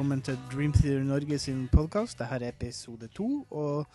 velkommen 0.00 0.22
til 0.24 0.38
Dream 0.48 0.72
Theater 0.72 1.02
Norge 1.04 1.36
sin 1.38 1.66
podkast. 1.68 2.16
Dette 2.18 2.38
er 2.38 2.48
episode 2.48 3.08
to. 3.12 3.26
Og 3.50 3.86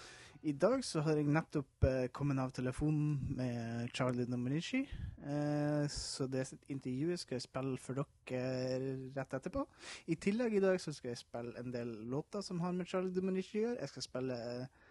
i 0.46 0.52
dag 0.52 0.84
så 0.86 1.02
har 1.02 1.18
jeg 1.18 1.26
nettopp 1.34 1.88
eh, 1.90 2.04
kommet 2.14 2.38
av 2.38 2.52
telefonen 2.54 3.16
med 3.40 3.90
Charlie 3.90 4.28
Dominici. 4.30 4.84
Eh, 5.26 5.90
så 5.90 6.28
det 6.30 6.46
intervjuet 6.70 7.24
skal 7.24 7.40
jeg 7.40 7.48
spille 7.48 7.82
for 7.82 7.98
dere 7.98 8.94
rett 9.18 9.34
etterpå. 9.34 9.66
I 10.06 10.20
tillegg 10.22 10.54
i 10.54 10.62
dag 10.68 10.78
så 10.84 10.94
skal 10.94 11.16
jeg 11.16 11.24
spille 11.24 11.58
en 11.58 11.74
del 11.74 11.98
låter 12.14 12.46
som 12.46 12.62
har 12.62 12.78
med 12.78 12.86
Charlie 12.86 13.16
Dominici 13.16 13.64
å 13.64 13.66
gjøre. 13.66 13.82
Jeg 13.82 13.96
skal 13.96 14.10
spille 14.12 14.42
eh, 14.52 14.90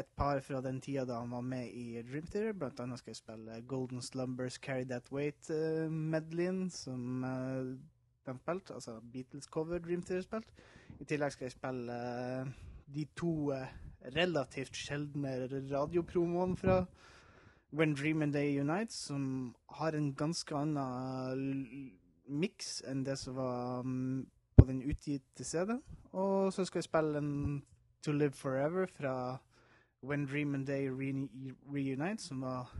et 0.00 0.12
par 0.16 0.40
fra 0.48 0.64
den 0.64 0.80
tida 0.80 1.04
da 1.04 1.20
han 1.20 1.36
var 1.36 1.44
med 1.44 1.76
i 1.76 2.00
Dream 2.08 2.24
Theater. 2.24 2.56
Blant 2.56 2.80
annet 2.80 3.04
skal 3.04 3.12
jeg 3.12 3.20
spille 3.20 3.60
Golden 3.68 4.00
Slumbers 4.00 4.56
Carry 4.56 4.88
That 4.88 5.12
Weight-medleyen, 5.12 6.70
som 6.72 7.20
eh, 8.28 8.36
spilt. 8.40 8.70
Altså 8.70 8.98
Beatles 9.12 9.44
cover 9.46 9.78
Dream 9.78 10.02
Theater 10.02 10.22
spilt. 10.22 10.52
I 11.00 11.04
tillegg 11.04 11.32
skal 11.32 11.44
jeg 11.48 11.52
spille 11.56 11.92
eh, 11.92 12.52
de 12.94 13.04
to 13.16 13.50
eh, 13.52 13.66
relativt 14.16 14.76
sjeldne 14.76 15.34
radiopromoene 15.72 16.56
fra 16.56 16.84
When 17.74 17.94
Dream 17.94 18.22
and 18.22 18.32
Day 18.32 18.60
Unite, 18.60 18.92
som 18.94 19.54
har 19.78 19.92
en 19.98 20.12
ganske 20.14 20.54
annen 20.54 21.32
l- 21.34 21.92
miks 22.28 22.82
enn 22.88 23.02
det 23.04 23.16
som 23.18 23.34
var 23.36 23.82
mm, 23.82 24.26
på 24.56 24.66
den 24.68 24.82
utgitte 24.88 25.44
CD-en. 25.44 25.80
Og 26.12 26.52
så 26.54 26.64
skal 26.64 26.78
jeg 26.78 26.84
spille 26.90 27.18
en 27.18 27.32
To 28.04 28.12
Live 28.12 28.32
Forever 28.38 28.86
fra 28.86 29.14
When 30.04 30.26
Dream 30.28 30.54
and 30.54 30.66
Day 30.66 30.86
Reuni- 30.88 31.54
Reunite, 31.66 32.22
som 32.22 32.40
var 32.44 32.70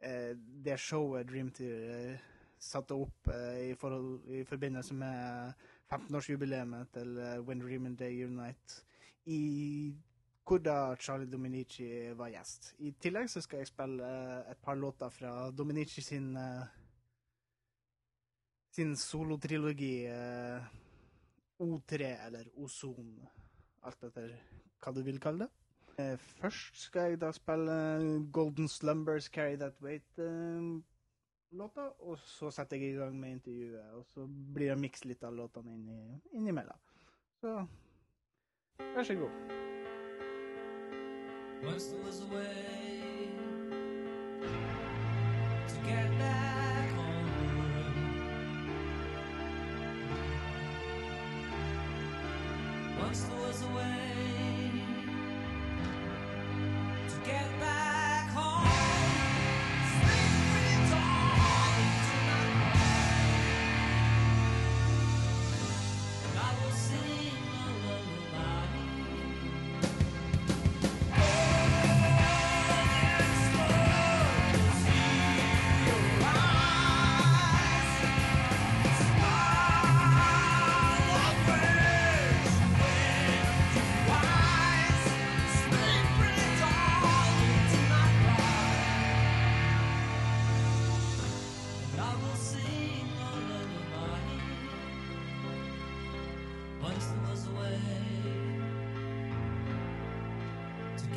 eh, 0.00 0.32
det 0.64 0.78
showet 0.80 1.28
Dream 1.28 1.50
Theater 1.50 2.12
eh, 2.12 2.18
satte 2.58 2.94
opp 2.94 3.28
eh, 3.32 3.70
i, 3.70 3.74
forhold, 3.74 4.24
i 4.26 4.44
forbindelse 4.44 4.94
med 4.94 5.52
15-årsjubileet 5.92 6.92
til 6.92 7.18
eh, 7.18 7.40
When 7.46 7.60
Dream 7.60 7.86
and 7.86 7.98
Day 7.98 8.24
Unite, 8.24 8.82
i 9.26 9.94
hvor 10.48 10.58
da 10.64 10.94
Charlie 10.96 11.28
Dominici 11.30 11.84
var 12.16 12.30
gjest. 12.32 12.74
I 12.78 12.94
tillegg 13.00 13.28
så 13.28 13.42
skal 13.44 13.62
jeg 13.62 13.70
spille 13.70 14.04
eh, 14.04 14.50
et 14.50 14.60
par 14.64 14.74
låter 14.74 15.08
fra 15.12 15.50
Dominici 15.50 16.00
sin 16.00 16.36
sin 18.70 18.96
solotrilogi 18.96 20.06
eh, 20.06 20.66
O3 21.58 22.26
eller 22.26 22.48
Ozon, 22.56 23.16
alt 23.82 24.04
etter 24.06 24.36
hva 24.78 24.92
du 24.94 25.02
vil 25.02 25.18
kalle 25.20 25.46
det. 25.46 25.54
Først 26.38 26.76
skal 26.78 27.10
jeg 27.10 27.20
da 27.20 27.32
spille 27.34 27.74
Golden 28.32 28.68
Slumbers 28.70 29.26
Carry 29.34 29.56
That 29.58 29.74
Weight-låta, 31.48 31.92
og 32.00 32.18
så 32.18 32.50
setter 32.50 32.76
jeg 32.76 32.92
i 32.92 32.96
gang 32.98 33.20
med 33.20 33.30
intervjuet. 33.30 33.92
Og 33.94 34.04
så 34.06 34.26
blir 34.54 34.68
det 34.68 34.80
miks 34.80 35.04
litt 35.04 35.22
av 35.24 35.32
låtene 35.32 35.72
inni, 35.72 36.20
innimellom. 36.32 36.76
Så 37.40 37.66
vær 38.94 39.02
så 39.02 39.14
god. 39.14 39.30
Once 41.64 41.86
there 41.88 42.04
was 42.04 42.20
a 53.62 53.66
way 53.74 54.47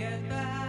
get 0.01 0.29
back 0.29 0.60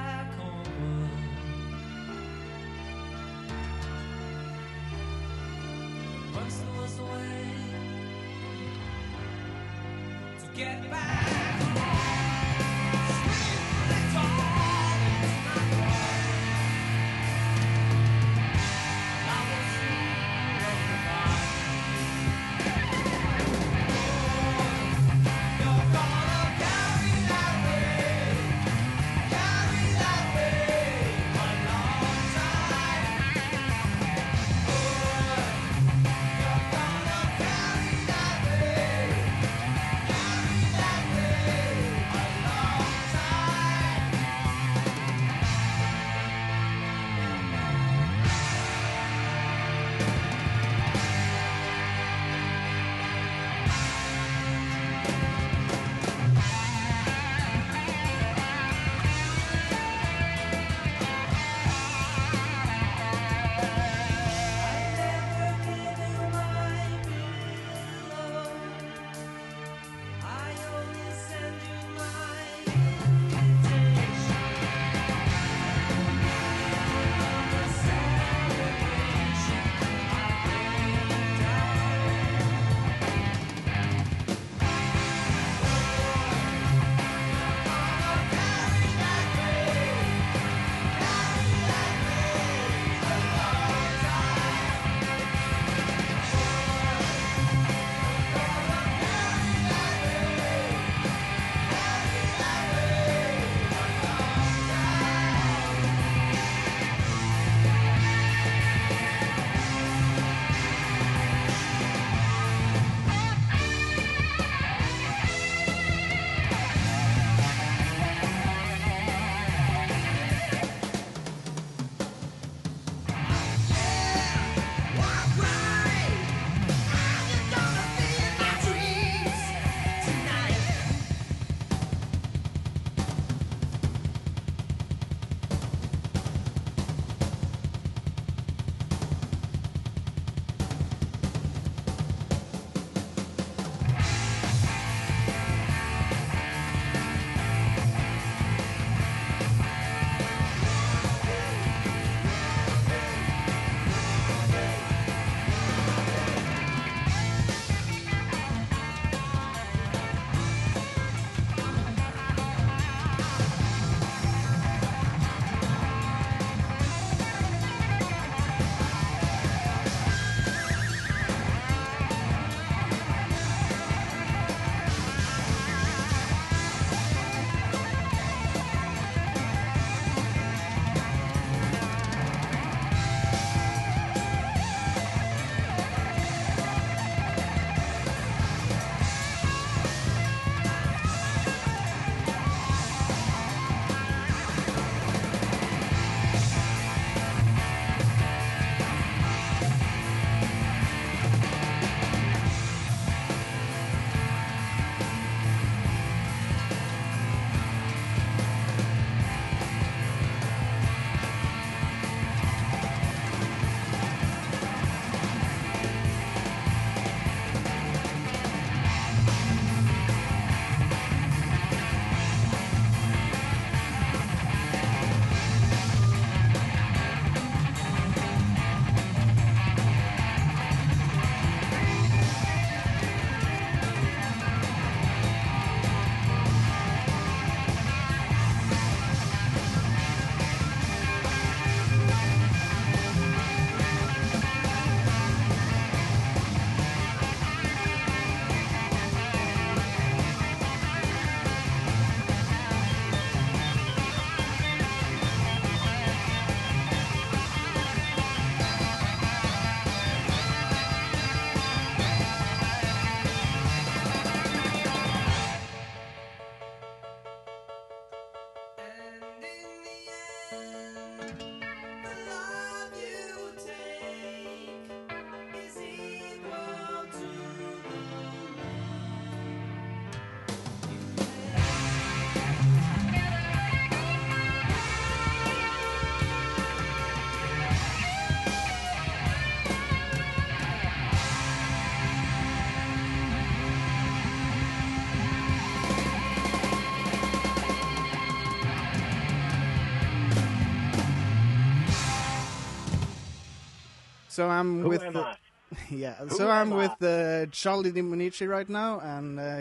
So 304.32 304.48
I'm 304.48 304.80
Who 304.80 304.88
with 304.88 305.02
am 305.02 305.12
the- 305.12 305.20
I? 305.20 305.36
yeah. 305.90 306.14
Who 306.14 306.30
so 306.30 306.48
I'm 306.48 306.72
I? 306.72 306.76
with 306.76 307.02
uh, 307.02 307.46
Charlie 307.52 307.92
Dominici 307.92 308.48
right 308.48 308.66
now, 308.66 308.98
and 309.00 309.38
uh, 309.38 309.58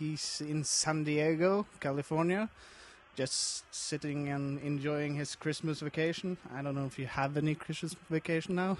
he's 0.00 0.40
in 0.44 0.64
San 0.64 1.04
Diego, 1.04 1.64
California, 1.78 2.48
just 3.14 3.62
sitting 3.72 4.28
and 4.28 4.60
enjoying 4.62 5.14
his 5.14 5.36
Christmas 5.36 5.78
vacation. 5.78 6.36
I 6.52 6.60
don't 6.60 6.74
know 6.74 6.86
if 6.86 6.98
you 6.98 7.06
have 7.06 7.36
any 7.36 7.54
Christmas 7.54 7.94
vacation 8.10 8.56
now, 8.56 8.76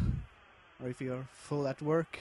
or 0.82 0.88
if 0.88 1.00
you're 1.00 1.28
full 1.32 1.68
at 1.68 1.80
work. 1.80 2.18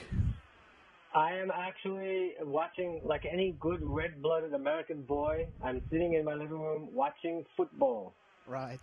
I 1.12 1.32
am 1.32 1.50
actually 1.50 2.34
watching, 2.44 3.00
like 3.02 3.24
any 3.28 3.56
good 3.58 3.80
red-blooded 3.82 4.54
American 4.54 5.02
boy, 5.02 5.48
I'm 5.64 5.82
sitting 5.90 6.14
in 6.14 6.24
my 6.24 6.34
living 6.34 6.60
room 6.62 6.86
watching 6.94 7.44
football, 7.56 8.12
Right. 8.46 8.78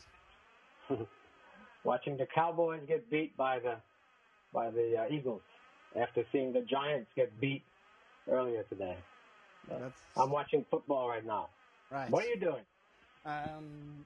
watching 1.86 2.17
the 2.17 2.25
Cowboys 2.36 2.81
get 2.89 3.10
beat 3.10 3.38
by 3.38 3.60
the 3.60 3.75
by 4.58 4.72
the 4.72 4.98
uh, 4.98 5.14
Eagles 5.16 5.42
after 5.96 6.26
seeing 6.32 6.52
the 6.52 6.62
Giants 6.62 7.12
get 7.16 7.30
beat 7.40 7.64
earlier 8.28 8.64
today. 8.64 8.98
That's 9.70 10.00
I'm 10.16 10.32
watching 10.32 10.66
football 10.72 11.08
right 11.08 11.24
now. 11.24 11.50
right. 11.92 12.10
What 12.10 12.26
are 12.26 12.28
you 12.28 12.40
doing? 12.40 12.64
Um, 13.24 14.06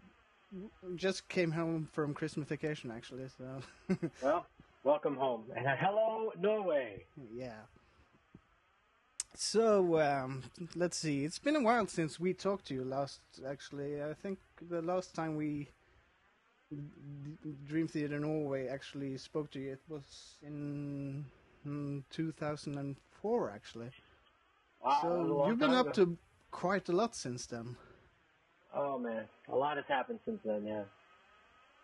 just 0.95 1.29
came 1.29 1.51
home 1.51 1.87
from 1.93 2.13
Christmas 2.13 2.49
vacation 2.49 2.91
actually. 2.91 3.27
So 3.37 3.45
Well, 4.21 4.45
welcome 4.83 5.15
home. 5.15 5.43
And 5.55 5.65
hello, 5.79 6.33
Norway. 6.37 7.05
yeah. 7.33 7.61
So 9.33 10.01
um, 10.01 10.43
let's 10.75 10.97
see. 10.97 11.23
It's 11.23 11.39
been 11.39 11.55
a 11.55 11.61
while 11.61 11.87
since 11.87 12.19
we 12.19 12.33
talked 12.33 12.65
to 12.67 12.73
you 12.73 12.83
last. 12.83 13.21
Actually, 13.47 14.03
I 14.03 14.13
think 14.13 14.39
the 14.69 14.81
last 14.81 15.15
time 15.15 15.37
we 15.37 15.69
Dream 17.67 17.87
Theater 17.87 18.19
Norway 18.19 18.67
actually 18.67 19.17
spoke 19.17 19.51
to 19.51 19.59
you, 19.59 19.73
it 19.73 19.81
was 19.89 20.35
in 20.43 21.25
mm, 21.67 22.03
2004. 22.09 23.51
Actually, 23.51 23.89
Wow, 24.83 24.99
that 25.01 25.07
was 25.09 25.29
a 25.29 25.33
so 25.33 25.47
you've 25.47 25.59
been 25.59 25.73
up 25.73 25.87
ago. 25.87 26.03
to 26.05 26.17
quite 26.51 26.89
a 26.89 26.91
lot 26.91 27.15
since 27.15 27.45
then. 27.45 27.75
Oh 28.73 28.97
man, 28.97 29.25
a 29.51 29.55
lot 29.55 29.77
has 29.77 29.85
happened 29.87 30.19
since 30.25 30.39
then. 30.45 30.65
Yeah, 30.65 30.83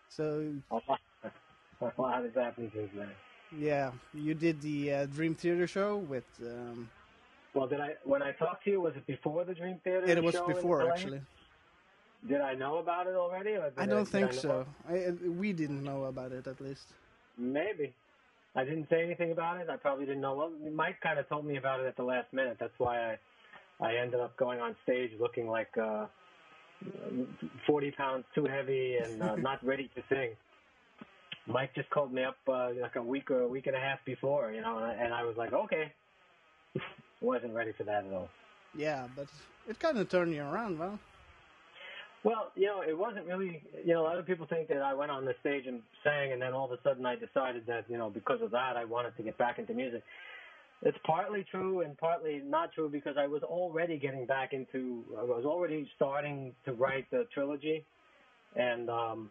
So 0.08 0.54
a 0.70 0.80
lot, 2.00 2.24
has 2.24 2.34
happened 2.34 2.70
since 2.74 2.90
then. 2.96 3.08
yeah, 3.58 3.90
you 4.14 4.34
did 4.34 4.60
the 4.60 4.92
uh, 4.92 5.06
Dream 5.06 5.34
Theater 5.34 5.66
show 5.66 5.96
with. 5.96 6.24
Um, 6.40 6.88
Well, 7.54 7.66
did 7.66 7.80
I 7.80 7.94
when 8.04 8.22
I 8.22 8.32
talked 8.32 8.64
to 8.64 8.70
you? 8.70 8.80
Was 8.80 8.94
it 8.96 9.06
before 9.06 9.44
the 9.44 9.54
Dream 9.54 9.80
Theater? 9.84 10.06
it 10.06 10.22
was 10.22 10.36
before 10.46 10.88
actually. 10.90 11.20
Did 12.26 12.40
I 12.40 12.54
know 12.54 12.78
about 12.78 13.06
it 13.06 13.14
already? 13.14 13.50
Or 13.52 13.70
I 13.76 13.86
don't 13.86 14.04
did 14.04 14.10
think 14.12 14.32
know- 14.32 14.38
so. 14.38 14.66
I, 14.88 15.04
uh, 15.04 15.12
we 15.30 15.52
didn't 15.52 15.84
know 15.84 16.04
about 16.04 16.32
it 16.32 16.46
at 16.46 16.60
least. 16.60 16.88
Maybe. 17.36 17.94
I 18.56 18.64
didn't 18.64 18.88
say 18.90 19.04
anything 19.04 19.30
about 19.30 19.60
it. 19.60 19.68
I 19.70 19.76
probably 19.76 20.06
didn't 20.06 20.22
know. 20.22 20.34
Well, 20.34 20.50
Mike 20.72 21.00
kind 21.00 21.18
of 21.18 21.28
told 21.28 21.44
me 21.46 21.56
about 21.56 21.80
it 21.80 21.86
at 21.86 21.96
the 21.96 22.02
last 22.02 22.32
minute. 22.32 22.56
That's 22.58 22.76
why 22.78 23.12
I, 23.80 23.86
I 23.86 23.96
ended 23.96 24.18
up 24.20 24.36
going 24.36 24.58
on 24.60 24.74
stage 24.82 25.12
looking 25.20 25.48
like 25.48 25.68
uh, 25.78 26.06
40 27.66 27.90
pounds 27.92 28.24
too 28.34 28.46
heavy 28.46 28.96
and 28.96 29.22
uh, 29.22 29.36
not 29.50 29.64
ready 29.64 29.88
to 29.94 30.02
sing. 30.08 30.30
Mike 31.46 31.74
just 31.74 31.88
called 31.90 32.12
me 32.12 32.24
up 32.24 32.36
uh, 32.48 32.70
like 32.80 32.96
a 32.96 33.02
week 33.02 33.30
or 33.30 33.42
a 33.42 33.48
week 33.48 33.66
and 33.68 33.76
a 33.76 33.80
half 33.80 34.04
before, 34.04 34.52
you 34.52 34.60
know, 34.60 34.78
and 34.78 35.14
I 35.14 35.22
was 35.24 35.36
like, 35.36 35.52
okay. 35.52 35.92
Wasn't 37.20 37.52
ready 37.54 37.72
for 37.72 37.84
that 37.84 38.04
at 38.06 38.12
all. 38.12 38.28
Yeah, 38.76 39.08
but 39.16 39.26
it 39.68 39.78
kind 39.78 39.98
of 39.98 40.08
turned 40.08 40.32
you 40.34 40.42
around, 40.42 40.78
well. 40.78 40.98
Well, 42.24 42.50
you 42.56 42.66
know, 42.66 42.82
it 42.86 42.96
wasn't 42.96 43.26
really. 43.26 43.62
You 43.84 43.94
know, 43.94 44.02
a 44.02 44.06
lot 44.06 44.18
of 44.18 44.26
people 44.26 44.46
think 44.48 44.68
that 44.68 44.82
I 44.82 44.92
went 44.94 45.10
on 45.10 45.24
the 45.24 45.34
stage 45.40 45.64
and 45.66 45.80
sang, 46.02 46.32
and 46.32 46.42
then 46.42 46.52
all 46.52 46.64
of 46.64 46.72
a 46.72 46.82
sudden 46.82 47.06
I 47.06 47.14
decided 47.14 47.64
that, 47.66 47.84
you 47.88 47.96
know, 47.96 48.10
because 48.10 48.40
of 48.42 48.50
that, 48.50 48.76
I 48.76 48.84
wanted 48.84 49.16
to 49.16 49.22
get 49.22 49.38
back 49.38 49.58
into 49.58 49.72
music. 49.72 50.02
It's 50.82 50.98
partly 51.04 51.44
true 51.50 51.82
and 51.82 51.96
partly 51.98 52.40
not 52.44 52.72
true 52.72 52.88
because 52.88 53.16
I 53.18 53.26
was 53.26 53.42
already 53.42 53.98
getting 53.98 54.26
back 54.26 54.52
into. 54.52 55.04
I 55.18 55.22
was 55.22 55.44
already 55.44 55.88
starting 55.96 56.52
to 56.64 56.72
write 56.72 57.10
the 57.10 57.26
trilogy, 57.32 57.84
and 58.56 58.90
um, 58.90 59.30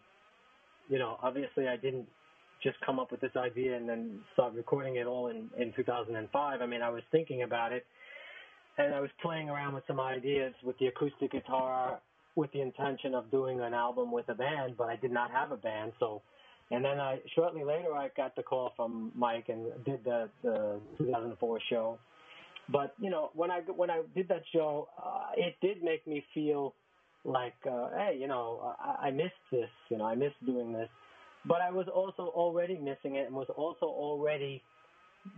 you 0.90 1.00
know, 1.00 1.18
obviously 1.22 1.68
I 1.68 1.76
didn't 1.76 2.08
just 2.64 2.78
come 2.86 3.00
up 3.00 3.12
with 3.12 3.22
this 3.22 3.36
idea 3.38 3.78
and 3.78 3.88
then 3.88 4.20
start 4.34 4.54
recording 4.56 4.96
it 4.96 5.08
all 5.08 5.28
in 5.28 5.50
in 5.58 5.74
2005. 5.76 6.62
I 6.62 6.66
mean, 6.66 6.82
I 6.82 6.90
was 6.90 7.04
thinking 7.12 7.44
about 7.44 7.72
it, 7.74 7.86
and 8.78 8.94
I 8.94 9.00
was 9.02 9.10
playing 9.22 9.50
around 9.50 9.74
with 9.74 9.84
some 9.88 10.00
ideas 10.00 10.54
with 10.64 10.78
the 10.80 10.88
acoustic 10.88 11.32
guitar 11.32 12.00
with 12.38 12.52
the 12.52 12.62
intention 12.62 13.16
of 13.16 13.30
doing 13.32 13.60
an 13.62 13.74
album 13.74 14.12
with 14.12 14.30
a 14.30 14.36
band, 14.36 14.76
but 14.78 14.90
I 14.90 14.96
did 14.96 15.12
not 15.12 15.32
have 15.32 15.52
a 15.52 15.58
band. 15.58 15.92
So, 16.00 16.22
and 16.70 16.86
then 16.86 17.00
I 17.00 17.20
shortly 17.36 17.64
later 17.64 17.94
I 17.94 18.10
got 18.16 18.36
the 18.36 18.44
call 18.44 18.72
from 18.78 19.12
Mike 19.16 19.46
and 19.50 19.66
did 19.84 20.06
the 20.06 20.30
the 20.44 20.80
2004 21.00 21.60
show. 21.70 21.98
But 22.70 22.94
you 23.00 23.10
know, 23.10 23.32
when 23.34 23.50
I 23.50 23.62
when 23.76 23.90
I 23.90 24.04
did 24.16 24.28
that 24.30 24.44
show, 24.54 24.88
uh, 25.04 25.32
it 25.36 25.56
did 25.62 25.84
make 25.84 26.06
me 26.06 26.24
feel 26.34 26.76
like, 27.26 27.56
uh, 27.70 27.90
hey, 27.98 28.18
you 28.20 28.28
know, 28.28 28.76
I, 28.80 29.08
I 29.08 29.12
missed 29.12 29.44
this. 29.52 29.70
You 29.90 29.98
know, 29.98 30.06
I 30.06 30.14
missed 30.14 30.46
doing 30.46 30.72
this. 30.72 30.90
But 31.46 31.62
I 31.62 31.72
was 31.72 31.88
also 31.88 32.32
already 32.36 32.76
missing 32.76 33.16
it, 33.16 33.26
and 33.26 33.36
was 33.36 33.50
also 33.56 33.88
already 33.88 34.62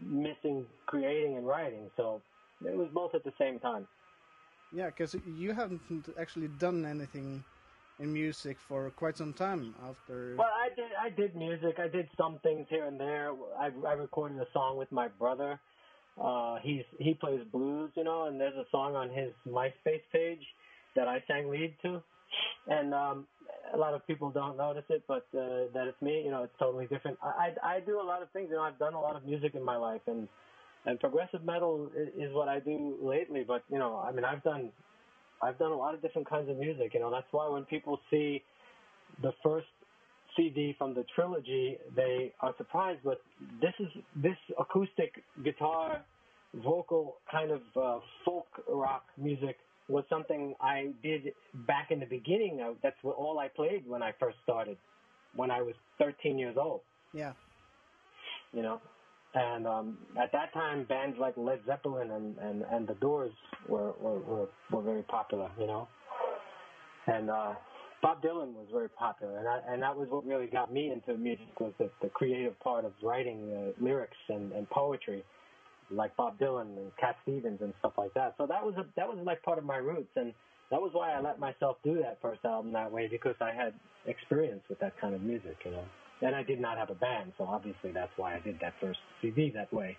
missing 0.04 0.66
creating 0.86 1.38
and 1.38 1.48
writing. 1.48 1.90
So 1.96 2.22
it 2.66 2.76
was 2.76 2.90
both 2.94 3.16
at 3.16 3.24
the 3.24 3.34
same 3.40 3.60
time. 3.60 3.88
Yeah, 4.72 4.88
because 4.88 5.16
you 5.26 5.54
haven't 5.54 5.82
actually 6.20 6.48
done 6.60 6.86
anything 6.86 7.44
in 8.00 8.14
music 8.14 8.58
for 8.68 8.90
quite 8.92 9.18
some 9.18 9.34
time 9.34 9.74
after. 9.88 10.36
Well, 10.38 10.48
I 10.48 10.70
did. 10.76 10.92
I 11.00 11.10
did 11.10 11.36
music. 11.36 11.80
I 11.80 11.88
did 11.88 12.08
some 12.18 12.40
things 12.44 12.68
here 12.70 12.86
and 12.86 13.00
there. 13.00 13.32
I, 13.60 13.72
I 13.88 13.94
recorded 13.94 14.40
a 14.40 14.48
song 14.54 14.78
with 14.78 14.92
my 14.92 15.08
brother. 15.08 15.60
Uh, 16.22 16.58
he's 16.62 16.84
he 17.00 17.14
plays 17.14 17.42
blues, 17.52 17.92
you 17.96 18.04
know, 18.04 18.26
and 18.28 18.40
there's 18.40 18.56
a 18.56 18.66
song 18.72 18.96
on 18.96 19.10
his 19.10 19.32
MySpace 19.48 20.04
page 20.12 20.44
that 20.96 21.08
I 21.08 21.24
sang 21.28 21.50
lead 21.50 21.76
to, 21.84 22.02
and 22.68 22.94
um, 22.94 23.28
a 23.74 23.78
lot 23.78 23.94
of 23.94 24.06
people 24.06 24.30
don't 24.30 24.58
notice 24.58 24.84
it, 24.90 25.04
but 25.08 25.28
uh, 25.34 25.72
that 25.74 25.88
it's 25.88 26.02
me. 26.02 26.22
You 26.24 26.32
know, 26.32 26.44
it's 26.44 26.54
totally 26.60 26.88
different. 26.88 27.18
I, 27.24 27.54
I 27.64 27.76
I 27.76 27.80
do 27.80 28.02
a 28.02 28.04
lot 28.04 28.22
of 28.22 28.30
things. 28.32 28.48
You 28.50 28.58
know, 28.58 28.64
I've 28.64 28.80
done 28.80 28.94
a 28.94 29.00
lot 29.00 29.16
of 29.16 29.26
music 29.26 29.56
in 29.56 29.64
my 29.64 29.78
life, 29.78 30.02
and 30.08 30.28
and 30.86 31.00
progressive 31.00 31.44
metal 31.44 31.90
is, 31.96 32.10
is 32.30 32.34
what 32.34 32.48
I 32.48 32.60
do 32.60 32.98
lately. 33.02 33.44
But 33.48 33.64
you 33.72 33.80
know, 33.80 33.98
I 33.98 34.12
mean, 34.12 34.26
I've 34.26 34.44
done 34.44 34.72
I've 35.42 35.58
done 35.58 35.72
a 35.72 35.78
lot 35.78 35.94
of 35.94 36.02
different 36.02 36.30
kinds 36.30 36.50
of 36.50 36.58
music. 36.58 36.94
You 36.94 37.00
know, 37.00 37.12
that's 37.12 37.28
why 37.32 37.48
when 37.48 37.64
people 37.66 38.00
see 38.10 38.44
the 39.22 39.32
first 39.44 39.68
CD 40.36 40.76
from 40.78 40.94
the 40.94 41.06
trilogy, 41.16 41.78
they 41.96 42.34
are 42.42 42.54
surprised. 42.58 43.00
But 43.04 43.22
this 43.62 43.74
is 43.80 43.88
this 44.16 44.38
acoustic 44.60 45.24
guitar, 45.44 46.02
vocal 46.64 47.18
kind 47.32 47.52
of 47.52 47.62
uh, 47.76 48.00
folk 48.26 48.48
rock 48.68 49.04
music 49.18 49.58
was 49.88 50.04
something 50.08 50.54
I 50.62 50.90
did 51.02 51.34
back 51.68 51.88
in 51.90 52.00
the 52.00 52.06
beginning. 52.06 52.62
Of, 52.62 52.76
that's 52.84 52.98
what 53.02 53.16
all 53.16 53.40
I 53.40 53.48
played 53.48 53.88
when 53.88 54.04
I 54.04 54.12
first 54.20 54.38
started, 54.44 54.78
when 55.36 55.50
I 55.50 55.62
was 55.62 55.74
13 55.98 56.38
years 56.38 56.56
old. 56.58 56.82
yeah, 57.14 57.34
You 58.54 58.62
know, 58.62 58.80
and 59.34 59.68
um, 59.68 59.98
at 60.22 60.32
that 60.32 60.54
time, 60.54 60.86
bands 60.86 61.18
like 61.20 61.36
Led 61.38 61.60
Zeppelin 61.66 62.12
and, 62.12 62.38
and, 62.40 62.64
and 62.72 62.88
The 62.88 62.96
Doors 62.96 63.32
were, 63.68 63.94
were, 64.02 64.20
were, 64.20 64.48
were 64.72 64.82
very 64.82 65.04
popular. 65.04 65.50
You 65.60 65.68
know, 65.68 65.88
and 67.08 67.30
uh, 67.30 67.54
Bob 68.02 68.22
Dylan 68.24 68.54
was 68.54 68.68
very 68.72 68.90
popular, 68.90 69.38
and 69.38 69.48
I, 69.48 69.60
and 69.68 69.82
that 69.84 69.96
was 69.96 70.08
what 70.10 70.26
really 70.26 70.48
got 70.48 70.72
me 70.72 70.92
into 70.92 71.20
music 71.20 71.60
was 71.60 71.74
the, 71.78 71.90
the 72.02 72.10
creative 72.10 72.60
part 72.60 72.86
of 72.86 72.94
writing 73.04 73.52
uh, 73.52 73.84
lyrics 73.84 74.18
and, 74.30 74.52
and 74.54 74.70
poetry, 74.70 75.24
like 75.92 76.16
Bob 76.16 76.40
Dylan 76.40 76.78
and 76.78 76.92
Cat 77.00 77.16
Stevens 77.24 77.60
and 77.62 77.74
stuff 77.80 77.94
like 77.98 78.14
that. 78.14 78.36
So 78.38 78.48
that 78.48 78.64
was 78.64 78.76
a, 78.78 78.86
that 78.96 79.08
was 79.08 79.18
like 79.26 79.44
part 79.44 79.58
of 79.58 79.66
my 79.66 79.78
roots, 79.78 80.12
and 80.16 80.34
that 80.72 80.82
was 80.82 80.92
why 80.94 81.12
I 81.12 81.22
let 81.22 81.40
myself 81.40 81.78
do 81.84 81.96
that 82.02 82.18
first 82.22 82.46
album 82.46 82.72
that 82.74 82.92
way 82.92 83.08
because 83.08 83.36
I 83.42 83.52
had 83.52 83.74
experience 84.08 84.62
with 84.70 84.80
that 84.80 84.94
kind 85.00 85.14
of 85.14 85.22
music, 85.22 85.58
you 85.66 85.72
know. 85.72 85.84
And 86.22 86.36
I 86.36 86.44
did 86.44 86.60
not 86.60 86.78
have 86.78 86.90
a 86.90 86.96
band, 86.96 87.32
so 87.38 87.46
obviously 87.46 87.92
that's 87.92 88.12
why 88.18 88.36
I 88.36 88.40
did 88.40 88.60
that 88.60 88.74
first 88.82 89.00
CD 89.22 89.52
that 89.52 89.72
way. 89.74 89.98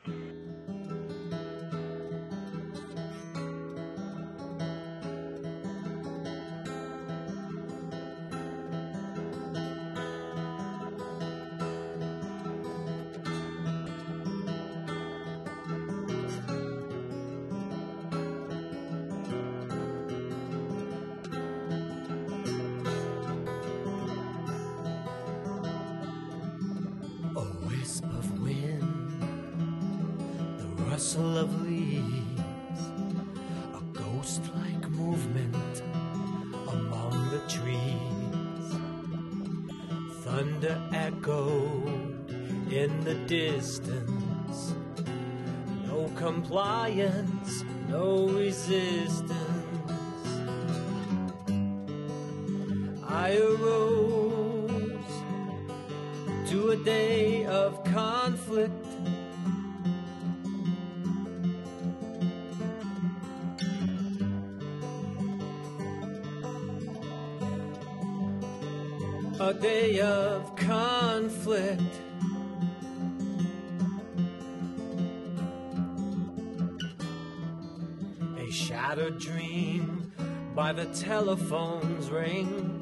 The 80.72 80.86
telephone's 80.86 82.10
ring. 82.10 82.76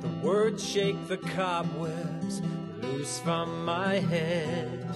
The 0.00 0.26
words 0.26 0.66
shake 0.66 1.08
the 1.08 1.16
cobwebs 1.16 2.42
loose 2.82 3.18
from 3.20 3.64
my 3.64 3.94
head. 3.94 4.86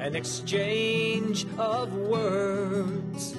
An 0.00 0.16
exchange 0.16 1.46
of 1.58 1.92
words 1.92 3.36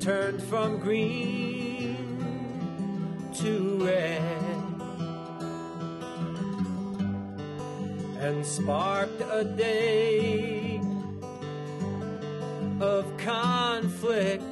turned 0.00 0.42
from 0.42 0.78
green 0.78 1.96
to 3.34 3.86
red 3.86 4.46
and 8.18 8.44
sparked 8.44 9.22
a 9.30 9.44
day 9.44 10.80
of 12.80 13.16
conflict. 13.18 14.42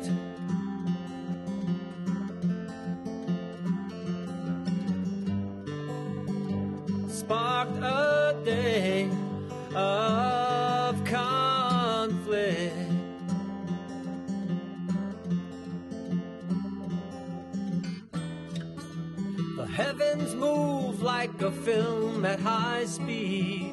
Film 21.65 22.27
at 22.27 22.39
high 22.39 22.85
speed, 22.85 23.73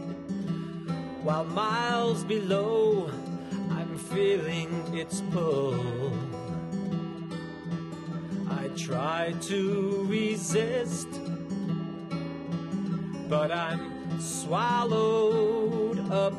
while 1.23 1.43
miles 1.43 2.23
below 2.23 3.11
I'm 3.69 3.97
feeling 3.97 4.71
its 4.93 5.19
pull. 5.31 6.13
I 8.49 8.69
try 8.77 9.33
to 9.41 10.05
resist, 10.07 11.09
but 13.27 13.51
I'm 13.51 14.21
swallowed 14.21 15.99
up 16.09 16.33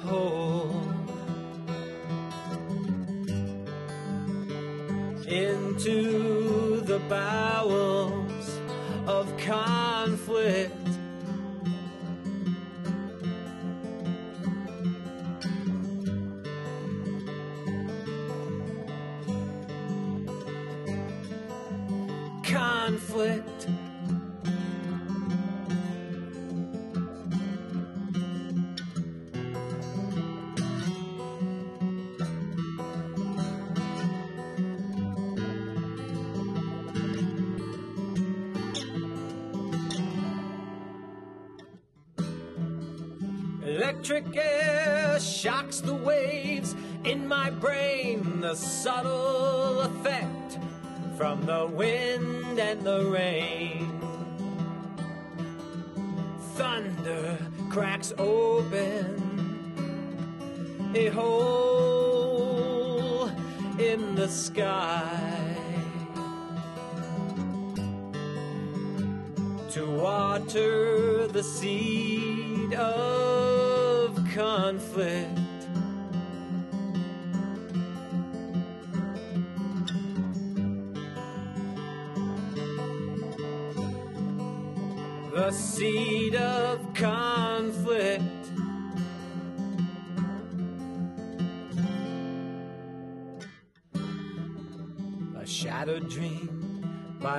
whole. 0.00 0.82
Into 5.26 6.82
the 6.82 6.98
bowels 7.08 8.58
of 9.06 9.34
conflict. 9.38 10.77
The 51.46 51.66
wind 51.66 51.97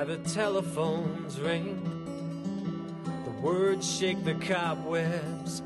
the 0.04 0.18
telephone's 0.18 1.40
ring. 1.40 1.82
The 3.24 3.30
words 3.42 3.98
shake 3.98 4.24
the 4.24 4.34
cobwebs 4.34 5.62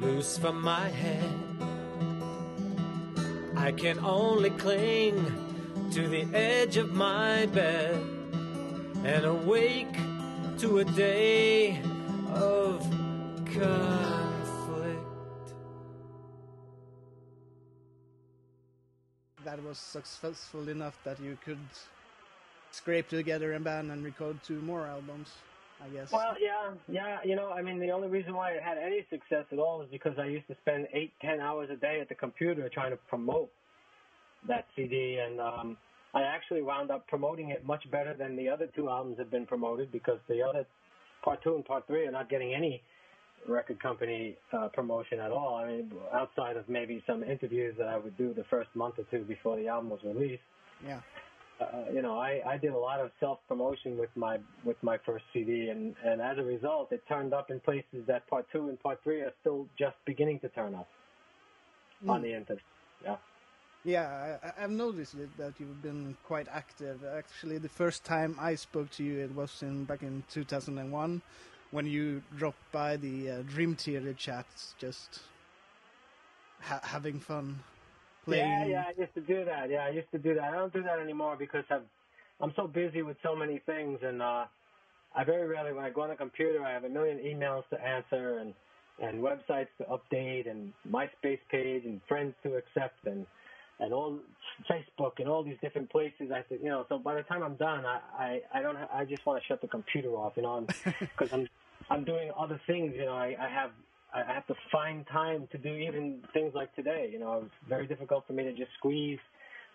loose 0.00 0.38
from 0.38 0.62
my 0.62 0.88
head. 0.88 1.30
I 3.56 3.72
can 3.72 3.98
only 3.98 4.50
cling 4.50 5.90
to 5.92 6.08
the 6.08 6.26
edge 6.34 6.76
of 6.76 6.92
my 6.92 7.46
bed 7.46 7.96
and 9.04 9.24
awake 9.24 9.94
to 10.58 10.78
a 10.78 10.84
day 10.84 11.80
of 12.34 12.80
conflict. 13.44 15.00
That 19.44 19.62
was 19.62 19.78
successful 19.78 20.68
enough 20.68 20.98
that 21.04 21.20
you 21.20 21.36
could 21.44 21.58
scrape 22.76 23.08
together 23.08 23.54
a 23.54 23.60
band 23.60 23.90
and 23.90 24.04
record 24.04 24.38
two 24.44 24.60
more 24.60 24.86
albums, 24.86 25.28
I 25.82 25.88
guess. 25.88 26.12
Well, 26.12 26.34
yeah, 26.40 26.74
yeah. 26.88 27.18
You 27.24 27.34
know, 27.34 27.50
I 27.50 27.62
mean, 27.62 27.80
the 27.80 27.90
only 27.90 28.08
reason 28.08 28.34
why 28.34 28.50
it 28.50 28.62
had 28.62 28.76
any 28.78 29.04
success 29.10 29.44
at 29.50 29.58
all 29.58 29.80
is 29.82 29.88
because 29.90 30.18
I 30.18 30.26
used 30.26 30.46
to 30.48 30.56
spend 30.60 30.86
eight, 30.92 31.12
ten 31.20 31.40
hours 31.40 31.70
a 31.70 31.76
day 31.76 32.00
at 32.00 32.08
the 32.08 32.14
computer 32.14 32.68
trying 32.68 32.90
to 32.90 32.98
promote 33.08 33.50
that 34.46 34.66
CD, 34.76 35.18
and 35.18 35.40
um, 35.40 35.76
I 36.14 36.22
actually 36.22 36.62
wound 36.62 36.90
up 36.90 37.06
promoting 37.08 37.50
it 37.50 37.64
much 37.64 37.90
better 37.90 38.14
than 38.14 38.36
the 38.36 38.48
other 38.48 38.68
two 38.76 38.88
albums 38.88 39.18
have 39.18 39.30
been 39.30 39.46
promoted 39.46 39.90
because 39.90 40.18
the 40.28 40.42
other 40.42 40.66
part 41.24 41.42
two 41.42 41.54
and 41.54 41.64
part 41.64 41.86
three 41.86 42.06
are 42.06 42.12
not 42.12 42.28
getting 42.28 42.54
any 42.54 42.82
record 43.48 43.80
company 43.80 44.36
uh, 44.52 44.68
promotion 44.68 45.18
at 45.20 45.30
all. 45.30 45.56
I 45.56 45.66
mean, 45.68 45.92
outside 46.12 46.56
of 46.56 46.68
maybe 46.68 47.02
some 47.06 47.22
interviews 47.22 47.74
that 47.78 47.88
I 47.88 47.96
would 47.96 48.16
do 48.16 48.34
the 48.34 48.44
first 48.44 48.68
month 48.74 48.98
or 48.98 49.04
two 49.04 49.24
before 49.24 49.56
the 49.56 49.68
album 49.68 49.90
was 49.90 50.00
released. 50.04 50.42
yeah. 50.86 51.00
Uh, 51.60 51.90
you 51.92 52.02
know, 52.02 52.18
I, 52.18 52.42
I 52.46 52.58
did 52.58 52.72
a 52.72 52.78
lot 52.78 53.00
of 53.00 53.10
self 53.18 53.38
promotion 53.48 53.96
with 53.96 54.10
my 54.14 54.38
with 54.64 54.76
my 54.82 54.98
first 55.06 55.24
CD, 55.32 55.68
and 55.68 55.94
and 56.04 56.20
as 56.20 56.38
a 56.38 56.42
result, 56.42 56.92
it 56.92 57.02
turned 57.08 57.32
up 57.32 57.50
in 57.50 57.60
places 57.60 58.06
that 58.06 58.26
part 58.28 58.46
two 58.52 58.68
and 58.68 58.80
part 58.80 59.00
three 59.02 59.20
are 59.20 59.32
still 59.40 59.66
just 59.78 59.96
beginning 60.04 60.40
to 60.40 60.48
turn 60.50 60.74
up 60.74 60.88
on 62.08 62.22
the 62.22 62.34
internet. 62.34 62.62
Yeah. 63.02 63.16
Yeah, 63.84 64.38
I, 64.42 64.64
I've 64.64 64.70
noticed 64.70 65.14
it, 65.14 65.34
that 65.38 65.54
you've 65.58 65.80
been 65.80 66.16
quite 66.24 66.48
active. 66.52 67.04
Actually, 67.04 67.58
the 67.58 67.68
first 67.68 68.04
time 68.04 68.36
I 68.40 68.56
spoke 68.56 68.90
to 68.92 69.04
you, 69.04 69.20
it 69.20 69.34
was 69.34 69.62
in 69.62 69.84
back 69.84 70.02
in 70.02 70.24
2001, 70.30 71.22
when 71.70 71.86
you 71.86 72.22
dropped 72.36 72.72
by 72.72 72.96
the 72.96 73.30
uh, 73.30 73.42
Dream 73.42 73.76
Theater 73.76 74.12
chats, 74.12 74.74
just 74.78 75.20
ha- 76.60 76.80
having 76.82 77.20
fun, 77.20 77.60
playing. 78.26 78.42
Yeah, 78.42 78.64
yeah, 78.66 78.84
I 78.88 79.00
used 79.00 79.14
to 79.14 79.20
do 79.22 79.44
that. 79.46 79.70
Yeah, 79.70 79.86
I 79.86 79.90
used 79.90 80.10
to 80.12 80.18
do 80.18 80.34
that. 80.34 80.44
I 80.44 80.50
don't 80.52 80.72
do 80.72 80.82
that 80.82 80.98
anymore 80.98 81.36
because 81.38 81.64
I'm 81.70 81.84
I'm 82.40 82.52
so 82.56 82.66
busy 82.66 83.02
with 83.02 83.16
so 83.22 83.34
many 83.34 83.60
things, 83.64 83.98
and 84.02 84.20
uh, 84.20 84.44
I 85.16 85.24
very 85.24 85.48
rarely, 85.48 85.72
when 85.72 85.84
I 85.84 85.90
go 85.90 86.02
on 86.02 86.10
the 86.10 86.16
computer, 86.16 86.62
I 86.64 86.72
have 86.72 86.84
a 86.84 86.88
million 86.90 87.18
emails 87.18 87.68
to 87.70 87.80
answer 87.80 88.38
and 88.38 88.54
and 88.98 89.22
websites 89.22 89.68
to 89.78 89.84
update 89.84 90.50
and 90.50 90.72
MySpace 90.90 91.40
page 91.50 91.84
and 91.84 92.00
friends 92.08 92.34
to 92.42 92.56
accept 92.56 93.06
and 93.06 93.26
and 93.80 93.92
all 93.92 94.18
Facebook 94.70 95.12
and 95.18 95.28
all 95.28 95.42
these 95.44 95.58
different 95.62 95.90
places. 95.90 96.30
I 96.34 96.44
said, 96.48 96.58
you 96.62 96.70
know, 96.70 96.86
so 96.88 96.98
by 96.98 97.14
the 97.14 97.22
time 97.22 97.42
I'm 97.42 97.56
done, 97.56 97.84
I 97.86 98.00
I, 98.18 98.40
I 98.58 98.62
don't. 98.62 98.76
Ha- 98.76 98.88
I 98.92 99.04
just 99.04 99.24
want 99.26 99.42
to 99.42 99.46
shut 99.46 99.60
the 99.62 99.68
computer 99.68 100.10
off, 100.10 100.32
you 100.36 100.42
know, 100.42 100.66
because 100.84 101.28
I'm 101.32 101.48
I'm 101.90 102.04
doing 102.04 102.30
other 102.38 102.60
things. 102.66 102.94
You 102.96 103.06
know, 103.06 103.16
I, 103.16 103.36
I 103.40 103.48
have 103.48 103.70
I 104.22 104.32
have 104.32 104.46
to 104.46 104.54
find 104.72 105.06
time 105.08 105.48
to 105.52 105.58
do 105.58 105.68
even 105.68 106.22
things 106.32 106.52
like 106.54 106.74
today. 106.74 107.08
You 107.12 107.18
know, 107.18 107.42
it's 107.44 107.68
very 107.68 107.86
difficult 107.86 108.26
for 108.26 108.32
me 108.32 108.44
to 108.44 108.52
just 108.52 108.70
squeeze 108.78 109.18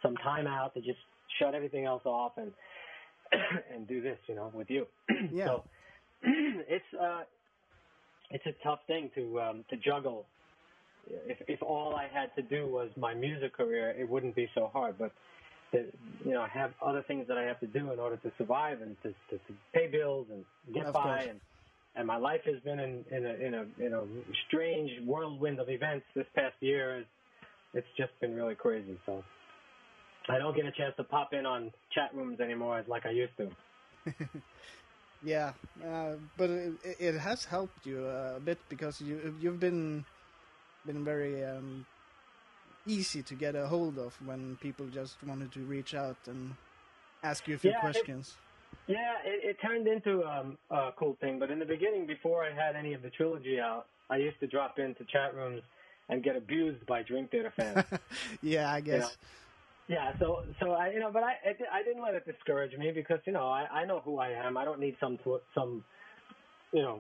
some 0.01 0.15
time 0.17 0.47
out 0.47 0.73
to 0.73 0.82
just 0.82 0.99
shut 1.39 1.54
everything 1.54 1.86
else 1.86 2.04
off 2.06 2.34
and 2.38 2.51
and 3.73 3.88
do 3.88 4.01
this. 4.01 4.17
You 4.27 4.36
know, 4.36 4.51
with 4.54 4.69
you. 4.69 4.88
Yeah. 5.32 5.45
So 5.45 5.63
it's 6.23 6.86
uh 6.99 7.21
it's 8.32 8.45
a 8.45 8.54
tough 8.63 8.80
thing 8.88 9.12
to 9.15 9.41
um 9.41 9.65
to 9.69 9.77
juggle 9.77 10.25
if 11.10 11.38
if 11.47 11.62
all 11.62 11.95
I 11.95 12.08
had 12.08 12.34
to 12.36 12.41
do 12.41 12.67
was 12.67 12.89
my 12.97 13.13
music 13.13 13.54
career, 13.56 13.91
it 13.91 14.10
wouldn't 14.10 14.36
be 14.36 14.49
so 14.56 14.69
hard. 14.71 14.95
But 14.97 15.12
the, 15.71 15.86
you 16.25 16.32
know, 16.32 16.41
I 16.41 16.47
have 16.49 16.71
other 16.82 17.04
things 17.08 17.27
that 17.27 17.38
I 17.38 17.43
have 17.43 17.60
to 17.62 17.67
do 17.67 17.91
in 17.91 17.99
order 17.99 18.17
to 18.17 18.32
survive 18.38 18.82
and 18.82 18.95
to, 19.04 19.10
to, 19.10 19.38
to 19.38 19.54
pay 19.73 19.88
bills 19.88 20.27
and 20.32 20.43
get 20.73 20.86
Of 20.88 20.93
by. 20.93 21.04
course. 21.04 21.25
And 21.30 21.39
and 21.95 22.08
my 22.08 22.17
life 22.17 22.41
has 22.45 22.60
been 22.63 22.80
in 22.80 23.04
in 23.12 23.25
a 23.25 23.34
in 23.34 23.54
a 23.54 23.65
in 23.86 23.93
a 23.93 24.04
strange 24.47 24.91
whirlwind 25.06 25.60
of 25.60 25.69
events 25.69 26.06
this 26.15 26.25
past 26.36 26.56
year. 26.62 26.99
It's, 26.99 27.88
just 27.97 28.12
been 28.19 28.36
really 28.36 28.56
crazy. 28.56 28.97
So 29.06 29.23
I 30.30 30.38
don't 30.38 30.56
get 30.56 30.65
a 30.65 30.71
chance 30.71 30.93
to 30.97 31.04
pop 31.04 31.34
in 31.34 31.45
on 31.45 31.71
chat 31.93 32.13
rooms 32.13 32.39
anymore 32.39 32.84
like 32.88 33.06
I 33.06 33.12
used 33.12 33.36
to. 33.38 33.49
Yeah, 35.23 35.54
uh, 35.86 36.13
but 36.36 36.49
it, 36.49 36.73
it 36.99 37.19
has 37.19 37.45
helped 37.45 37.86
you 37.86 37.99
uh, 38.08 38.38
a 38.38 38.39
bit 38.39 38.58
because 38.69 38.99
you 38.99 39.36
you've 39.39 39.60
been 39.60 40.04
been 40.88 41.06
very 41.06 41.45
um, 41.45 41.86
easy 42.88 43.21
to 43.21 43.36
get 43.36 43.56
a 43.56 43.67
hold 43.67 43.99
of 43.99 44.17
when 44.25 44.58
people 44.62 44.88
just 44.88 45.17
wanted 45.27 45.51
to 45.51 45.60
reach 45.60 45.93
out 45.93 46.17
and 46.25 46.56
ask 47.23 47.47
you 47.47 47.54
a 47.54 47.58
few 47.60 47.69
Yeah, 47.69 47.77
it- 47.77 47.82
questions. 47.82 48.36
Yeah, 48.91 49.13
it, 49.23 49.51
it 49.51 49.58
turned 49.65 49.88
into 49.88 50.23
um, 50.25 50.58
a 50.69 50.89
cool 50.97 51.17
thing. 51.21 51.39
But 51.39 51.49
in 51.49 51.60
the 51.60 51.65
beginning, 51.65 52.06
before 52.06 52.43
I 52.43 52.54
had 52.54 52.75
any 52.75 52.93
of 52.93 53.01
the 53.01 53.10
trilogy 53.10 53.58
out, 53.60 53.86
I 54.10 54.17
used 54.17 54.39
to 54.41 54.47
drop 54.47 54.80
into 54.80 55.06
chat 55.06 55.34
rooms 55.34 55.62
and 56.10 56.21
get 56.21 56.36
abused 56.36 56.86
by 56.86 57.01
Dream 57.04 57.27
Theater 57.30 57.54
fans. 57.56 57.86
yeah, 58.41 58.69
I 58.69 58.82
guess. 58.82 59.15
yeah, 59.88 60.12
so 60.19 60.41
so 60.60 60.71
I 60.71 60.91
you 60.91 60.99
know, 60.99 61.10
but 61.12 61.23
I 61.23 61.36
I 61.71 61.84
didn't 61.84 62.04
let 62.04 62.15
it 62.15 62.25
discourage 62.25 62.77
me 62.77 62.91
because 62.93 63.19
you 63.25 63.32
know 63.32 63.47
I 63.47 63.65
I 63.71 63.86
know 63.86 64.01
who 64.04 64.17
I 64.17 64.32
am. 64.32 64.58
I 64.58 64.65
don't 64.65 64.80
need 64.80 64.97
some 64.99 65.17
some 65.56 65.86
you 66.73 66.82
know 66.82 66.99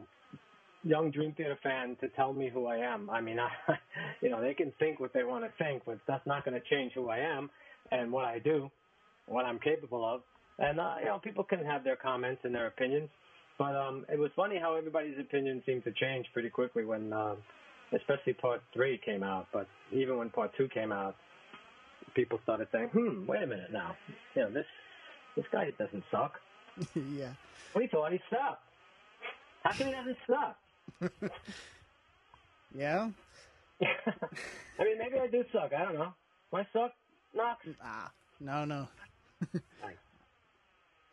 young 0.83 1.11
Dream 1.11 1.33
Theater 1.33 1.57
fan 1.61 1.97
to 1.99 2.07
tell 2.09 2.31
me 2.31 2.49
who 2.49 2.67
I 2.67 2.77
am. 2.77 3.09
I 3.09 3.19
mean, 3.19 3.37
I 3.67 3.77
you 4.21 4.29
know 4.29 4.41
they 4.41 4.53
can 4.53 4.71
think 4.79 5.01
what 5.01 5.11
they 5.13 5.23
want 5.23 5.43
to 5.43 5.51
think, 5.61 5.83
but 5.85 5.99
that's 6.07 6.25
not 6.25 6.45
going 6.45 6.59
to 6.59 6.65
change 6.69 6.93
who 6.93 7.09
I 7.09 7.17
am 7.17 7.49
and 7.91 8.13
what 8.13 8.23
I 8.23 8.39
do, 8.39 8.71
what 9.25 9.43
I'm 9.43 9.59
capable 9.59 10.05
of. 10.05 10.21
And 10.61 10.79
uh, 10.79 10.95
you 10.99 11.05
know, 11.07 11.17
people 11.17 11.43
can 11.43 11.65
have 11.65 11.83
their 11.83 11.95
comments 11.95 12.41
and 12.43 12.53
their 12.53 12.67
opinions, 12.67 13.09
but 13.57 13.75
um, 13.75 14.05
it 14.13 14.19
was 14.19 14.29
funny 14.35 14.59
how 14.61 14.75
everybody's 14.75 15.17
opinion 15.19 15.63
seemed 15.65 15.83
to 15.85 15.91
change 15.91 16.27
pretty 16.33 16.49
quickly 16.49 16.85
when, 16.85 17.11
uh, 17.11 17.33
especially 17.95 18.33
part 18.33 18.61
three 18.71 18.99
came 19.03 19.23
out. 19.23 19.47
But 19.51 19.67
even 19.91 20.17
when 20.17 20.29
part 20.29 20.51
two 20.55 20.67
came 20.71 20.91
out, 20.91 21.15
people 22.15 22.39
started 22.43 22.67
saying, 22.71 22.89
"Hmm, 22.93 23.25
wait 23.25 23.41
a 23.41 23.47
minute 23.47 23.73
now, 23.73 23.95
you 24.35 24.43
know 24.43 24.51
this 24.51 24.65
this 25.35 25.45
guy 25.51 25.71
doesn't 25.79 26.03
suck. 26.11 26.33
yeah, 26.95 27.33
We 27.75 27.87
thought 27.87 28.11
he 28.11 28.19
sucked. 28.29 28.61
How 29.63 29.71
come 29.75 29.87
he 29.87 29.93
doesn't 29.93 30.17
suck?" 30.27 30.57
yeah. 32.75 33.09
I 34.79 34.83
mean, 34.83 34.99
maybe 34.99 35.17
I 35.19 35.25
do 35.25 35.43
suck. 35.51 35.71
I 35.73 35.85
don't 35.85 35.95
know. 35.95 36.13
Do 36.51 36.57
I 36.57 36.67
suck, 36.71 36.91
Knox? 37.33 37.65
Ah, 37.83 38.11
no, 38.39 38.63
no. 38.65 38.87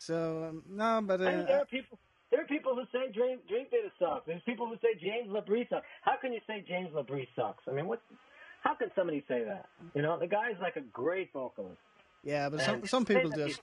So 0.08 0.48
um, 0.48 0.62
no, 0.70 1.02
but 1.04 1.20
I 1.20 1.36
mean, 1.36 1.44
there 1.46 1.58
uh, 1.58 1.60
are 1.60 1.66
people. 1.66 1.98
There 2.30 2.40
are 2.40 2.46
people 2.46 2.74
who 2.74 2.84
say 2.92 3.12
Dream 3.12 3.40
Dream 3.46 3.66
Theater 3.70 3.92
sucks. 3.98 4.26
There's 4.26 4.40
people 4.46 4.66
who 4.66 4.76
say 4.76 4.98
James 4.98 5.28
Labrie 5.28 5.68
sucks. 5.68 5.84
How 6.00 6.16
can 6.18 6.32
you 6.32 6.40
say 6.46 6.64
James 6.66 6.88
Labrie 6.94 7.28
sucks? 7.36 7.62
I 7.68 7.72
mean, 7.72 7.86
what? 7.86 8.00
How 8.62 8.74
can 8.74 8.88
somebody 8.96 9.22
say 9.28 9.44
that? 9.44 9.66
You 9.94 10.00
know, 10.00 10.18
the 10.18 10.26
guy's 10.26 10.56
like 10.62 10.76
a 10.76 10.80
great 10.80 11.30
vocalist. 11.34 11.76
yeah, 12.24 12.48
but 12.48 12.62
some 12.62 12.76
And 12.76 12.88
some 12.88 13.04
people 13.04 13.30
just 13.30 13.60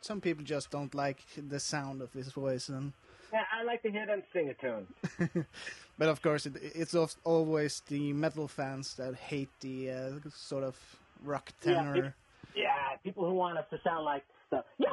some 0.00 0.20
people 0.20 0.44
just 0.44 0.68
don't 0.70 0.92
like 0.96 1.20
the 1.36 1.60
sound 1.60 2.02
of 2.02 2.12
his 2.12 2.32
voice, 2.32 2.68
and 2.68 2.92
Yeah, 3.32 3.44
I 3.56 3.62
like 3.62 3.82
to 3.82 3.90
hear 3.92 4.06
them 4.06 4.22
sing 4.32 4.48
a 4.48 4.54
tune. 4.54 5.46
but 5.98 6.08
of 6.08 6.20
course 6.22 6.44
it, 6.46 6.56
it's 6.60 6.94
of, 6.94 7.14
always 7.22 7.82
the 7.86 8.12
metal 8.12 8.48
fans 8.48 8.94
that 8.94 9.14
hate 9.14 9.50
the 9.60 9.90
uh, 9.90 10.10
sort 10.34 10.64
of 10.64 10.76
rock 11.22 11.52
Yeah, 11.64 11.74
tenor. 11.74 12.14
Yeah, 12.56 12.96
people 13.04 13.24
who 13.28 13.34
want 13.34 13.58
us 13.58 13.66
to 13.70 13.78
sound 13.84 14.04
like 14.04 14.24
the 14.50 14.64
yeah, 14.78 14.88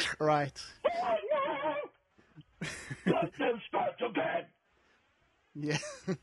Right. 0.20 0.58
Let 3.06 3.32
them 3.38 3.60
start 3.68 3.94
again. 4.08 4.44
Yeah. 5.54 5.78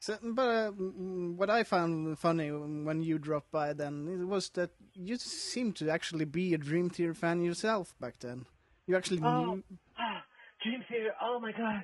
so, 0.00 0.18
but 0.22 0.42
uh, 0.42 0.70
what 0.70 1.50
I 1.50 1.62
found 1.62 2.18
funny 2.18 2.50
when 2.50 3.02
you 3.02 3.18
dropped 3.18 3.50
by 3.52 3.72
then 3.72 4.28
was 4.28 4.48
that 4.50 4.70
you 4.94 5.16
seemed 5.16 5.76
to 5.76 5.90
actually 5.90 6.24
be 6.24 6.54
a 6.54 6.58
Dream 6.58 6.90
Theater 6.90 7.14
fan 7.14 7.42
yourself 7.42 7.94
back 8.00 8.18
then. 8.20 8.46
You 8.86 8.96
actually 8.96 9.20
Oh. 9.22 9.54
knew. 9.54 9.62
Ah, 9.98 10.22
Dream 10.62 10.82
Theater. 10.88 11.12
Oh 11.22 11.38
my 11.40 11.52
God. 11.52 11.82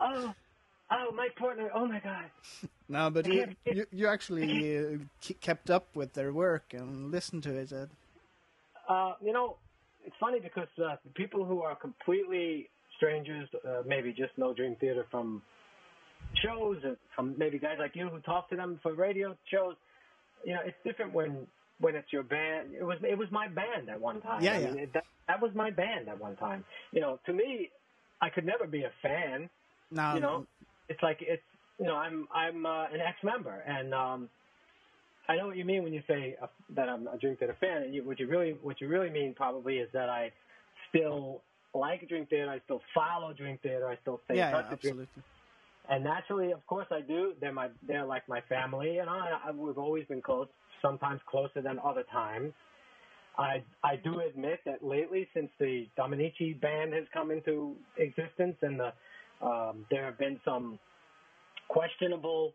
oh, 0.00 0.34
oh, 0.90 1.12
Mike 1.14 1.34
Portnoy. 1.40 1.68
Oh 1.74 1.86
my 1.86 2.00
God. 2.00 2.30
No, 2.88 3.10
but 3.10 3.26
you 3.26 3.48
you, 3.64 3.84
you 3.90 4.06
actually 4.06 4.78
uh, 4.78 4.98
kept 5.40 5.70
up 5.70 5.96
with 5.96 6.12
their 6.12 6.32
work 6.32 6.72
and 6.72 7.10
listened 7.10 7.42
to 7.42 7.56
it. 7.56 7.72
Uh, 7.72 7.86
Uh, 8.88 9.14
you 9.22 9.32
know, 9.32 9.56
it's 10.04 10.16
funny 10.20 10.40
because 10.40 10.68
uh, 10.78 10.96
the 11.04 11.10
people 11.14 11.44
who 11.44 11.62
are 11.62 11.74
completely 11.74 12.68
strangers, 12.96 13.48
uh, 13.66 13.82
maybe 13.86 14.12
just 14.12 14.36
know 14.36 14.54
Dream 14.54 14.76
Theater 14.80 15.06
from 15.10 15.42
shows, 16.42 16.78
and 16.84 16.96
from 17.14 17.34
maybe 17.36 17.58
guys 17.58 17.76
like 17.78 17.92
you 17.94 18.08
who 18.08 18.20
talk 18.20 18.48
to 18.50 18.56
them 18.56 18.78
for 18.82 18.94
radio 18.94 19.36
shows. 19.50 19.74
You 20.44 20.54
know, 20.54 20.60
it's 20.64 20.76
different 20.84 21.12
when 21.12 21.46
when 21.80 21.94
it's 21.94 22.12
your 22.12 22.22
band. 22.22 22.70
It 22.78 22.84
was 22.84 22.98
it 23.02 23.18
was 23.18 23.28
my 23.30 23.48
band 23.48 23.88
at 23.90 24.00
one 24.00 24.20
time. 24.20 24.42
Yeah, 24.42 24.54
I 24.54 24.58
yeah. 24.58 24.70
mean, 24.70 24.78
it, 24.78 24.92
that, 24.94 25.04
that 25.28 25.42
was 25.42 25.52
my 25.54 25.70
band 25.70 26.08
at 26.08 26.20
one 26.20 26.36
time. 26.36 26.64
You 26.92 27.00
know, 27.00 27.18
to 27.26 27.32
me, 27.32 27.70
I 28.20 28.30
could 28.30 28.46
never 28.46 28.66
be 28.66 28.84
a 28.84 28.92
fan. 29.02 29.48
now, 29.90 30.14
you 30.14 30.20
know, 30.20 30.46
it's 30.88 31.02
like 31.02 31.18
it's 31.20 31.42
you 31.78 31.86
know 31.86 31.96
I'm 31.96 32.28
I'm 32.34 32.64
uh, 32.64 32.84
an 32.84 33.00
ex-member, 33.00 33.62
and 33.66 33.92
um, 33.92 34.28
I 35.28 35.36
know 35.36 35.46
what 35.48 35.56
you 35.56 35.64
mean 35.64 35.82
when 35.82 35.92
you 35.92 36.02
say 36.06 36.36
uh, 36.40 36.46
that 36.74 36.88
I'm 36.88 37.06
a 37.08 37.18
Dream 37.18 37.36
Theater 37.36 37.56
fan. 37.60 37.82
And 37.82 37.94
you, 37.94 38.04
what 38.04 38.20
you 38.20 38.28
really 38.28 38.56
what 38.62 38.80
you 38.80 38.88
really 38.88 39.10
mean 39.10 39.34
probably 39.34 39.78
is 39.78 39.88
that 39.92 40.08
I 40.08 40.32
still 40.88 41.42
like 41.74 42.08
Dream 42.08 42.26
Theater. 42.26 42.50
I 42.50 42.60
still 42.64 42.80
follow 42.94 43.32
Dream 43.32 43.58
Theater. 43.62 43.88
I 43.88 43.96
still 44.02 44.20
stay 44.24 44.36
yeah, 44.36 44.48
in 44.48 44.54
yeah, 44.54 44.62
with 44.62 44.72
absolutely. 44.72 45.22
and 45.90 46.04
naturally, 46.04 46.52
of 46.52 46.64
course, 46.66 46.86
I 46.90 47.00
do. 47.00 47.34
They're 47.40 47.52
my, 47.52 47.68
they're 47.86 48.04
like 48.04 48.28
my 48.28 48.40
family, 48.48 48.98
and 48.98 49.10
I, 49.10 49.38
I 49.46 49.50
we've 49.50 49.78
always 49.78 50.06
been 50.06 50.22
close. 50.22 50.48
Sometimes 50.82 51.20
closer 51.26 51.62
than 51.62 51.78
other 51.82 52.04
times. 52.12 52.52
I, 53.38 53.62
I 53.82 53.96
do 53.96 54.20
admit 54.20 54.60
that 54.66 54.84
lately, 54.84 55.26
since 55.34 55.50
the 55.58 55.88
Dominici 55.98 56.60
band 56.60 56.92
has 56.92 57.04
come 57.12 57.30
into 57.30 57.76
existence, 57.96 58.56
and 58.60 58.78
the, 58.78 58.92
um, 59.44 59.86
there 59.90 60.04
have 60.04 60.18
been 60.18 60.38
some 60.44 60.78
questionable 61.68 62.52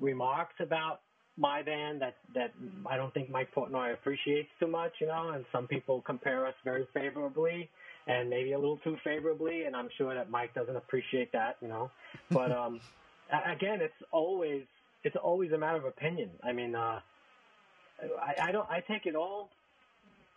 remarks 0.00 0.54
about 0.60 1.00
my 1.38 1.62
band 1.62 2.02
that 2.02 2.16
that 2.34 2.52
I 2.86 2.96
don't 2.96 3.14
think 3.14 3.30
Mike 3.30 3.54
Portnoy 3.54 3.94
appreciates 3.94 4.48
too 4.58 4.66
much, 4.66 4.92
you 5.00 5.06
know. 5.06 5.30
And 5.30 5.44
some 5.52 5.66
people 5.66 6.02
compare 6.02 6.46
us 6.46 6.54
very 6.64 6.86
favorably, 6.92 7.70
and 8.06 8.28
maybe 8.28 8.52
a 8.52 8.58
little 8.58 8.78
too 8.78 8.96
favorably. 9.04 9.64
And 9.64 9.76
I'm 9.76 9.88
sure 9.96 10.14
that 10.14 10.30
Mike 10.30 10.54
doesn't 10.54 10.76
appreciate 10.76 11.32
that, 11.32 11.56
you 11.62 11.68
know. 11.68 11.90
But 12.30 12.52
um, 12.52 12.80
again, 13.30 13.80
it's 13.80 14.02
always 14.10 14.64
it's 15.04 15.16
always 15.16 15.52
a 15.52 15.58
matter 15.58 15.78
of 15.78 15.84
opinion. 15.84 16.30
I 16.42 16.52
mean, 16.52 16.74
uh, 16.74 17.00
I, 18.20 18.48
I 18.48 18.52
don't 18.52 18.68
I 18.68 18.80
take 18.80 19.06
it 19.06 19.14
all. 19.14 19.50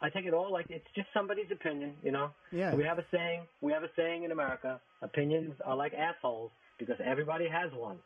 I 0.04 0.10
take 0.10 0.26
it 0.26 0.34
all 0.34 0.52
like 0.52 0.68
it's 0.70 0.88
just 0.96 1.08
somebody's 1.14 1.52
opinion, 1.52 1.94
you 2.04 2.12
know. 2.12 2.32
Yeah. 2.52 2.74
We 2.74 2.84
have 2.84 3.00
a 3.00 3.06
saying. 3.12 3.42
We 3.62 3.72
have 3.74 3.84
a 3.84 3.90
saying 3.96 4.24
in 4.24 4.32
America: 4.32 4.80
opinions 5.02 5.54
are 5.66 5.76
like 5.76 5.94
assholes 5.94 6.52
because 6.78 6.98
everybody 7.04 7.48
has 7.48 7.72
one, 7.74 7.98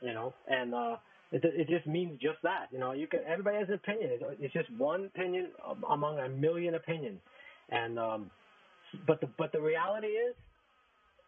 you 0.00 0.12
know. 0.12 0.34
And 0.48 0.74
uh, 0.74 0.96
it, 1.32 1.42
it 1.44 1.68
just 1.68 1.86
means 1.86 2.20
just 2.20 2.38
that, 2.42 2.66
you 2.70 2.78
know. 2.78 2.92
You 2.92 3.06
can 3.06 3.20
everybody 3.26 3.56
has 3.56 3.68
an 3.68 3.74
opinion. 3.74 4.10
It's, 4.12 4.24
it's 4.40 4.52
just 4.52 4.70
one 4.76 5.06
opinion 5.06 5.48
um, 5.66 5.84
among 5.90 6.18
a 6.18 6.28
million 6.28 6.74
opinions. 6.74 7.20
And 7.70 7.98
um, 7.98 8.30
but 9.06 9.20
the 9.20 9.28
but 9.38 9.50
the 9.52 9.60
reality 9.60 10.08
is, 10.08 10.34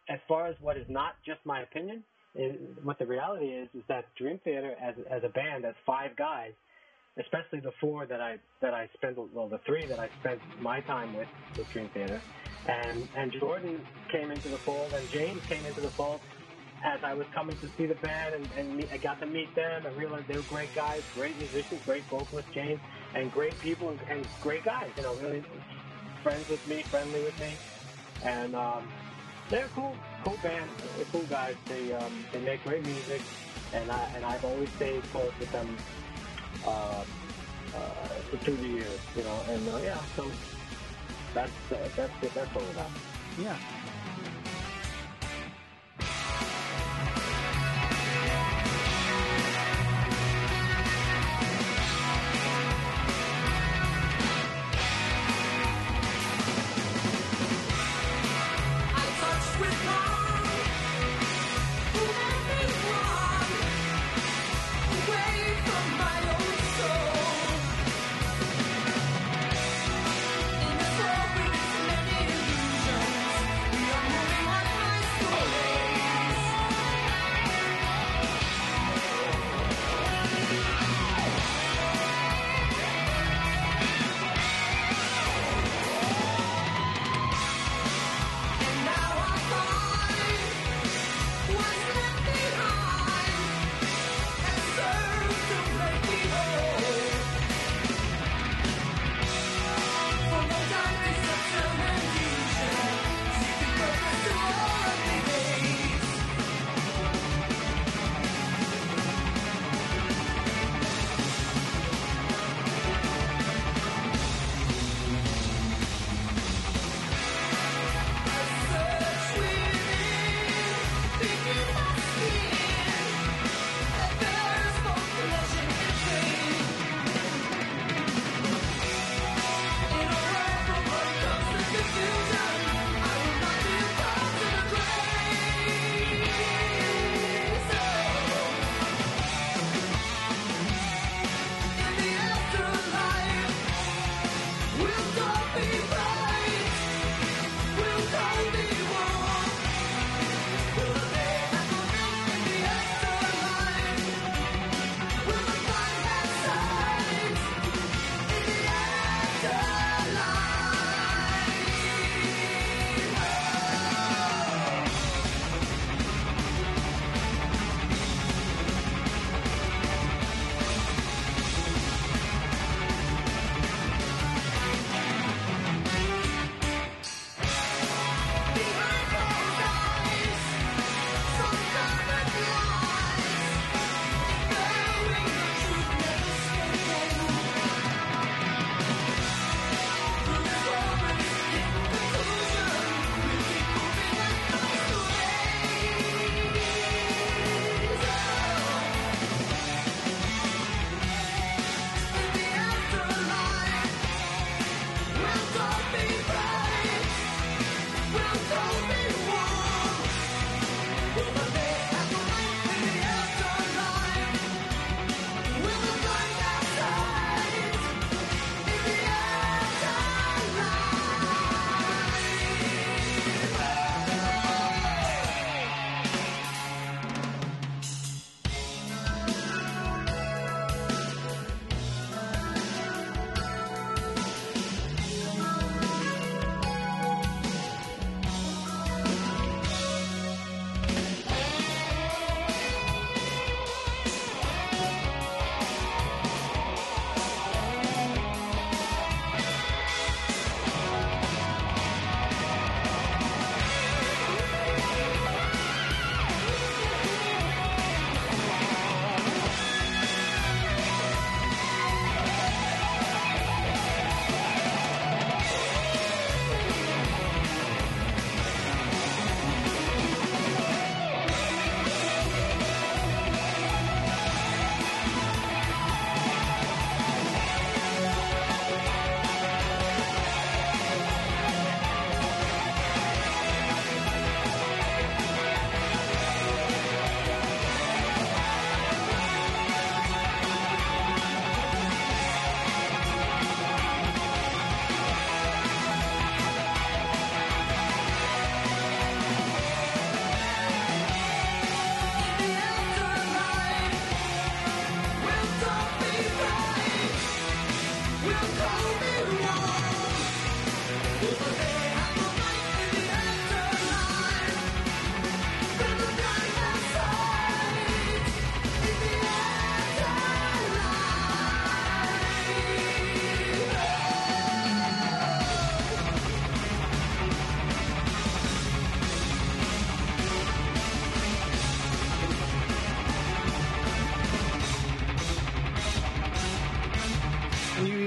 as 0.07 0.19
far 0.27 0.47
as 0.47 0.55
what 0.61 0.77
is 0.77 0.85
not 0.89 1.15
just 1.25 1.39
my 1.43 1.61
opinion, 1.61 2.03
is, 2.35 2.55
what 2.83 2.99
the 2.99 3.05
reality 3.05 3.47
is 3.47 3.67
is 3.73 3.83
that 3.87 4.05
Dream 4.15 4.39
Theater 4.43 4.75
as 4.81 4.93
as 5.09 5.23
a 5.23 5.29
band, 5.29 5.65
as 5.65 5.73
five 5.85 6.15
guys, 6.15 6.51
especially 7.17 7.61
the 7.61 7.73
four 7.81 8.05
that 8.05 8.21
I 8.21 8.37
that 8.61 8.75
I 8.75 8.87
spent 8.93 9.17
well 9.33 9.47
the 9.47 9.59
three 9.65 9.87
that 9.87 9.99
I 9.99 10.09
spent 10.19 10.39
my 10.61 10.81
time 10.81 11.15
with 11.15 11.27
with 11.57 11.67
Dream 11.71 11.89
Theater, 11.95 12.21
and 12.67 13.07
and 13.17 13.31
Jordan 13.39 13.81
came 14.11 14.29
into 14.29 14.49
the 14.49 14.59
fold 14.59 14.93
and 14.93 15.09
James 15.09 15.41
came 15.49 15.65
into 15.65 15.81
the 15.81 15.89
fold 15.89 16.19
as 16.83 17.03
I 17.03 17.13
was 17.13 17.25
coming 17.33 17.57
to 17.57 17.69
see 17.77 17.85
the 17.85 17.95
band 17.95 18.35
and, 18.35 18.47
and 18.57 18.77
meet, 18.77 18.89
I 18.91 18.97
got 18.97 19.19
to 19.21 19.25
meet 19.25 19.53
them 19.55 19.85
and 19.85 19.97
realized 19.97 20.27
they 20.27 20.35
were 20.35 20.43
great 20.43 20.73
guys, 20.75 21.01
great 21.13 21.37
musicians, 21.37 21.81
great 21.85 22.03
vocalists, 22.09 22.51
James, 22.53 22.79
and 23.13 23.31
great 23.31 23.57
people 23.59 23.89
and, 23.89 23.99
and 24.09 24.27
great 24.41 24.63
guys. 24.63 24.89
You 24.97 25.03
know, 25.03 25.15
really 25.15 25.43
friends 26.21 26.47
with 26.49 26.65
me, 26.67 26.83
friendly 26.89 27.21
with 27.21 27.39
me, 27.39 27.57
and 28.23 28.55
um, 28.55 28.87
they're 29.49 29.69
cool, 29.69 29.95
cool 30.23 30.37
band, 30.43 30.69
they're 30.95 31.05
cool 31.05 31.25
guys. 31.29 31.55
They 31.67 31.93
um, 31.93 32.25
they 32.31 32.39
make 32.39 32.63
great 32.63 32.83
music, 32.85 33.21
and 33.73 33.91
I 33.91 34.09
and 34.15 34.25
I've 34.25 34.43
always 34.43 34.69
stayed 34.71 35.03
close 35.11 35.31
with 35.39 35.51
them 35.51 35.77
uh, 36.65 37.03
uh, 37.75 38.07
through 38.43 38.57
the 38.57 38.67
years. 38.67 38.99
You 39.15 39.23
know, 39.23 39.39
and 39.49 39.67
uh, 39.69 39.77
yeah, 39.83 39.97
so 40.15 40.31
that's 41.33 41.51
uh, 41.71 41.77
that's 41.95 42.23
it. 42.23 42.33
That's 42.33 42.55
all 42.55 42.63
about. 42.71 42.91
Yeah. 43.39 43.57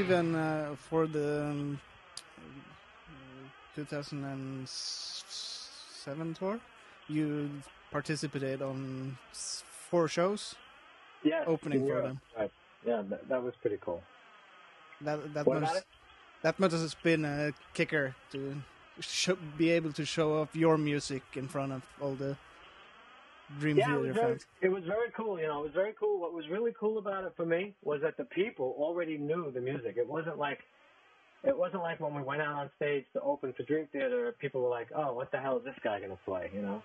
Then 0.08 0.34
uh, 0.34 0.74
for 0.76 1.06
the 1.06 1.44
um, 1.44 1.80
2007 3.76 6.34
tour, 6.34 6.58
you 7.08 7.50
participated 7.90 8.62
on 8.62 9.18
four 9.90 10.08
shows. 10.08 10.54
Yes, 11.22 11.44
Opening 11.46 11.86
for 11.86 12.02
them. 12.02 12.20
Right. 12.36 12.50
Yeah, 12.86 13.02
that, 13.08 13.28
that 13.28 13.42
was 13.42 13.54
pretty 13.60 13.78
cool. 13.80 14.02
That 15.00 15.34
that 15.34 15.46
What 15.46 15.60
must 15.60 15.84
that 16.42 16.58
must 16.58 16.74
have 16.74 16.96
been 17.02 17.24
a 17.24 17.52
kicker 17.74 18.14
to 18.32 18.56
be 19.56 19.70
able 19.70 19.92
to 19.92 20.04
show 20.04 20.40
off 20.40 20.54
your 20.54 20.76
music 20.78 21.22
in 21.34 21.48
front 21.48 21.72
of 21.72 21.82
all 22.00 22.14
the 22.14 22.36
Dream 23.58 23.76
Yeah, 23.78 23.94
it 23.94 23.96
was, 23.96 24.02
Theater 24.02 24.12
very, 24.14 24.32
fans. 24.32 24.46
it 24.60 24.68
was 24.68 24.84
very 24.84 25.10
cool. 25.16 25.40
You 25.40 25.46
know, 25.46 25.60
it 25.60 25.64
was 25.64 25.72
very 25.74 25.94
cool. 25.98 26.20
What 26.20 26.32
was 26.34 26.48
really 26.48 26.72
cool 26.78 26.98
about 26.98 27.24
it 27.24 27.32
for 27.36 27.46
me 27.46 27.74
was 27.82 28.00
that 28.02 28.16
the 28.16 28.24
people 28.24 28.74
already 28.78 29.16
knew 29.16 29.50
the 29.50 29.60
music. 29.60 29.96
It 29.96 30.06
wasn't 30.06 30.38
like 30.38 30.60
it 31.44 31.56
wasn't 31.56 31.82
like 31.82 32.00
when 32.00 32.14
we 32.14 32.22
went 32.22 32.42
out 32.42 32.54
on 32.56 32.70
stage 32.76 33.04
to 33.14 33.20
open 33.20 33.52
for 33.56 33.62
Dream 33.62 33.86
Theater. 33.92 34.34
People 34.40 34.60
were 34.62 34.68
like, 34.68 34.88
"Oh, 34.94 35.14
what 35.14 35.30
the 35.30 35.38
hell 35.38 35.56
is 35.58 35.64
this 35.64 35.76
guy 35.82 36.00
gonna 36.00 36.18
play?" 36.24 36.50
You 36.52 36.62
know, 36.62 36.82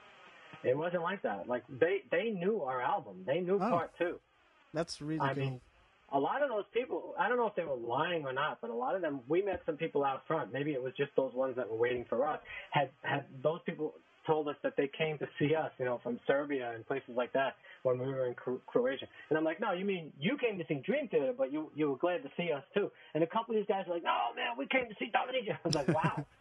it 0.63 0.77
wasn't 0.77 1.03
like 1.03 1.21
that. 1.23 1.47
Like 1.47 1.63
they 1.69 2.03
they 2.11 2.29
knew 2.29 2.61
our 2.61 2.81
album. 2.81 3.23
They 3.25 3.39
knew 3.41 3.55
Oh. 3.55 3.69
part 3.69 3.91
two. 3.97 4.19
That's 4.73 5.01
really 5.01 5.19
I 5.19 5.33
cool. 5.33 5.43
mean, 5.43 5.61
a 6.11 6.19
lot 6.19 6.41
of 6.43 6.49
those 6.49 6.65
people, 6.73 7.13
I 7.19 7.27
don't 7.27 7.37
know 7.37 7.47
if 7.47 7.55
they 7.55 7.65
were 7.65 7.75
lying 7.75 8.25
or 8.25 8.33
not, 8.33 8.59
but 8.61 8.69
a 8.69 8.73
lot 8.73 8.95
of 8.95 9.01
them, 9.01 9.21
we 9.27 9.41
met 9.41 9.61
some 9.65 9.75
people 9.77 10.03
out 10.05 10.25
front. 10.27 10.53
Maybe 10.53 10.73
it 10.73 10.81
was 10.81 10.93
just 10.93 11.11
those 11.15 11.33
ones 11.33 11.55
that 11.57 11.69
were 11.69 11.75
waiting 11.77 12.05
for 12.05 12.25
us. 12.27 12.39
Had 12.71 12.89
had 13.01 13.25
those 13.41 13.59
people 13.65 13.95
told 14.25 14.47
us 14.47 14.55
that 14.63 14.75
they 14.77 14.89
came 14.97 15.17
to 15.19 15.27
see 15.39 15.55
us, 15.55 15.71
you 15.77 15.85
know, 15.85 15.99
from 16.03 16.19
Serbia 16.27 16.71
and 16.73 16.85
places 16.87 17.15
like 17.15 17.33
that 17.33 17.55
when 17.83 17.99
we 17.99 18.07
were 18.07 18.27
in 18.27 18.35
Croatia. 18.67 19.07
And 19.29 19.37
I'm 19.37 19.43
like, 19.43 19.59
no, 19.59 19.73
you 19.73 19.85
mean 19.85 20.11
you 20.19 20.37
came 20.37 20.57
to 20.57 20.65
see 20.67 20.81
Dream 20.85 21.07
Theater, 21.07 21.33
but 21.37 21.51
you 21.51 21.69
you 21.75 21.89
were 21.89 21.97
glad 21.97 22.23
to 22.23 22.29
see 22.37 22.51
us 22.51 22.63
too. 22.73 22.91
And 23.13 23.23
a 23.23 23.27
couple 23.27 23.55
of 23.55 23.59
these 23.59 23.67
guys 23.67 23.85
were 23.87 23.95
like, 23.95 24.03
no, 24.03 24.33
man, 24.35 24.57
we 24.57 24.67
came 24.67 24.87
to 24.87 24.95
see 24.99 25.11
Dominici. 25.13 25.51
I 25.53 25.57
was 25.63 25.75
like, 25.75 25.87
wow. 25.89 26.25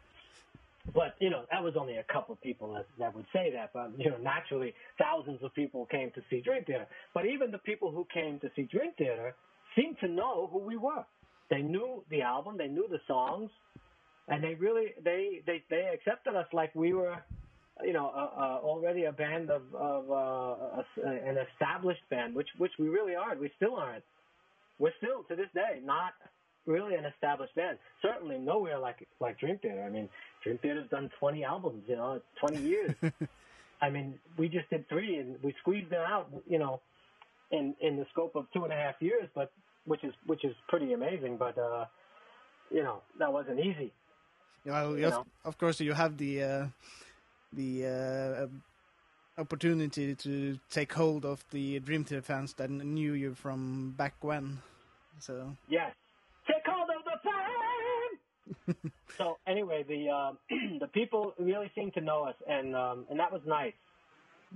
But 0.93 1.15
you 1.21 1.31
know 1.31 1.45
that 1.53 1.63
was 1.63 1.75
only 1.77 1.99
a 1.99 2.03
couple 2.13 2.33
of 2.33 2.43
people 2.43 2.75
that 2.75 2.87
that 2.99 3.15
would 3.15 3.27
say 3.33 3.53
that. 3.53 3.71
But 3.73 3.93
you 3.97 4.11
know, 4.11 4.17
naturally, 4.17 4.75
thousands 4.99 5.41
of 5.45 5.55
people 5.55 5.87
came 5.87 6.11
to 6.11 6.23
see 6.29 6.41
Dream 6.41 6.65
Theater. 6.65 6.89
But 7.15 7.25
even 7.27 7.53
the 7.53 7.59
people 7.59 7.93
who 7.93 8.05
came 8.13 8.41
to 8.41 8.51
see 8.57 8.63
Dream 8.63 8.91
Theater 8.99 9.37
seemed 9.77 9.97
to 10.01 10.09
know 10.09 10.49
who 10.53 10.59
we 10.59 10.77
were. 10.77 11.05
They 11.51 11.63
knew 11.63 12.03
the 12.11 12.23
album, 12.23 12.57
they 12.59 12.67
knew 12.67 12.89
the 12.91 13.01
songs, 13.07 13.51
and 14.29 14.43
they 14.43 14.55
really 14.55 14.95
they 15.05 15.43
they 15.47 15.63
they 15.71 15.91
accepted 15.95 16.35
us 16.35 16.47
like 16.53 16.75
we 16.75 16.93
were, 16.95 17.17
you 17.85 17.93
know, 17.93 18.11
uh, 18.15 18.41
uh, 18.41 18.59
already 18.63 19.05
a 19.05 19.13
band 19.13 19.51
of 19.51 19.63
of 19.75 20.11
uh, 20.11 20.83
a, 20.83 20.85
an 21.07 21.39
established 21.53 22.03
band, 22.11 22.35
which 22.35 22.49
which 22.59 22.73
we 22.79 22.89
really 22.89 23.15
aren't. 23.15 23.41
We 23.41 23.51
still 23.57 23.77
aren't. 23.77 24.05
We're 24.79 24.93
still 24.99 25.25
to 25.29 25.37
this 25.37 25.49
day 25.55 25.81
not 25.85 26.13
really 26.67 26.95
an 26.95 27.05
established 27.05 27.55
band. 27.55 27.79
Certainly 28.03 28.39
nowhere 28.39 28.79
like 28.79 29.07
like 29.21 29.39
Dream 29.39 29.59
Theater. 29.59 29.83
I 29.83 29.91
mean, 29.91 30.09
Dream 30.43 30.59
Theater's 30.59 30.89
done 30.91 31.11
20 31.19 31.45
albums, 31.45 31.85
you 31.89 31.97
know, 31.97 32.21
20 32.41 32.63
years. 32.63 32.95
I 33.83 33.91
mean, 33.91 34.15
we 34.39 34.49
just 34.49 34.71
did 34.71 34.89
three, 34.89 35.17
and 35.17 35.37
we 35.43 35.55
squeezed 35.61 35.91
them 35.91 36.05
out, 36.07 36.31
you 36.47 36.59
know, 36.59 36.81
in 37.51 37.75
in 37.81 37.97
the 37.97 38.07
scope 38.13 38.37
of 38.37 38.47
two 38.53 38.65
and 38.65 38.73
a 38.73 38.77
half 38.77 38.95
years, 39.01 39.29
but 39.35 39.51
which 39.87 40.05
is 40.05 40.13
which 40.27 40.45
is 40.45 40.55
pretty 40.69 40.93
amazing. 40.93 41.37
But 41.37 41.59
uh, 41.59 41.87
you 42.71 42.83
know, 42.83 43.03
that 43.19 43.33
wasn't 43.33 43.59
easy. 43.59 43.93
Well, 44.65 44.95
you 44.95 45.03
yes, 45.03 45.11
know. 45.11 45.27
of 45.45 45.59
course, 45.59 45.81
you 45.81 45.93
have 45.93 46.17
the 46.17 46.43
uh, 46.43 46.67
the 47.53 47.87
uh, 47.87 49.41
opportunity 49.41 50.15
to 50.15 50.59
take 50.71 50.93
hold 50.93 51.25
of 51.25 51.45
the 51.51 51.79
Dream 51.81 52.05
Theater 52.05 52.23
fans 52.23 52.55
that 52.55 52.71
knew 52.71 53.13
you 53.13 53.35
from 53.35 53.95
back 53.97 54.15
when. 54.21 54.59
So 55.21 55.57
Yes. 55.69 55.93
Take 56.47 56.65
hold 56.67 56.89
of 56.91 57.05
the 57.05 57.19
time. 57.31 58.93
so 59.19 59.39
anyway, 59.47 59.85
the 59.87 60.09
uh, 60.09 60.33
the 60.81 60.89
people 60.89 61.35
really 61.39 61.71
seemed 61.75 61.95
to 61.95 62.01
know 62.01 62.25
us, 62.25 62.35
and 62.49 62.75
um, 62.75 63.07
and 63.11 63.19
that 63.19 63.33
was 63.33 63.43
nice. 63.47 63.75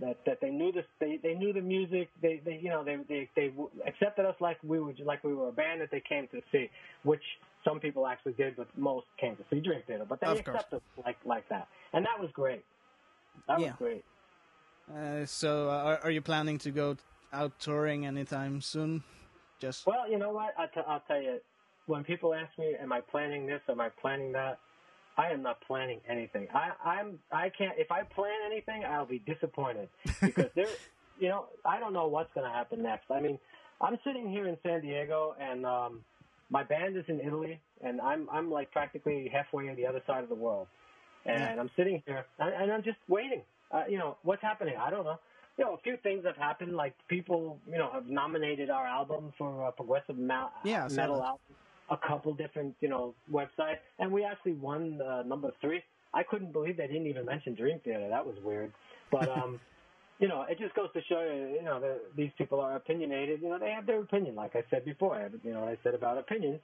That 0.01 0.19
that 0.27 0.41
they 0.43 0.51
knew 0.51 0.73
this, 0.73 0.85
they 1.01 1.19
they 1.23 1.35
knew 1.35 1.53
the 1.53 1.61
music. 1.61 2.09
They 2.21 2.41
they 2.45 2.59
you 2.61 2.69
know 2.69 2.85
they 2.85 2.97
they 3.09 3.29
they 3.37 3.53
accepted 3.87 4.27
us 4.27 4.35
like 4.41 4.59
we 4.63 4.81
were 4.81 4.93
like 5.05 5.23
we 5.23 5.35
were 5.35 5.49
a 5.49 5.53
band 5.53 5.81
that 5.81 5.91
they 5.91 6.03
came 6.07 6.27
to 6.29 6.41
see, 6.53 6.69
which 7.05 7.23
some 7.65 7.81
people 7.81 8.07
actually 8.07 8.33
did, 8.33 8.57
but 8.57 8.67
most 8.77 9.07
came 9.21 9.37
to 9.37 9.43
see 9.51 9.61
Dream 9.61 9.83
Theater. 9.87 10.05
But 10.09 10.21
they 10.21 10.27
accepted 10.27 10.77
us 10.77 10.83
like 11.05 11.17
like 11.25 11.49
that, 11.49 11.69
and 11.93 12.05
that 12.05 12.21
was 12.21 12.31
great. 12.33 12.65
That 13.49 13.61
Yeah. 13.61 13.67
was 13.67 13.75
great. 13.79 14.05
uh, 14.95 15.27
so 15.27 15.69
are, 15.71 15.99
are 16.05 16.11
you 16.11 16.21
planning 16.23 16.59
to 16.59 16.71
go 16.71 16.97
out 17.33 17.59
touring 17.59 18.07
anytime 18.07 18.61
soon? 18.61 19.03
Just 19.59 19.87
Well, 19.87 20.09
you 20.11 20.19
know 20.19 20.31
what? 20.33 20.55
I 20.59 20.67
t- 20.67 20.81
I'll 20.87 21.01
tell 21.09 21.21
you. 21.21 21.41
When 21.87 22.03
people 22.03 22.35
ask 22.35 22.57
me, 22.59 22.75
"Am 22.81 22.93
I 22.93 23.01
planning 23.01 23.47
this? 23.47 23.61
Am 23.69 23.81
I 23.81 23.89
planning 23.89 24.33
that?" 24.33 24.59
I 25.19 25.31
am 25.31 25.41
not 25.43 25.61
planning 25.63 26.01
anything. 26.09 26.47
I, 26.53 26.73
I'm. 26.85 27.19
I 27.33 27.49
can't. 27.49 27.79
If 27.79 27.91
I 27.91 28.03
plan 28.03 28.35
anything, 28.45 28.85
I'll 28.85 29.07
be 29.07 29.21
disappointed 29.21 29.89
because 30.21 30.51
there. 30.55 30.69
You 31.19 31.29
know, 31.31 31.47
I 31.65 31.81
don't 31.81 31.95
know 31.95 32.07
what's 32.09 32.31
going 32.35 32.45
to 32.47 32.53
happen 32.53 32.83
next. 32.83 33.11
I 33.11 33.21
mean, 33.21 33.39
I'm 33.81 33.99
sitting 34.05 34.29
here 34.29 34.47
in 34.47 34.59
San 34.63 34.83
Diego, 34.83 35.35
and 35.41 35.65
um, 35.65 36.05
my 36.51 36.63
band 36.63 36.97
is 36.99 37.05
in 37.09 37.21
Italy, 37.21 37.59
and 37.83 38.01
I'm 38.03 38.29
I'm 38.31 38.51
like 38.51 38.71
practically 38.73 39.31
halfway 39.33 39.71
on 39.71 39.77
the 39.77 39.87
other 39.87 40.03
side 40.07 40.23
of 40.23 40.29
the 40.29 40.35
world, 40.35 40.67
and 41.27 41.57
Yeah. 41.57 41.61
I'm 41.61 41.71
sitting 41.77 42.03
here, 42.07 42.25
and, 42.39 42.55
and 42.55 42.73
I'm 42.73 42.83
just 42.83 42.99
waiting. 43.09 43.43
Uh, 43.71 43.85
you 43.89 43.99
know, 43.99 44.17
what's 44.23 44.43
happening? 44.43 44.75
I 44.81 44.91
don't 44.91 45.05
know 45.05 45.19
you 45.59 45.65
know, 45.65 45.75
a 45.75 45.79
few 45.79 45.97
things 46.03 46.25
have 46.25 46.37
happened. 46.37 46.75
Like 46.75 46.95
people, 47.09 47.59
you 47.67 47.79
know, 47.79 47.91
have 47.93 48.07
nominated 48.07 48.71
our 48.71 48.87
album 48.87 49.33
for 49.39 49.67
a 49.69 49.73
progressive 49.73 50.19
ma- 50.19 50.51
Yeah, 50.65 50.89
metal 50.91 51.23
album. 51.23 51.57
A 51.89 51.97
couple 51.97 52.35
different, 52.35 52.75
you 52.81 52.89
know, 52.89 53.15
websites, 53.33 53.79
and 54.01 54.11
we 54.11 54.25
actually 54.25 54.55
won 54.55 55.01
uh, 55.01 55.23
number 55.23 55.53
three. 55.61 55.83
I 56.13 56.25
couldn't 56.25 56.53
believe 56.53 56.77
they 56.77 56.89
didn't 56.89 57.07
even 57.07 57.25
mention 57.25 57.55
Dream 57.55 57.79
Theater. 57.85 58.09
That 58.09 58.27
was 58.27 58.35
weird. 58.43 58.73
But 59.13 59.29
um, 59.29 59.61
you 60.19 60.27
know, 60.27 60.45
it 60.49 60.59
just 60.59 60.75
goes 60.75 60.89
to 60.95 61.01
show 61.09 61.21
you, 61.21 61.55
you 61.59 61.63
know, 61.63 61.81
that 61.81 62.01
these 62.17 62.31
people 62.37 62.61
are 62.61 62.75
opinionated. 62.75 63.41
You 63.41 63.51
know, 63.51 63.59
they 63.59 63.71
have 63.71 63.87
their 63.87 64.01
opinion. 64.01 64.35
Like 64.35 64.57
I 64.57 64.65
said 64.69 64.85
before, 64.85 65.31
you 65.45 65.53
know, 65.53 65.61
what 65.61 65.69
I 65.69 65.79
said 65.85 65.95
about 65.95 66.19
opinions. 66.19 66.59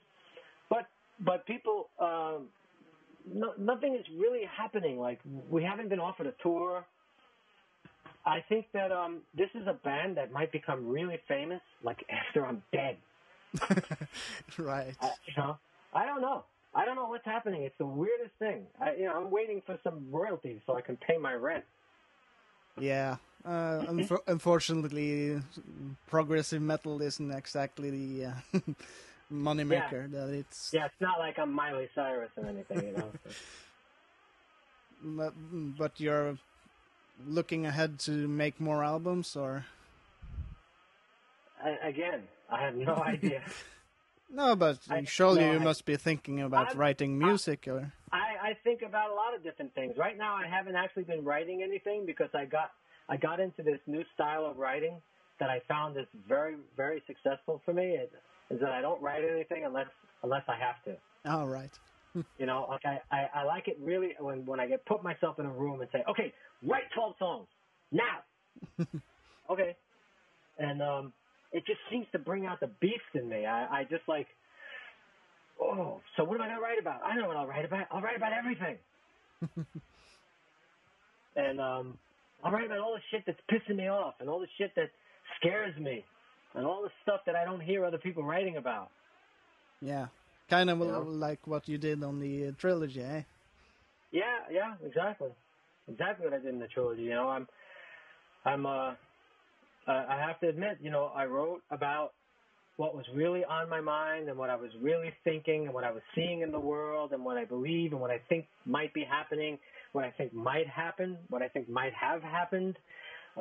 But 0.69 0.87
but 1.23 1.45
people, 1.45 1.87
um, 1.99 2.47
no, 3.31 3.53
nothing 3.57 3.95
is 3.95 4.05
really 4.17 4.43
happening. 4.45 4.99
Like 4.99 5.19
we 5.49 5.63
haven't 5.63 5.89
been 5.89 5.99
offered 5.99 6.27
a 6.27 6.33
tour. 6.41 6.85
I 8.25 8.43
think 8.47 8.67
that 8.73 8.91
um, 8.91 9.19
this 9.37 9.49
is 9.53 9.67
a 9.67 9.73
band 9.73 10.17
that 10.17 10.31
might 10.31 10.51
become 10.51 10.87
really 10.87 11.19
famous, 11.27 11.61
like 11.83 12.05
after 12.09 12.45
I'm 12.45 12.63
dead. 12.71 12.95
right. 14.57 14.95
I, 15.01 15.11
you 15.27 15.33
know, 15.37 15.57
I 15.93 16.05
don't 16.05 16.21
know. 16.21 16.43
I 16.75 16.85
don't 16.85 16.95
know 16.95 17.07
what's 17.07 17.25
happening. 17.25 17.63
It's 17.63 17.77
the 17.77 17.85
weirdest 17.85 18.31
thing. 18.39 18.63
I, 18.81 18.95
you 18.95 19.05
know, 19.05 19.13
I'm 19.13 19.29
waiting 19.29 19.61
for 19.65 19.77
some 19.83 20.07
royalties 20.09 20.59
so 20.65 20.75
I 20.75 20.81
can 20.81 20.97
pay 20.97 21.17
my 21.17 21.33
rent. 21.33 21.63
Yeah. 22.79 23.17
Uh, 23.45 23.83
unfor- 23.89 24.23
unfortunately, 24.27 25.39
progressive 26.07 26.61
metal 26.61 27.01
isn't 27.01 27.31
exactly 27.31 27.89
the 27.91 28.25
uh, 28.25 28.59
moneymaker 29.33 30.09
that 30.11 30.29
it's. 30.29 30.71
Yeah, 30.73 30.85
it's 30.85 31.01
not 31.01 31.19
like 31.19 31.39
I'm 31.39 31.51
Miley 31.51 31.89
Cyrus 31.95 32.29
or 32.37 32.45
anything, 32.45 32.83
you 32.87 32.93
know. 32.97 33.11
But, 35.05 35.33
but 35.77 35.99
you're 35.99 36.37
looking 37.27 37.65
ahead 37.65 37.99
to 38.01 38.11
make 38.27 38.59
more 38.61 38.83
albums, 38.83 39.35
or 39.35 39.65
I, 41.63 41.87
again, 41.87 42.23
I 42.49 42.61
have 42.63 42.75
no 42.75 42.95
idea. 43.05 43.41
no? 44.29 44.55
But 44.55 44.79
I- 44.89 45.03
surely 45.03 45.41
no, 45.41 45.51
you 45.53 45.59
I- 45.59 45.63
must 45.63 45.85
be 45.85 45.97
thinking 45.97 46.41
about 46.41 46.69
I'm- 46.69 46.77
writing 46.77 47.17
music, 47.19 47.67
or 47.67 47.91
I, 48.11 48.49
I 48.49 48.57
think 48.63 48.81
about 48.81 49.09
a 49.11 49.13
lot 49.15 49.33
of 49.35 49.43
different 49.43 49.73
things. 49.75 49.97
Right 49.97 50.17
now, 50.17 50.35
I 50.35 50.47
haven't 50.47 50.75
actually 50.75 51.03
been 51.03 51.23
writing 51.25 51.63
anything 51.63 52.05
because 52.05 52.29
I 52.33 52.45
got 52.45 52.71
I 53.09 53.17
got 53.17 53.39
into 53.41 53.63
this 53.63 53.79
new 53.87 54.03
style 54.13 54.45
of 54.45 54.57
writing 54.57 55.01
that 55.39 55.49
I 55.49 55.61
found 55.67 55.97
is 55.97 56.05
very 56.29 56.55
very 56.77 57.01
successful 57.07 57.61
for 57.65 57.73
me. 57.73 57.95
It, 57.95 58.13
is 58.53 58.59
that 58.61 58.71
I 58.71 58.81
don't 58.81 59.01
write 59.01 59.23
anything 59.23 59.63
unless 59.65 59.87
unless 60.21 60.43
I 60.47 60.55
have 60.55 60.83
to. 60.85 61.31
all 61.31 61.47
right. 61.47 61.71
You 62.37 62.45
know, 62.45 62.67
like 62.69 62.85
I, 62.85 62.99
I, 63.11 63.41
I 63.41 63.43
like 63.43 63.67
it 63.67 63.77
really 63.81 64.11
when 64.19 64.45
when 64.45 64.59
I 64.59 64.67
get 64.67 64.85
put 64.85 65.03
myself 65.03 65.39
in 65.39 65.45
a 65.45 65.51
room 65.51 65.81
and 65.81 65.89
say, 65.91 66.03
okay, 66.09 66.31
write 66.63 66.83
twelve 66.93 67.15
songs 67.17 67.47
now. 67.91 68.21
okay, 69.49 69.75
and 70.59 70.81
um, 70.81 71.13
it 71.51 71.65
just 71.65 71.79
seems 71.91 72.05
to 72.11 72.19
bring 72.19 72.45
out 72.45 72.59
the 72.59 72.69
beast 72.81 73.01
in 73.15 73.27
me. 73.27 73.45
I, 73.45 73.79
I 73.79 73.83
just 73.83 74.03
like, 74.07 74.27
oh, 75.59 76.01
so 76.15 76.23
what 76.23 76.35
am 76.35 76.41
I 76.41 76.47
gonna 76.49 76.61
write 76.61 76.79
about? 76.79 77.01
I 77.03 77.13
don't 77.15 77.23
know 77.23 77.27
what 77.29 77.37
I'll 77.37 77.47
write 77.47 77.65
about. 77.65 77.87
I'll 77.91 78.01
write 78.01 78.17
about 78.17 78.33
everything. 78.33 78.77
and 81.35 81.59
um, 81.59 81.97
I'll 82.43 82.51
write 82.51 82.65
about 82.65 82.79
all 82.79 82.93
the 82.93 83.01
shit 83.09 83.23
that's 83.25 83.39
pissing 83.51 83.77
me 83.77 83.87
off 83.89 84.15
and 84.19 84.29
all 84.29 84.39
the 84.39 84.47
shit 84.57 84.71
that 84.75 84.89
scares 85.39 85.75
me 85.79 86.05
and 86.55 86.65
all 86.65 86.81
the 86.81 86.89
stuff 87.01 87.21
that 87.25 87.35
I 87.35 87.45
don't 87.45 87.61
hear 87.61 87.85
other 87.85 87.97
people 87.97 88.23
writing 88.23 88.57
about. 88.57 88.89
Yeah, 89.81 90.07
kind 90.49 90.69
of 90.69 90.79
Yeah. 90.79 90.97
like 90.97 91.45
what 91.47 91.67
you 91.67 91.77
did 91.77 92.03
on 92.03 92.19
the 92.19 92.47
uh, 92.47 92.51
trilogy, 92.57 93.01
eh? 93.01 93.23
Yeah, 94.11 94.39
yeah, 94.51 94.75
exactly, 94.85 95.31
exactly 95.87 96.25
what 96.25 96.33
I 96.33 96.39
did 96.39 96.53
in 96.53 96.59
the 96.59 96.67
trilogy. 96.67 97.03
You 97.03 97.15
know, 97.15 97.29
I'm, 97.29 97.47
I'm, 98.45 98.65
uh, 98.65 98.93
uh, 99.87 100.05
I 100.07 100.17
have 100.25 100.39
to 100.41 100.47
admit, 100.47 100.77
you 100.81 100.91
know, 100.91 101.11
I 101.15 101.25
wrote 101.25 101.61
about 101.71 102.13
what 102.77 102.95
was 102.95 103.05
really 103.13 103.43
on 103.45 103.69
my 103.69 103.81
mind 103.81 104.29
and 104.29 104.37
what 104.37 104.49
I 104.49 104.55
was 104.55 104.71
really 104.81 105.13
thinking 105.23 105.65
and 105.65 105.73
what 105.73 105.83
I 105.83 105.91
was 105.91 106.01
seeing 106.15 106.41
in 106.41 106.51
the 106.51 106.59
world 106.59 107.11
and 107.11 107.23
what 107.23 107.37
I 107.37 107.45
believe 107.45 107.91
and 107.91 108.01
what 108.01 108.09
I 108.11 108.19
think 108.29 108.45
might 108.65 108.93
be 108.93 109.03
happening, 109.03 109.59
what 109.91 110.05
I 110.05 110.11
think 110.11 110.33
might 110.33 110.67
happen, 110.67 111.17
what 111.29 111.41
I 111.41 111.47
think 111.49 111.69
might 111.69 111.93
have 111.93 112.23
happened 112.23 112.77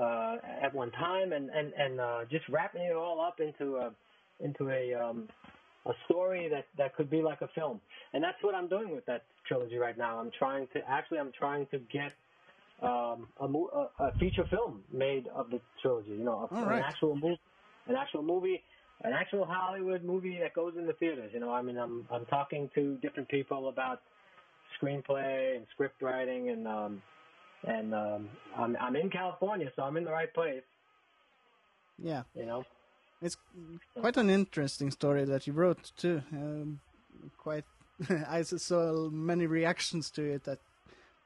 uh, 0.01 0.37
at 0.63 0.75
one 0.75 0.91
time, 0.93 1.33
and 1.33 1.51
and 1.51 1.73
and 1.75 2.01
uh, 2.01 2.21
just 2.31 2.49
wrapping 2.49 2.83
it 2.83 2.95
all 2.95 3.21
up 3.21 3.41
into 3.41 3.77
a 3.77 3.93
into 4.41 4.71
a 4.71 4.95
um, 4.95 5.29
a 5.87 5.93
story 6.07 6.49
that 6.49 6.67
that 6.79 6.95
could 6.97 7.11
be 7.11 7.23
like 7.23 7.43
a 7.43 7.49
film, 7.49 7.81
and 8.13 8.23
that's 8.23 8.43
what 8.43 8.55
I'm 8.55 8.69
doing 8.69 8.91
with 8.91 9.05
that 9.07 9.25
trilogy 9.47 9.79
right 9.79 9.97
now. 9.97 10.19
I'm 10.19 10.31
trying 10.39 10.67
to 10.75 10.81
actually 10.89 11.19
I'm 11.19 11.33
trying 11.37 11.67
to 11.67 11.79
get 11.93 12.13
um, 12.83 13.29
a, 13.41 13.49
mo- 13.49 13.91
a, 13.99 14.05
a 14.05 14.13
feature 14.19 14.45
film 14.51 14.83
made 14.93 15.27
of 15.35 15.51
the 15.51 15.61
trilogy. 15.81 16.11
You 16.11 16.25
know, 16.25 16.49
a, 16.51 16.55
right. 16.55 16.79
an 16.79 16.85
actual 16.85 17.15
movie, 17.15 17.41
an 17.89 17.97
actual 17.97 18.23
movie, 18.23 18.63
an 19.03 19.13
actual 19.13 19.45
Hollywood 19.45 20.05
movie 20.05 20.39
that 20.41 20.55
goes 20.55 20.75
in 20.77 20.87
the 20.87 20.93
theaters. 20.95 21.31
You 21.35 21.41
know, 21.41 21.53
I 21.53 21.63
mean, 21.63 21.77
I'm 21.77 22.07
I'm 22.11 22.27
talking 22.27 22.71
to 22.75 22.97
different 23.03 23.29
people 23.29 23.69
about 23.69 24.01
screenplay 24.81 25.57
and 25.57 25.67
script 25.73 26.01
writing, 26.03 26.51
and 26.51 26.67
um, 26.67 27.03
and 27.67 27.95
um, 27.95 28.29
I'm 28.57 28.77
I'm 28.81 28.97
in 28.97 29.11
California, 29.11 29.71
so 29.77 29.83
I'm 29.83 29.97
in 29.97 30.05
the 30.05 30.13
right 30.13 30.33
place. 30.33 30.63
Yeah, 32.03 32.23
You 32.35 32.47
know. 32.47 32.65
it's 33.21 33.37
quite 34.01 34.17
an 34.17 34.29
interesting 34.31 34.91
story 34.91 35.25
that 35.25 35.47
you 35.47 35.53
wrote 35.53 35.93
too. 35.97 36.23
Um, 36.33 36.81
quite, 37.39 37.65
I 38.29 38.43
saw 38.43 39.09
many 39.11 39.47
reactions 39.47 40.11
to 40.13 40.23
it 40.23 40.45
that 40.45 40.59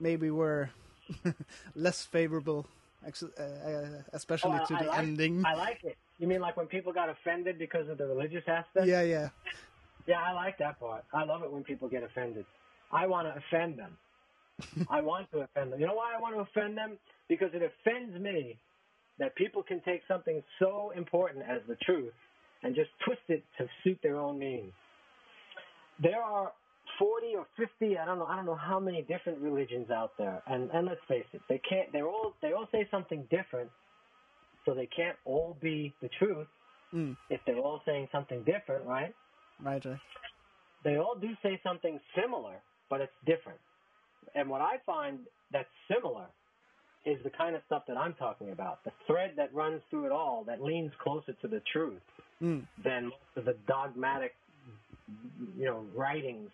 maybe 0.00 0.30
were 0.30 0.70
less 1.74 2.04
favorable, 2.04 2.66
uh, 3.06 3.42
uh, 3.42 3.88
especially 4.12 4.58
Oh, 4.58 4.62
I- 4.62 4.66
to 4.66 4.74
I 4.74 4.82
the 4.82 4.88
like- 4.88 4.98
ending. 4.98 5.46
I 5.46 5.54
like 5.54 5.84
it. 5.84 5.96
You 6.18 6.26
mean 6.26 6.40
like 6.40 6.56
when 6.56 6.66
people 6.66 6.92
got 6.92 7.08
offended 7.10 7.58
because 7.58 7.88
of 7.88 7.96
the 7.98 8.06
religious 8.06 8.44
aspect? 8.48 8.86
yeah, 8.86 9.02
yeah, 9.02 9.28
Yeah, 10.06 10.20
I 10.22 10.32
like 10.32 10.58
that 10.58 10.78
part. 10.80 11.04
I 11.14 11.24
love 11.24 11.42
it 11.42 11.50
when 11.52 11.62
people 11.62 11.88
get 11.88 12.02
offended. 12.02 12.44
I 12.92 13.06
want 13.06 13.28
to 13.28 13.34
offend 13.36 13.78
them. 13.78 13.96
I 14.90 15.00
want 15.00 15.30
to 15.32 15.38
offend 15.40 15.72
them. 15.72 15.80
You 15.80 15.86
know 15.86 15.94
why 15.94 16.12
I 16.16 16.20
want 16.20 16.34
to 16.34 16.40
offend 16.40 16.76
them? 16.76 16.98
Because 17.28 17.50
it 17.54 17.62
offends 17.62 18.18
me 18.20 18.56
that 19.18 19.34
people 19.36 19.62
can 19.62 19.80
take 19.84 20.02
something 20.06 20.42
so 20.58 20.92
important 20.96 21.44
as 21.48 21.60
the 21.68 21.76
truth 21.84 22.12
and 22.62 22.74
just 22.74 22.90
twist 23.04 23.20
it 23.28 23.42
to 23.58 23.66
suit 23.82 23.98
their 24.02 24.16
own 24.16 24.38
means. 24.38 24.72
There 26.02 26.20
are 26.22 26.52
40 26.98 27.26
or 27.36 27.46
50, 27.56 27.98
I 27.98 28.04
don't 28.04 28.18
know, 28.18 28.26
I 28.26 28.36
don't 28.36 28.46
know 28.46 28.54
how 28.54 28.78
many 28.78 29.02
different 29.02 29.38
religions 29.40 29.90
out 29.90 30.12
there. 30.18 30.42
And 30.46 30.70
and 30.70 30.86
let's 30.86 31.00
face 31.08 31.24
it, 31.32 31.40
they 31.48 31.60
can't 31.68 31.90
they're 31.92 32.06
all 32.08 32.34
they 32.42 32.52
all 32.52 32.68
say 32.72 32.86
something 32.90 33.26
different. 33.30 33.70
So 34.64 34.74
they 34.74 34.86
can't 34.94 35.16
all 35.24 35.56
be 35.60 35.94
the 36.02 36.08
truth 36.18 36.46
Mm. 36.94 37.16
if 37.30 37.40
they're 37.46 37.56
all 37.58 37.82
saying 37.84 38.08
something 38.12 38.44
different, 38.44 38.86
right? 38.86 39.12
right, 39.60 39.84
right. 39.84 39.98
they 40.84 40.96
all 40.98 41.16
do 41.20 41.28
say 41.42 41.58
something 41.64 41.98
similar, 42.14 42.54
but 42.88 43.00
it's 43.00 43.12
different. 43.26 43.58
And 44.34 44.48
what 44.48 44.60
I 44.60 44.76
find 44.84 45.20
that's 45.52 45.68
similar 45.92 46.26
is 47.04 47.18
the 47.22 47.30
kind 47.30 47.54
of 47.54 47.62
stuff 47.66 47.84
that 47.86 47.96
I'm 47.96 48.14
talking 48.14 48.50
about. 48.50 48.82
The 48.84 48.90
thread 49.06 49.32
that 49.36 49.54
runs 49.54 49.80
through 49.90 50.06
it 50.06 50.12
all 50.12 50.44
that 50.46 50.60
leans 50.62 50.92
closer 51.02 51.32
to 51.42 51.48
the 51.48 51.60
truth 51.72 52.02
Mm. 52.42 52.66
than 52.84 53.10
the 53.34 53.56
dogmatic, 53.66 54.34
you 55.56 55.64
know, 55.64 55.86
writings 55.94 56.50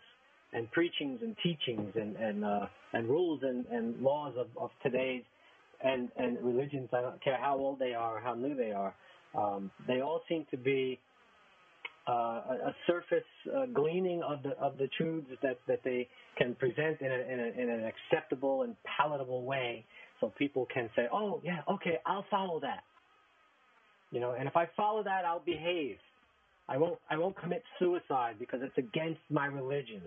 and 0.52 0.70
preachings 0.70 1.20
and 1.22 1.36
teachings 1.42 1.92
and 1.96 2.14
and 2.16 2.44
uh, 2.44 2.66
and 2.92 3.08
rules 3.08 3.40
and, 3.42 3.66
and 3.66 4.00
laws 4.00 4.34
of, 4.38 4.46
of 4.56 4.70
today's 4.82 5.24
and 5.82 6.08
and 6.16 6.38
religions. 6.40 6.88
I 6.92 7.00
don't 7.00 7.20
care 7.24 7.36
how 7.36 7.58
old 7.58 7.80
they 7.80 7.94
are 7.94 8.18
or 8.18 8.20
how 8.20 8.34
new 8.34 8.54
they 8.54 8.70
are. 8.70 8.94
Um, 9.36 9.72
they 9.88 10.02
all 10.02 10.20
seem 10.28 10.46
to 10.52 10.56
be 10.56 11.00
a, 12.06 12.12
a 12.12 12.74
surface 12.86 13.24
uh, 13.54 13.66
gleaning 13.72 14.22
of 14.22 14.42
the 14.42 14.50
of 14.60 14.78
the 14.78 14.88
truths 14.96 15.28
that, 15.42 15.58
that 15.68 15.80
they 15.84 16.08
can 16.36 16.54
present 16.54 17.00
in, 17.00 17.06
a, 17.06 17.32
in, 17.32 17.40
a, 17.40 17.62
in 17.62 17.70
an 17.70 17.84
acceptable 17.84 18.62
and 18.62 18.74
palatable 18.84 19.44
way, 19.44 19.84
so 20.20 20.32
people 20.38 20.66
can 20.72 20.88
say, 20.96 21.06
"Oh 21.12 21.40
yeah, 21.44 21.60
okay, 21.68 21.98
I'll 22.06 22.26
follow 22.30 22.60
that." 22.60 22.82
You 24.10 24.20
know, 24.20 24.34
and 24.38 24.48
if 24.48 24.56
I 24.56 24.68
follow 24.76 25.02
that, 25.04 25.24
I'll 25.24 25.40
behave. 25.44 25.96
I 26.68 26.76
won't 26.76 26.98
I 27.10 27.16
won't 27.16 27.36
commit 27.38 27.62
suicide 27.78 28.36
because 28.38 28.60
it's 28.62 28.76
against 28.78 29.20
my 29.30 29.46
religion. 29.46 30.02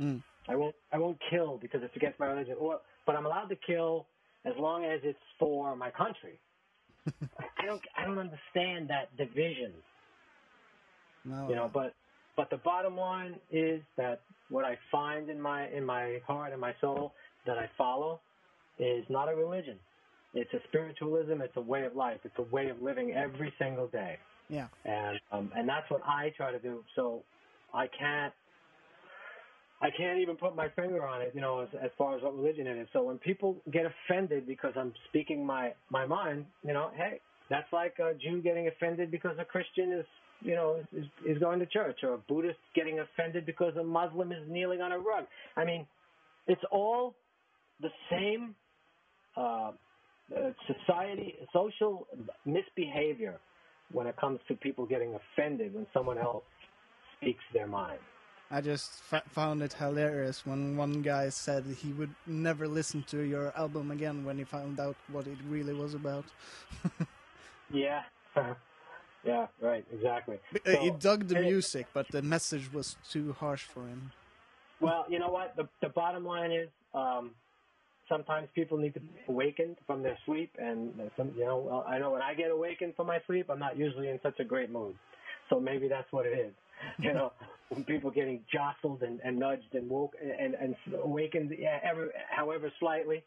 Mm. 0.00 0.22
I 0.48 0.56
won't 0.56 0.74
I 0.92 0.98
won't 0.98 1.18
kill 1.30 1.58
because 1.58 1.80
it's 1.82 1.96
against 1.96 2.18
my 2.18 2.26
religion. 2.26 2.56
Or 2.58 2.80
but 3.06 3.16
I'm 3.16 3.26
allowed 3.26 3.48
to 3.48 3.56
kill 3.66 4.06
as 4.44 4.54
long 4.58 4.84
as 4.84 5.00
it's 5.02 5.18
for 5.38 5.76
my 5.76 5.90
country. 5.90 6.38
I 7.58 7.66
don't 7.66 7.80
I 7.96 8.04
don't 8.04 8.18
understand 8.18 8.88
that 8.90 9.16
division 9.16 9.72
No, 11.26 11.48
you 11.48 11.54
know 11.54 11.70
but 11.72 11.94
but 12.36 12.50
the 12.50 12.58
bottom 12.58 12.96
line 12.96 13.34
is 13.50 13.80
that 13.96 14.20
what 14.48 14.64
i 14.64 14.78
find 14.92 15.28
in 15.28 15.40
my 15.40 15.68
in 15.68 15.84
my 15.84 16.20
heart 16.26 16.52
and 16.52 16.60
my 16.60 16.74
soul 16.80 17.12
that 17.46 17.58
i 17.58 17.68
follow 17.76 18.20
is 18.78 19.04
not 19.08 19.28
a 19.32 19.34
religion. 19.34 19.78
It's 20.34 20.52
a 20.52 20.58
spiritualism. 20.68 21.40
It's 21.40 21.56
a 21.56 21.60
way 21.60 21.84
of 21.84 21.96
life. 21.96 22.18
It's 22.24 22.38
a 22.38 22.54
way 22.54 22.68
of 22.68 22.82
living 22.82 23.12
every 23.12 23.52
single 23.58 23.86
day. 23.86 24.18
Yeah, 24.48 24.66
and 24.84 25.18
um 25.32 25.50
and 25.56 25.68
that's 25.68 25.90
what 25.90 26.02
i 26.06 26.32
try 26.36 26.52
to 26.52 26.58
do. 26.58 26.84
So 26.94 27.22
i 27.74 27.86
can't 27.98 28.32
I 29.80 29.88
can't 29.96 30.20
even 30.20 30.36
put 30.36 30.56
my 30.56 30.68
finger 30.70 31.06
on 31.06 31.20
it, 31.20 31.32
you 31.34 31.42
know, 31.42 31.60
as, 31.60 31.68
as 31.82 31.90
far 31.98 32.16
as 32.16 32.22
what 32.22 32.34
religion 32.34 32.66
it 32.66 32.78
is. 32.78 32.88
So 32.94 33.02
when 33.02 33.18
people 33.18 33.56
get 33.70 33.84
offended 33.84 34.46
because 34.46 34.72
I'm 34.76 34.92
speaking 35.08 35.44
my 35.44 35.72
my 35.90 36.06
mind, 36.06 36.46
you 36.64 36.72
know, 36.72 36.90
hey, 36.96 37.20
that's 37.50 37.70
like 37.72 37.94
a 37.98 38.14
Jew 38.14 38.40
getting 38.40 38.68
offended 38.68 39.10
because 39.10 39.36
a 39.38 39.44
Christian 39.44 39.92
is, 39.92 40.06
you 40.40 40.54
know, 40.54 40.80
is, 40.92 41.04
is 41.26 41.38
going 41.38 41.58
to 41.60 41.66
church, 41.66 42.00
or 42.02 42.14
a 42.14 42.18
Buddhist 42.18 42.58
getting 42.74 43.00
offended 43.00 43.46
because 43.46 43.76
a 43.76 43.84
Muslim 43.84 44.32
is 44.32 44.38
kneeling 44.48 44.80
on 44.80 44.92
a 44.92 44.98
rug. 44.98 45.24
I 45.56 45.64
mean, 45.64 45.86
it's 46.46 46.62
all 46.70 47.14
the 47.80 47.90
same 48.10 48.54
uh, 49.36 49.72
uh, 50.36 50.50
society, 50.66 51.34
social 51.52 52.06
misbehavior 52.44 53.38
when 53.92 54.06
it 54.06 54.16
comes 54.16 54.40
to 54.48 54.54
people 54.54 54.86
getting 54.86 55.14
offended 55.14 55.74
when 55.74 55.86
someone 55.94 56.18
else 56.18 56.44
speaks 57.16 57.44
their 57.52 57.66
mind. 57.66 58.00
I 58.50 58.60
just 58.60 59.02
f- 59.12 59.24
found 59.32 59.62
it 59.62 59.72
hilarious 59.72 60.46
when 60.46 60.76
one 60.76 61.02
guy 61.02 61.30
said 61.30 61.64
he 61.64 61.92
would 61.92 62.14
never 62.26 62.68
listen 62.68 63.04
to 63.08 63.22
your 63.22 63.52
album 63.56 63.90
again 63.90 64.24
when 64.24 64.38
he 64.38 64.44
found 64.44 64.78
out 64.78 64.96
what 65.10 65.26
it 65.26 65.38
really 65.48 65.74
was 65.74 65.94
about. 65.94 66.24
Yeah. 67.72 68.02
yeah, 69.26 69.46
right, 69.60 69.84
exactly. 69.92 70.38
Uh, 70.66 70.70
he 70.76 70.90
dug 70.90 71.26
the 71.28 71.40
music, 71.40 71.86
but 71.92 72.08
the 72.08 72.22
message 72.22 72.72
was 72.72 72.96
too 73.10 73.34
harsh 73.38 73.62
for 73.62 73.80
him. 73.86 74.12
Well, 74.80 75.06
you 75.08 75.18
know 75.18 75.30
what? 75.30 75.56
The 75.56 75.68
the 75.80 75.88
bottom 75.88 76.24
line 76.24 76.52
is 76.52 76.68
um, 76.94 77.32
sometimes 78.08 78.48
people 78.54 78.78
need 78.78 78.94
to 78.94 79.00
be 79.00 79.08
awakened 79.28 79.76
from 79.86 80.02
their 80.02 80.18
sleep, 80.26 80.50
and 80.58 80.92
some, 81.16 81.32
you 81.36 81.44
know, 81.44 81.84
I 81.86 81.98
know 81.98 82.10
when 82.10 82.22
I 82.22 82.34
get 82.34 82.50
awakened 82.50 82.94
from 82.96 83.06
my 83.08 83.20
sleep, 83.26 83.50
I'm 83.50 83.58
not 83.58 83.76
usually 83.76 84.08
in 84.08 84.20
such 84.22 84.38
a 84.40 84.44
great 84.44 84.70
mood. 84.70 84.94
So 85.50 85.60
maybe 85.60 85.88
that's 85.88 86.10
what 86.12 86.26
it 86.26 86.38
is. 86.38 86.52
You 86.98 87.14
know, 87.14 87.32
when 87.70 87.84
people 87.84 88.10
getting 88.10 88.42
jostled 88.52 89.02
and, 89.02 89.18
and 89.24 89.38
nudged 89.38 89.74
and 89.74 89.88
woke 89.88 90.14
and 90.20 90.54
and 90.54 90.76
awakened, 91.02 91.50
yeah, 91.58 91.78
ever, 91.82 92.12
however 92.30 92.70
slightly, 92.78 93.24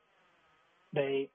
they 0.93 1.29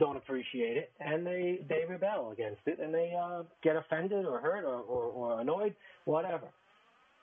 don't 0.00 0.16
appreciate 0.16 0.76
it 0.76 0.90
and 0.98 1.24
they 1.24 1.60
they 1.68 1.84
rebel 1.88 2.32
against 2.32 2.62
it 2.66 2.80
and 2.80 2.92
they 2.92 3.12
uh, 3.16 3.42
get 3.62 3.76
offended 3.76 4.26
or 4.26 4.40
hurt 4.40 4.64
or, 4.64 4.80
or, 4.80 5.04
or 5.04 5.40
annoyed, 5.40 5.74
whatever. 6.06 6.48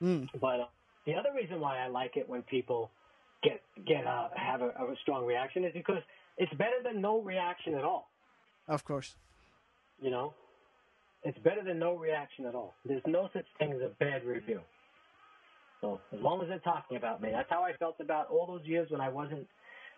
Mm. 0.00 0.28
But 0.40 0.60
uh, 0.60 0.64
the 1.04 1.14
other 1.14 1.30
reason 1.36 1.60
why 1.60 1.78
I 1.78 1.88
like 1.88 2.16
it 2.16 2.26
when 2.28 2.42
people 2.42 2.90
get 3.42 3.60
get 3.86 4.06
uh, 4.06 4.28
have 4.34 4.62
a, 4.62 4.68
a 4.68 4.94
strong 5.02 5.26
reaction 5.26 5.64
is 5.64 5.72
because 5.74 6.02
it's 6.38 6.52
better 6.54 6.80
than 6.82 7.02
no 7.02 7.20
reaction 7.20 7.74
at 7.74 7.84
all. 7.84 8.08
Of 8.68 8.84
course. 8.84 9.16
You 10.00 10.10
know, 10.10 10.32
it's 11.24 11.38
better 11.38 11.64
than 11.64 11.78
no 11.78 11.96
reaction 11.96 12.46
at 12.46 12.54
all. 12.54 12.74
There's 12.84 13.02
no 13.06 13.28
such 13.32 13.46
thing 13.58 13.72
as 13.72 13.80
a 13.80 13.90
bad 13.98 14.24
review. 14.24 14.60
So 15.80 16.00
as 16.12 16.20
long 16.20 16.40
as 16.42 16.48
they're 16.48 16.58
talking 16.60 16.96
about 16.96 17.20
me, 17.20 17.30
that's 17.32 17.50
how 17.50 17.62
I 17.62 17.72
felt 17.74 17.96
about 18.00 18.28
all 18.30 18.46
those 18.46 18.64
years 18.64 18.90
when 18.90 19.00
I 19.00 19.08
wasn't 19.08 19.46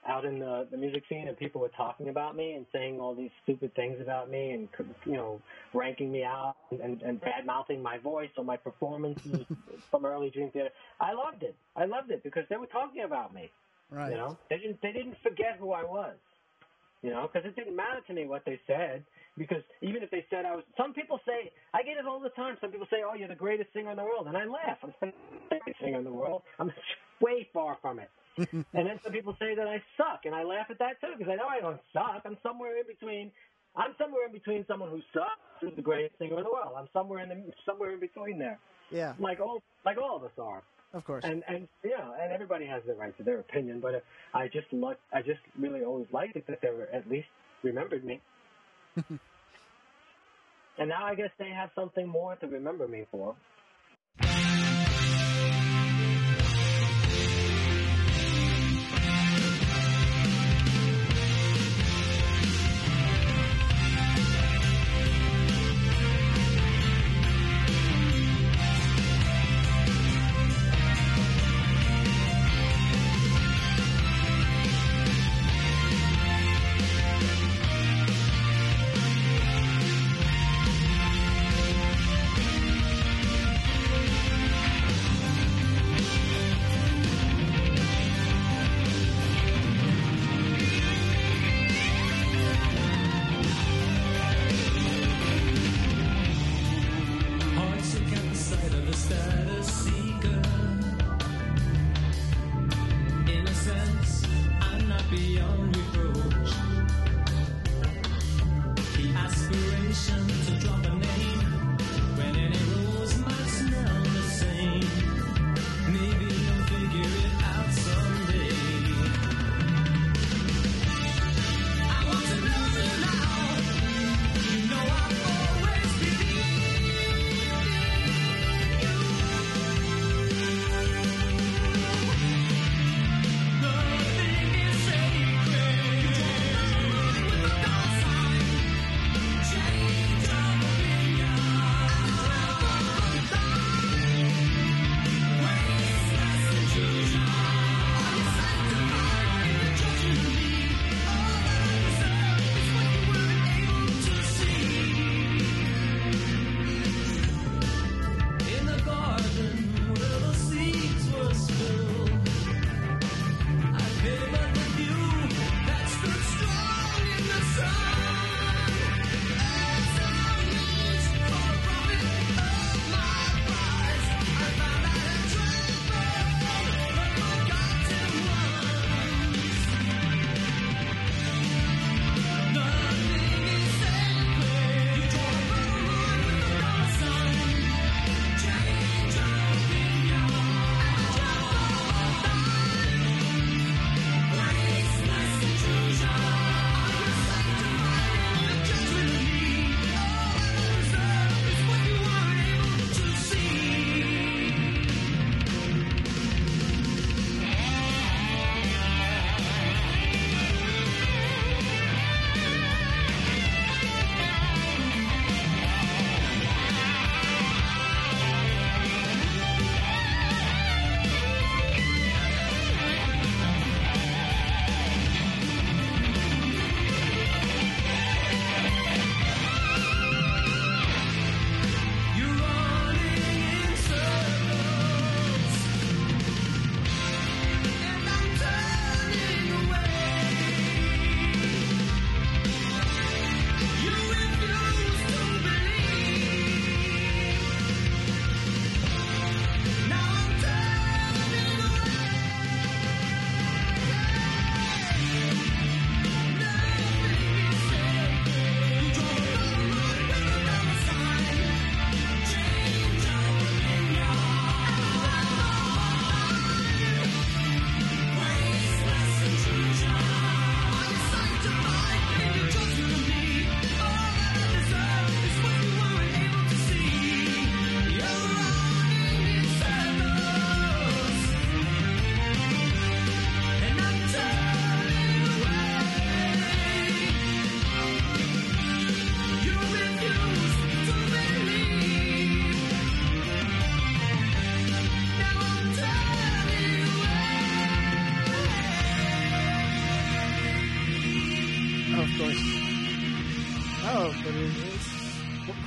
out 0.07 0.25
in 0.25 0.39
the, 0.39 0.67
the 0.71 0.77
music 0.77 1.03
scene 1.09 1.29
and 1.29 1.37
people 1.37 1.61
were 1.61 1.71
talking 1.77 2.09
about 2.09 2.35
me 2.35 2.53
and 2.53 2.65
saying 2.73 2.99
all 3.01 3.15
these 3.15 3.31
stupid 3.43 3.75
things 3.75 4.01
about 4.01 4.31
me 4.31 4.53
and 4.53 4.69
you 5.05 5.13
know 5.13 5.41
ranking 5.75 6.11
me 6.11 6.25
out 6.25 6.57
and, 6.71 7.03
and 7.03 7.21
bad 7.21 7.45
mouthing 7.45 7.83
my 7.83 7.99
voice 7.99 8.31
or 8.37 8.45
my 8.45 8.57
performances 8.57 9.45
from 9.91 10.07
early 10.07 10.31
Dream 10.31 10.51
Theater. 10.51 10.71
I 11.01 11.13
loved 11.13 11.43
it. 11.43 11.55
I 11.77 11.85
loved 11.85 12.11
it 12.11 12.23
because 12.25 12.45
they 12.49 12.57
were 12.57 12.67
talking 12.67 13.03
about 13.03 13.35
me. 13.35 13.51
Right. 13.91 14.13
You 14.13 14.17
know, 14.17 14.39
they 14.49 14.59
didn't 14.59 14.81
they 14.83 14.93
didn't 14.93 15.17
forget 15.23 15.57
who 15.59 15.73
I 15.73 15.85
was. 15.85 16.17
You 17.03 17.11
know, 17.11 17.29
because 17.33 17.49
it 17.49 17.57
didn't 17.57 17.77
matter 17.77 18.01
to 18.07 18.13
me 18.13 18.27
what 18.27 18.45
they 18.45 18.61
said. 18.67 19.05
Because 19.39 19.63
even 19.81 20.03
if 20.03 20.11
they 20.11 20.27
said 20.29 20.45
I 20.45 20.55
was, 20.55 20.65
some 20.77 20.93
people 20.93 21.19
say 21.27 21.51
I 21.73 21.83
get 21.83 21.97
it 21.97 22.07
all 22.07 22.21
the 22.21 22.29
time. 22.31 22.57
Some 22.61 22.71
people 22.71 22.87
say, 22.91 22.99
"Oh, 23.07 23.15
you're 23.15 23.29
the 23.29 23.35
greatest 23.35 23.73
singer 23.73 23.91
in 23.91 23.97
the 23.97 24.05
world," 24.05 24.27
and 24.27 24.37
I 24.37 24.45
laugh. 24.45 24.79
I'm 24.83 24.93
not 25.01 25.15
the 25.33 25.49
greatest 25.49 25.81
singer 25.81 25.99
in 25.99 26.05
the 26.05 26.13
world. 26.13 26.43
I'm 26.59 26.71
way 27.21 27.49
far 27.53 27.79
from 27.81 28.01
it. 28.01 28.11
And 28.37 28.65
then 28.73 29.01
some 29.03 29.13
people 29.13 29.37
say 29.39 29.55
that 29.55 29.67
I 29.67 29.83
suck, 29.97 30.25
and 30.25 30.35
I 30.35 30.45
laugh 30.45 30.67
at 30.71 30.79
that 30.79 31.01
too 31.01 31.15
because 31.19 31.31
I 31.31 31.37
know 31.37 31.49
I 31.49 31.61
don't 31.61 31.81
suck. 31.93 32.23
I'm 32.25 32.39
somewhere 32.43 32.79
in 32.79 32.87
between 32.87 33.31
I'm 33.77 33.95
somewhere 33.99 34.27
in 34.27 34.33
between 34.33 34.65
someone 34.67 34.91
who 34.91 35.01
sucks 35.13 35.41
who's 35.61 35.75
the 35.77 35.83
greatest 35.83 36.19
singer 36.19 36.39
in 36.39 36.45
the 36.45 36.51
world. 36.51 36.73
I'm 36.77 36.89
somewhere 36.93 37.21
in 37.23 37.29
the 37.29 37.53
somewhere 37.67 37.93
in 37.93 38.01
between 38.01 38.39
there, 38.39 38.59
Yeah, 38.91 39.15
like 39.19 39.41
all 39.41 39.63
like 39.85 39.99
all 39.99 40.17
of 40.17 40.25
us 40.25 40.33
are. 40.39 40.63
of 40.95 41.05
course. 41.05 41.25
And 41.25 41.43
and 41.49 41.69
know, 41.85 42.15
and 42.21 42.33
everybody 42.33 42.67
has 42.67 42.83
the 42.87 42.95
right 42.95 43.17
to 43.19 43.23
their 43.23 43.41
opinion, 43.41 43.81
but 43.81 44.03
I 44.35 44.49
just 44.49 44.73
look, 44.73 44.99
I 45.13 45.23
just 45.23 45.41
really 45.59 45.85
always 45.85 46.07
liked 46.13 46.37
it 46.37 46.47
that 46.49 46.61
they 46.63 46.71
were 46.71 46.89
at 46.93 47.09
least 47.09 47.29
remembered 47.63 48.05
me. 48.05 48.21
and 48.97 50.89
now 50.89 51.05
I 51.05 51.15
guess 51.15 51.31
they 51.39 51.51
have 51.51 51.71
something 51.75 52.09
more 52.09 52.37
to 52.37 52.47
remember 52.47 52.89
me 52.89 53.07
for. 53.11 53.35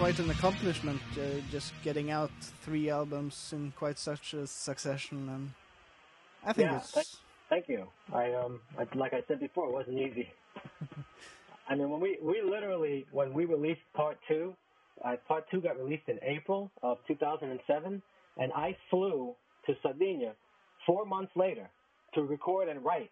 Quite 0.04 0.20
an 0.20 0.30
accomplishment 0.32 1.02
uh, 1.18 1.22
just 1.50 1.72
getting 1.82 2.12
out 2.12 2.30
three 2.66 2.90
albums 2.90 3.54
in 3.54 3.72
quite 3.78 3.98
such 3.98 4.34
a 4.34 4.46
succession, 4.46 5.30
and 5.30 5.52
I 6.46 6.52
think 6.52 6.70
Yeah, 6.70 6.78
it's 6.80 6.92
thank- 6.92 7.08
Thank 7.50 7.70
you. 7.70 7.88
I 8.12 8.34
um, 8.34 8.60
I, 8.78 8.86
like 8.96 9.14
I 9.14 9.24
said 9.30 9.40
before, 9.40 9.70
it 9.70 9.72
wasn't 9.72 10.00
easy. 10.00 10.28
I 11.70 11.76
mean, 11.76 11.90
when 11.90 12.02
we 12.02 12.18
we 12.22 12.42
literally 12.42 13.06
when 13.14 13.32
we 13.34 13.46
released 13.46 13.86
part 13.94 14.18
two, 14.28 14.54
uh, 15.06 15.16
part 15.26 15.46
two 15.50 15.62
got 15.62 15.78
released 15.82 16.10
in 16.10 16.20
April 16.22 16.70
of 16.82 16.98
2007, 17.08 18.02
and 18.42 18.52
I 18.54 18.76
flew 18.90 19.36
to 19.68 19.74
Sardinia 19.82 20.34
four 20.86 21.06
months 21.06 21.32
later 21.38 21.70
to 22.16 22.24
record 22.24 22.68
and 22.68 22.84
write 22.84 23.12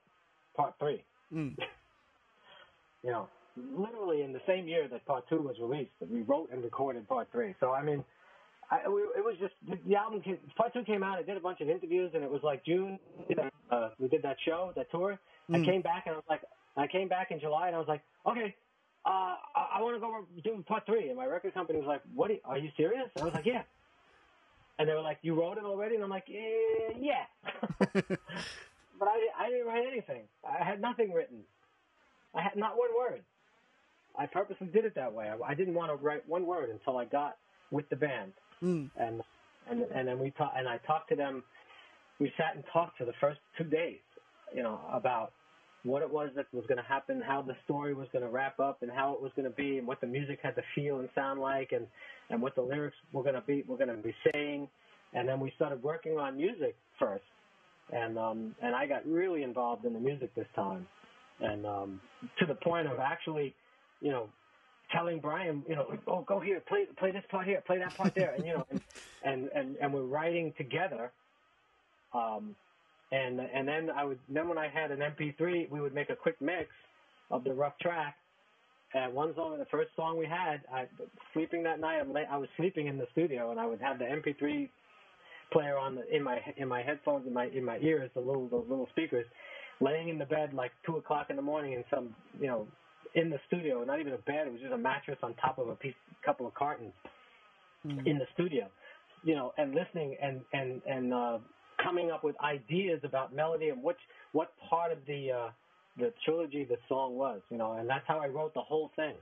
part 0.58 0.74
three. 0.78 1.02
Mm. 1.34 1.56
You 3.04 3.12
know, 3.12 3.30
literally 3.56 4.22
in 4.24 4.34
the 4.34 4.42
same 4.48 4.68
year 4.68 4.88
that 4.88 5.06
part 5.06 5.28
two 5.30 5.42
was 5.42 5.56
released. 5.60 5.92
We 6.02 6.22
wrote 6.22 6.50
and 6.52 6.64
recorded 6.64 7.08
part 7.08 7.30
three. 7.32 7.56
So 7.60 7.72
I 7.72 7.82
mean, 7.84 8.04
I, 8.70 8.88
we, 8.88 9.02
it 9.02 9.24
was 9.24 9.36
just 9.40 9.54
the, 9.68 9.78
the 9.88 9.96
album. 9.96 10.22
Came, 10.22 10.38
part 10.56 10.74
two 10.74 10.84
came 10.84 11.04
out. 11.04 11.18
I 11.18 11.24
did 11.24 11.38
a 11.38 11.42
bunch 11.42 11.62
of 11.62 11.70
interviews, 11.70 12.12
and 12.14 12.24
it 12.24 12.32
was 12.32 12.42
like 12.44 12.64
June. 12.66 13.00
Uh, 13.72 13.90
we 14.00 14.08
did 14.08 14.22
that 14.24 14.38
show, 14.46 14.74
that 14.76 14.90
tour. 14.92 15.20
I 15.54 15.58
Mm. 15.58 15.66
came 15.66 15.82
back 15.82 16.04
and 16.06 16.14
I 16.14 16.18
was 16.18 16.26
like, 16.30 16.42
I 16.78 16.88
came 16.88 17.10
back 17.10 17.32
in 17.32 17.40
July, 17.40 17.68
and 17.68 17.76
I 17.76 17.80
was 17.80 17.88
like, 17.88 18.02
okay. 18.26 18.56
Uh, 19.04 19.36
I, 19.56 19.78
I 19.78 19.82
want 19.82 19.96
to 19.96 20.00
go 20.00 20.26
do 20.44 20.64
part 20.68 20.86
three, 20.86 21.08
and 21.10 21.18
my 21.18 21.26
record 21.26 21.54
company 21.56 21.80
was 21.80 21.88
like, 21.88 22.02
"What? 22.14 22.30
Are 22.30 22.34
you, 22.34 22.40
are 22.46 22.58
you 22.60 22.70
serious?" 22.78 23.10
And 23.16 23.24
I 23.24 23.26
was 23.26 23.34
like, 23.34 23.48
"Yeah." 23.48 23.64
And 24.78 24.88
they 24.88 24.94
were 24.94 25.02
like, 25.02 25.18
"You 25.24 25.34
wrote 25.34 25.58
it 25.58 25.64
already?" 25.64 25.96
And 25.96 26.04
I'm 26.04 26.10
like, 26.12 26.30
eh, 26.30 26.94
"Yeah." 27.00 27.26
but 27.94 29.08
I, 29.08 29.18
I 29.40 29.50
didn't 29.50 29.66
write 29.66 29.88
anything. 29.92 30.24
I 30.48 30.64
had 30.64 30.80
nothing 30.80 31.12
written. 31.14 31.40
I 32.36 32.44
had 32.44 32.56
not 32.56 32.78
one 32.78 32.90
word. 32.96 33.24
I 34.18 34.26
purposely 34.26 34.68
did 34.68 34.86
it 34.86 34.96
that 34.96 35.12
way. 35.14 35.30
I, 35.30 35.52
I 35.52 35.54
didn't 35.56 35.74
want 35.74 35.92
to 35.92 35.96
write 36.04 36.28
one 36.28 36.46
word 36.46 36.70
until 36.70 36.98
I 36.98 37.06
got 37.06 37.38
with 37.72 37.88
the 37.90 37.96
band, 37.96 38.34
Mm. 38.64 38.90
and 38.98 39.22
and 39.70 39.82
and 39.96 40.08
then 40.08 40.20
we 40.20 40.32
talked, 40.32 40.56
and 40.58 40.68
I 40.68 40.78
talked 40.80 41.10
to 41.10 41.16
them. 41.16 41.44
We 42.20 42.32
sat 42.38 42.56
and 42.56 42.64
talked 42.72 42.98
for 42.98 43.06
the 43.06 43.14
first 43.20 43.40
two 43.58 43.64
days, 43.64 44.00
you 44.56 44.62
know, 44.62 44.80
about 44.92 45.32
what 45.84 46.04
it 46.04 46.12
was 46.12 46.30
that 46.36 46.46
was 46.54 46.64
going 46.68 46.78
to 46.78 46.84
happen, 46.84 47.22
how 47.26 47.42
the 47.42 47.56
story 47.64 47.96
was 47.96 48.08
going 48.14 48.24
to 48.24 48.30
wrap 48.30 48.60
up, 48.60 48.84
and 48.84 48.92
how 48.92 49.14
it 49.14 49.22
was 49.22 49.32
going 49.36 49.50
to 49.50 49.56
be, 49.56 49.80
and 49.80 49.88
what 49.88 50.00
the 50.02 50.06
music 50.08 50.38
had 50.44 50.56
to 50.56 50.62
feel 50.76 51.00
and 51.00 51.10
sound 51.16 51.40
like, 51.40 51.72
and 51.72 51.88
and 52.30 52.42
what 52.42 52.54
the 52.56 52.62
lyrics 52.62 52.98
were 53.14 53.24
going 53.24 53.36
to 53.36 53.42
be, 53.42 53.64
were 53.68 53.78
going 53.78 53.90
to 53.90 53.96
be 53.96 54.14
saying, 54.32 54.68
and 55.14 55.28
then 55.28 55.40
we 55.40 55.52
started 55.56 55.82
working 55.82 56.18
on 56.18 56.38
music 56.38 56.76
first, 57.00 57.24
and 57.92 58.18
um 58.20 58.54
and 58.62 58.76
I 58.76 58.86
got 58.86 59.06
really 59.08 59.42
involved 59.44 59.86
in 59.86 59.94
the 59.94 60.00
music 60.00 60.36
this 60.36 60.48
time, 60.56 60.86
and 61.40 61.66
um 61.66 62.02
to 62.40 62.46
the 62.46 62.56
point 62.56 62.88
of 62.88 63.00
actually, 63.00 63.56
you 64.02 64.12
know, 64.12 64.30
telling 64.92 65.20
Brian, 65.20 65.64
you 65.68 65.76
know, 65.76 65.98
oh 66.08 66.22
go 66.28 66.40
here, 66.40 66.62
play 66.68 66.86
play 66.98 67.12
this 67.12 67.24
part 67.30 67.48
here, 67.48 67.62
play 67.66 67.80
that 67.80 67.96
part 67.96 68.14
there, 68.16 68.34
and 68.36 68.46
you 68.46 68.54
know, 68.54 68.66
and 68.70 68.82
and 69.24 69.50
and, 69.56 69.76
and 69.82 69.94
we're 69.94 70.04
writing 70.04 70.54
together. 70.58 71.12
Um, 72.14 72.56
and 73.12 73.40
and 73.40 73.68
then 73.68 73.90
I 73.96 74.06
would 74.06 74.20
then 74.30 74.48
when 74.48 74.58
I 74.58 74.68
had 74.68 74.92
an 74.92 75.00
MP3, 75.00 75.70
we 75.70 75.82
would 75.82 75.94
make 75.94 76.10
a 76.10 76.16
quick 76.16 76.36
mix 76.42 76.70
of 77.30 77.44
the 77.44 77.54
rough 77.54 77.78
track. 77.80 78.16
And 78.94 79.14
one 79.14 79.34
song, 79.36 79.58
the 79.58 79.66
first 79.66 79.90
song 79.96 80.18
we 80.18 80.26
had, 80.26 80.62
I 80.74 80.86
sleeping 81.34 81.64
that 81.64 81.80
night. 81.80 82.00
I'm 82.02 82.12
late, 82.12 82.26
I 82.30 82.38
was 82.38 82.50
sleeping 82.58 82.88
in 82.88 82.98
the 82.98 83.08
studio, 83.14 83.52
and 83.52 83.60
I 83.60 83.66
would 83.66 83.80
have 83.80 84.00
the 84.00 84.06
MP3 84.06 84.70
player 85.52 85.78
on 85.78 85.96
the, 85.96 86.16
in 86.16 86.24
my 86.24 86.40
in 86.58 86.68
my 86.68 86.82
headphones 86.82 87.26
in 87.28 87.34
my 87.34 87.46
in 87.48 87.64
my 87.64 87.78
ears, 87.80 88.10
the 88.14 88.20
little 88.20 88.48
those 88.50 88.66
little 88.70 88.88
speakers, 88.92 89.26
laying 89.80 90.10
in 90.10 90.18
the 90.18 90.26
bed 90.26 90.54
like 90.54 90.72
two 90.86 90.98
o'clock 90.98 91.28
in 91.30 91.36
the 91.36 91.42
morning 91.42 91.74
in 91.74 91.84
some 91.90 92.16
you 92.40 92.48
know 92.48 92.68
in 93.16 93.30
the 93.30 93.40
studio, 93.48 93.84
not 93.84 94.00
even 94.00 94.14
a 94.14 94.18
bed. 94.18 94.48
It 94.48 94.52
was 94.52 94.62
just 94.62 94.74
a 94.74 94.78
mattress 94.78 95.18
on 95.22 95.34
top 95.36 95.58
of 95.60 95.68
a 95.68 95.76
piece, 95.76 95.94
couple 96.26 96.48
of 96.48 96.54
cartons 96.54 96.94
in 98.06 98.20
the 98.20 98.26
studio, 98.34 98.68
you 99.24 99.36
know, 99.36 99.54
and 99.58 99.74
listening 99.74 100.16
and 100.22 100.42
and 100.54 100.82
and 100.86 101.14
uh, 101.14 101.38
coming 101.84 102.12
up 102.12 102.24
with 102.24 102.36
ideas 102.42 103.00
about 103.04 103.34
melody 103.34 103.70
and 103.70 103.82
which 103.82 103.98
what 104.34 104.54
part 104.70 104.92
of 104.92 105.00
the 105.08 105.32
uh, 105.32 105.50
the 105.98 106.14
trilogy 106.24 106.64
the 106.64 106.78
song 106.88 107.16
was, 107.16 107.42
you 107.50 107.58
know, 107.58 107.74
and 107.74 107.90
that's 107.90 108.06
how 108.08 108.20
I 108.20 108.28
wrote 108.28 108.54
the 108.54 108.62
whole 108.62 108.92
thing. 108.96 109.16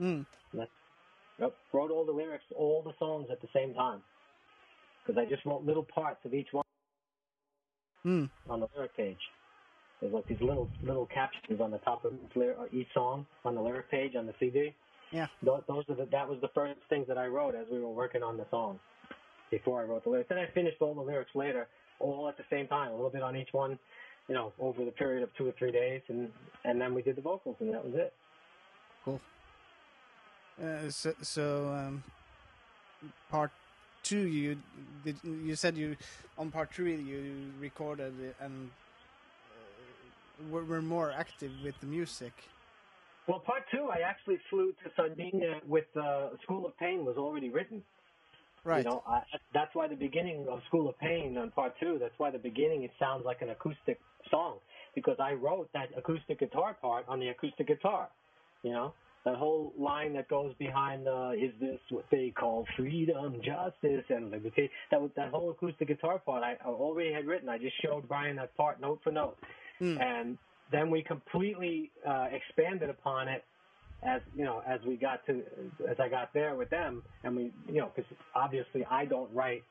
Mm. 0.00 0.26
That's, 0.54 0.70
yep, 1.40 1.54
wrote 1.72 1.90
all 1.90 2.04
the 2.04 2.12
lyrics, 2.12 2.44
all 2.56 2.82
the 2.82 2.92
songs 2.98 3.28
at 3.30 3.40
the 3.40 3.48
same 3.54 3.74
time, 3.74 4.02
because 5.06 5.20
I 5.20 5.28
just 5.28 5.44
wrote 5.46 5.64
little 5.64 5.86
parts 5.94 6.20
of 6.24 6.34
each 6.34 6.48
one 6.52 6.62
Mm. 8.04 8.28
on 8.48 8.58
the 8.58 8.66
lyric 8.74 8.96
page. 8.96 9.16
There's 10.02 10.12
like 10.12 10.26
these 10.26 10.40
little 10.40 10.68
little 10.82 11.06
captions 11.06 11.60
on 11.60 11.70
the 11.70 11.78
top 11.78 12.04
of 12.04 12.12
each, 12.12 12.36
lyric, 12.36 12.58
each 12.72 12.88
song 12.92 13.24
on 13.44 13.54
the 13.54 13.60
lyric 13.62 13.88
page 13.88 14.16
on 14.16 14.26
the 14.26 14.34
CD. 14.40 14.74
Yeah. 15.12 15.28
Those, 15.44 15.62
those 15.68 15.84
are 15.88 15.94
the, 15.94 16.08
that 16.10 16.28
was 16.28 16.38
the 16.42 16.48
first 16.48 16.80
things 16.88 17.06
that 17.06 17.16
I 17.16 17.26
wrote 17.26 17.54
as 17.54 17.66
we 17.70 17.78
were 17.78 17.92
working 17.92 18.20
on 18.22 18.36
the 18.36 18.44
song 18.50 18.80
before 19.52 19.80
I 19.80 19.84
wrote 19.84 20.02
the 20.02 20.10
lyrics. 20.10 20.28
Then 20.28 20.38
I 20.38 20.48
finished 20.52 20.78
all 20.80 20.94
the 20.94 21.02
lyrics 21.02 21.30
later, 21.36 21.68
all 22.00 22.28
at 22.28 22.36
the 22.36 22.42
same 22.50 22.66
time, 22.66 22.90
a 22.90 22.94
little 22.96 23.10
bit 23.10 23.22
on 23.22 23.36
each 23.36 23.50
one, 23.52 23.78
you 24.26 24.34
know, 24.34 24.52
over 24.58 24.84
the 24.84 24.90
period 24.90 25.22
of 25.22 25.28
two 25.36 25.46
or 25.46 25.52
three 25.56 25.70
days, 25.70 26.00
and 26.08 26.30
and 26.64 26.80
then 26.80 26.94
we 26.94 27.02
did 27.02 27.14
the 27.14 27.22
vocals, 27.22 27.56
and 27.60 27.72
that 27.72 27.84
was 27.84 27.94
it. 27.94 28.12
Cool. 29.04 29.20
Uh, 30.60 30.90
so, 30.90 31.14
so 31.22 31.68
um, 31.68 32.02
part 33.30 33.52
two, 34.02 34.26
you 34.26 34.56
did. 35.04 35.16
You 35.22 35.54
said 35.54 35.76
you 35.76 35.96
on 36.36 36.50
part 36.50 36.74
three 36.74 36.96
you 36.96 37.52
recorded 37.60 38.14
it 38.20 38.36
and 38.40 38.68
uh, 38.68 38.81
were, 40.50 40.64
were 40.64 40.82
more 40.82 41.12
active 41.12 41.52
with 41.64 41.78
the 41.80 41.86
music. 41.86 42.32
Well, 43.28 43.38
part 43.38 43.62
two, 43.72 43.88
I 43.92 44.00
actually 44.00 44.38
flew 44.50 44.72
to 44.84 44.90
Sardinia 44.96 45.60
with 45.66 45.84
uh, 45.96 46.30
School 46.42 46.66
of 46.66 46.76
Pain 46.78 47.04
was 47.04 47.16
already 47.16 47.50
written. 47.50 47.82
Right. 48.64 48.84
You 48.84 48.90
know, 48.90 49.02
I, 49.06 49.22
that's 49.54 49.74
why 49.74 49.88
the 49.88 49.96
beginning 49.96 50.46
of 50.48 50.60
School 50.68 50.88
of 50.88 50.98
Pain 50.98 51.36
on 51.36 51.50
part 51.50 51.74
two, 51.80 51.98
that's 52.00 52.14
why 52.18 52.30
the 52.30 52.38
beginning 52.38 52.84
it 52.84 52.90
sounds 52.98 53.24
like 53.24 53.42
an 53.42 53.50
acoustic 53.50 54.00
song 54.30 54.58
because 54.94 55.16
I 55.18 55.32
wrote 55.32 55.68
that 55.72 55.88
acoustic 55.96 56.40
guitar 56.40 56.76
part 56.80 57.04
on 57.08 57.20
the 57.20 57.28
acoustic 57.28 57.66
guitar. 57.66 58.08
You 58.62 58.72
know, 58.72 58.94
that 59.24 59.36
whole 59.36 59.72
line 59.78 60.14
that 60.14 60.28
goes 60.28 60.52
behind 60.58 61.08
uh, 61.08 61.30
"Is 61.32 61.52
this 61.60 61.78
what 61.90 62.04
they 62.10 62.30
call 62.30 62.66
freedom, 62.76 63.40
justice, 63.44 64.04
and 64.08 64.30
liberty?" 64.30 64.70
That 64.90 65.00
was 65.00 65.10
that 65.16 65.30
whole 65.30 65.50
acoustic 65.50 65.88
guitar 65.88 66.18
part 66.18 66.42
I, 66.42 66.56
I 66.64 66.68
already 66.68 67.12
had 67.12 67.26
written. 67.26 67.48
I 67.48 67.58
just 67.58 67.80
showed 67.82 68.08
Brian 68.08 68.36
that 68.36 68.56
part 68.56 68.80
note 68.80 69.00
for 69.02 69.10
note, 69.10 69.36
Mm. 69.82 70.00
and 70.00 70.38
then 70.70 70.90
we 70.90 71.02
completely 71.02 71.90
uh, 72.08 72.28
expanded 72.32 72.88
upon 72.90 73.28
it 73.28 73.44
as 74.04 74.20
you 74.34 74.44
know 74.44 74.62
as 74.66 74.80
we 74.86 74.96
got 74.96 75.24
to 75.26 75.42
as 75.90 75.96
I 76.00 76.08
got 76.08 76.32
there 76.34 76.54
with 76.54 76.70
them, 76.70 77.02
and 77.24 77.36
we 77.36 77.52
you 77.66 77.80
know 77.80 77.90
because 77.94 78.10
obviously 78.34 78.84
I 78.90 79.04
don't 79.04 79.32
write 79.34 79.64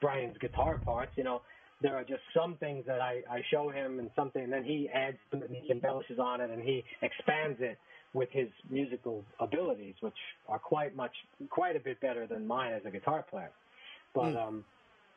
Brian's 0.00 0.36
guitar 0.38 0.80
parts. 0.84 1.12
You 1.16 1.24
know, 1.24 1.42
there 1.82 1.96
are 1.96 2.04
just 2.04 2.22
some 2.34 2.56
things 2.58 2.84
that 2.86 3.00
I 3.00 3.22
I 3.30 3.42
show 3.50 3.70
him 3.70 3.98
and 3.98 4.10
something, 4.16 4.42
and 4.42 4.52
then 4.52 4.64
he 4.64 4.88
adds 4.92 5.18
and 5.32 5.42
he 5.50 5.70
embellishes 5.70 6.18
on 6.18 6.40
it 6.40 6.50
and 6.50 6.62
he 6.62 6.84
expands 7.02 7.58
it 7.60 7.78
with 8.12 8.28
his 8.32 8.48
musical 8.70 9.24
abilities, 9.40 9.94
which 10.00 10.16
are 10.48 10.58
quite 10.58 10.96
much 10.96 11.12
quite 11.50 11.76
a 11.76 11.80
bit 11.80 12.00
better 12.00 12.26
than 12.26 12.46
mine 12.46 12.72
as 12.72 12.82
a 12.86 12.90
guitar 12.90 13.24
player. 13.30 13.52
But 14.14 14.36
um, 14.36 14.64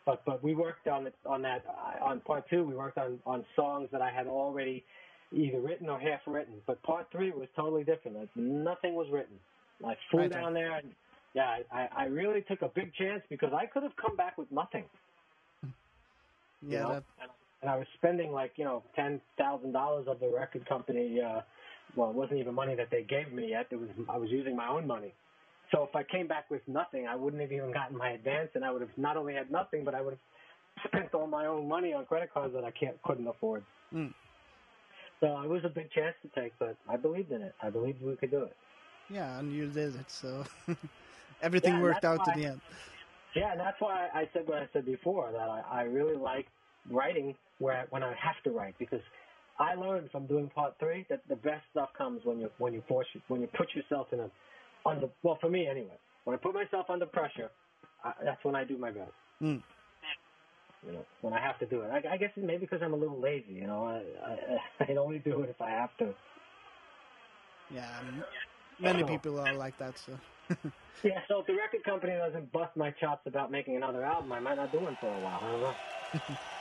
but 0.06 0.24
but 0.26 0.44
we 0.44 0.54
worked 0.56 0.88
on 0.88 1.08
it 1.08 1.16
on 1.26 1.42
that 1.44 1.64
uh, 1.68 2.04
on 2.04 2.20
part 2.22 2.50
two. 2.50 2.64
We 2.64 2.76
worked 2.76 2.98
on 2.98 3.20
on 3.26 3.46
songs 3.56 3.90
that 3.92 4.02
I 4.02 4.12
had 4.12 4.28
already 4.28 4.84
either 5.32 5.60
written 5.60 5.90
or 5.90 6.00
half 6.00 6.22
written. 6.28 6.56
But 6.68 6.82
part 6.84 7.08
three 7.12 7.32
was 7.32 7.48
totally 7.56 7.84
different. 7.84 8.18
Like, 8.18 8.30
nothing 8.36 8.94
was 8.96 9.08
written. 9.12 9.40
I 9.86 9.96
flew 10.12 10.22
Right. 10.22 10.32
down 10.32 10.54
there, 10.54 10.74
and 10.78 10.94
yeah, 11.34 11.58
I, 11.72 11.88
I 11.96 12.04
really 12.06 12.42
took 12.42 12.62
a 12.62 12.70
big 12.70 12.94
chance 12.94 13.22
because 13.30 13.52
I 13.54 13.66
could 13.66 13.84
have 13.84 13.96
come 13.96 14.16
back 14.16 14.38
with 14.38 14.52
nothing. 14.52 14.86
you 15.64 15.72
Yeah. 16.70 16.84
know? 16.84 16.90
That, 16.90 17.04
and, 17.22 17.32
and 17.62 17.72
I 17.72 17.76
was 17.78 17.88
spending 17.98 18.32
like 18.32 18.54
you 18.58 18.66
know 18.66 18.84
ten 18.96 19.22
thousand 19.38 19.72
dollars 19.72 20.08
of 20.08 20.20
the 20.20 20.30
record 20.30 20.66
company. 20.68 21.20
Uh, 21.22 21.42
well, 21.96 22.10
it 22.10 22.16
wasn't 22.16 22.40
even 22.40 22.54
money 22.54 22.76
that 22.76 22.90
they 22.92 23.04
gave 23.04 23.32
me 23.32 23.50
yet. 23.50 23.68
It 23.72 23.80
was 23.80 23.90
I 24.10 24.18
was 24.18 24.30
using 24.30 24.56
my 24.56 24.68
own 24.68 24.86
money. 24.88 25.14
So 25.74 25.84
if 25.84 25.96
I 25.96 26.04
came 26.04 26.28
back 26.28 26.52
with 26.52 26.62
nothing, 26.68 27.08
I 27.08 27.16
wouldn't 27.16 27.42
have 27.42 27.52
even 27.52 27.74
gotten 27.74 27.98
my 27.98 28.12
advance, 28.12 28.52
and 28.56 28.64
I 28.66 28.72
would 28.72 28.82
have 28.82 28.98
not 28.98 29.18
only 29.18 29.34
had 29.34 29.52
nothing, 29.52 29.84
but 29.86 29.96
I 29.96 30.02
would 30.02 30.14
have 30.14 30.88
spent 30.88 31.14
all 31.14 31.28
my 31.28 31.48
own 31.48 31.68
money 31.68 31.94
on 31.94 32.06
credit 32.06 32.32
cards 32.34 32.54
that 32.54 32.64
I 32.64 32.72
can't 32.72 33.02
couldn't 33.04 33.28
afford. 33.28 33.64
Mm. 33.94 34.14
So 35.22 35.42
it 35.42 35.50
was 35.50 35.64
a 35.66 35.70
big 35.70 35.92
chance 35.92 36.16
to 36.24 36.42
take, 36.42 36.54
but 36.60 36.78
I 36.90 36.98
believed 36.98 37.32
in 37.32 37.42
it. 37.42 37.54
I 37.62 37.70
believed 37.70 38.02
we 38.04 38.16
could 38.18 38.32
do 38.32 38.44
it. 38.44 38.58
yeah, 39.10 39.40
and 39.40 39.52
you 39.52 39.68
did 39.68 39.96
it. 39.96 40.12
So 40.12 40.46
everything 41.42 41.74
Yeah, 41.76 41.82
worked 41.82 42.06
out 42.06 42.24
to 42.26 42.32
the 42.32 42.46
end. 42.46 42.62
Yeah, 43.36 43.52
and 43.52 43.60
that's 43.60 43.80
why 43.80 44.10
I 44.14 44.30
said 44.34 44.48
what 44.48 44.60
I 44.60 44.70
said 44.74 44.86
before 44.86 45.32
that 45.32 45.50
I, 45.50 45.62
I 45.72 45.82
really 45.84 46.18
like 46.18 46.48
writing 46.90 47.36
where 47.60 47.88
when 47.90 48.04
I 48.04 48.10
have 48.22 48.42
to 48.46 48.52
write 48.52 48.76
because 48.80 49.02
I 49.60 49.76
learned 49.76 50.12
from 50.12 50.28
doing 50.28 50.50
part 50.50 50.76
three 50.80 51.06
that 51.10 51.22
the 51.30 51.36
best 51.36 51.64
stuff 51.72 51.90
comes 51.98 52.22
when 52.26 52.40
you 52.40 52.50
when 52.58 52.74
you 52.74 52.84
force 52.88 53.08
when 53.28 53.42
you 53.42 53.48
put 53.58 53.70
yourself 53.76 54.08
in 54.14 54.20
a 54.20 54.32
under 54.86 55.10
well 55.24 55.38
for 55.40 55.50
me 55.50 55.68
anyway 55.68 55.98
when 56.24 56.36
I 56.36 56.38
put 56.38 56.54
myself 56.54 56.90
under 56.90 57.06
pressure 57.06 57.50
I, 58.04 58.12
that's 58.24 58.44
when 58.44 58.56
I 58.56 58.64
do 58.66 58.78
my 58.78 58.92
best. 58.92 59.14
Mm. 59.42 59.62
You 60.86 60.94
know 60.94 61.06
when 61.22 61.34
I 61.34 61.40
have 61.40 61.58
to 61.60 61.66
do 61.66 61.82
it. 61.82 61.90
I, 61.90 62.14
I 62.14 62.18
guess 62.18 62.32
maybe 62.36 62.60
because 62.60 62.82
I'm 62.82 62.94
a 62.94 62.98
little 62.98 63.20
lazy. 63.20 63.54
You 63.54 63.68
know 63.68 63.86
I, 63.86 64.04
I 64.84 64.92
I 64.92 64.96
only 64.96 65.20
do 65.20 65.42
it 65.44 65.50
if 65.50 65.62
I 65.62 65.70
have 65.70 65.96
to. 65.98 66.14
Yeah, 67.70 68.00
m- 68.00 68.24
many 68.80 69.04
people 69.04 69.40
are 69.40 69.54
like 69.54 69.78
that. 69.78 69.98
So 69.98 70.20
Yeah, 71.04 71.20
so 71.28 71.40
if 71.40 71.48
the 71.48 71.54
record 71.54 71.84
company 71.84 72.14
doesn't 72.14 72.52
bust 72.52 72.76
my 72.78 72.92
chops 72.92 73.28
about 73.28 73.52
making 73.52 73.76
another 73.76 74.04
album, 74.06 74.32
I 74.32 74.40
might 74.40 74.56
not 74.56 74.72
do 74.72 74.80
one 74.80 74.96
for 75.00 75.12
a 75.14 75.20
while. 75.20 75.78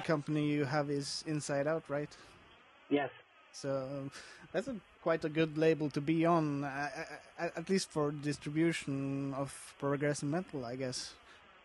The, 0.00 0.06
the 0.06 0.12
record 0.12 0.24
company 0.24 0.52
you 0.52 0.64
have 0.64 0.90
is 0.90 1.24
Inside 1.26 1.66
Out, 1.66 1.84
right? 1.88 2.16
Yes. 2.88 3.10
So 3.52 4.10
that's 4.52 4.68
a, 4.68 4.76
quite 5.02 5.24
a 5.24 5.28
good 5.28 5.58
label 5.58 5.90
to 5.90 6.00
be 6.00 6.26
on, 6.26 6.64
at 6.64 7.68
least 7.68 7.90
for 7.90 8.12
distribution 8.12 9.34
of 9.34 9.74
progressive 9.78 10.28
metal, 10.28 10.64
I 10.64 10.76
guess. 10.76 11.14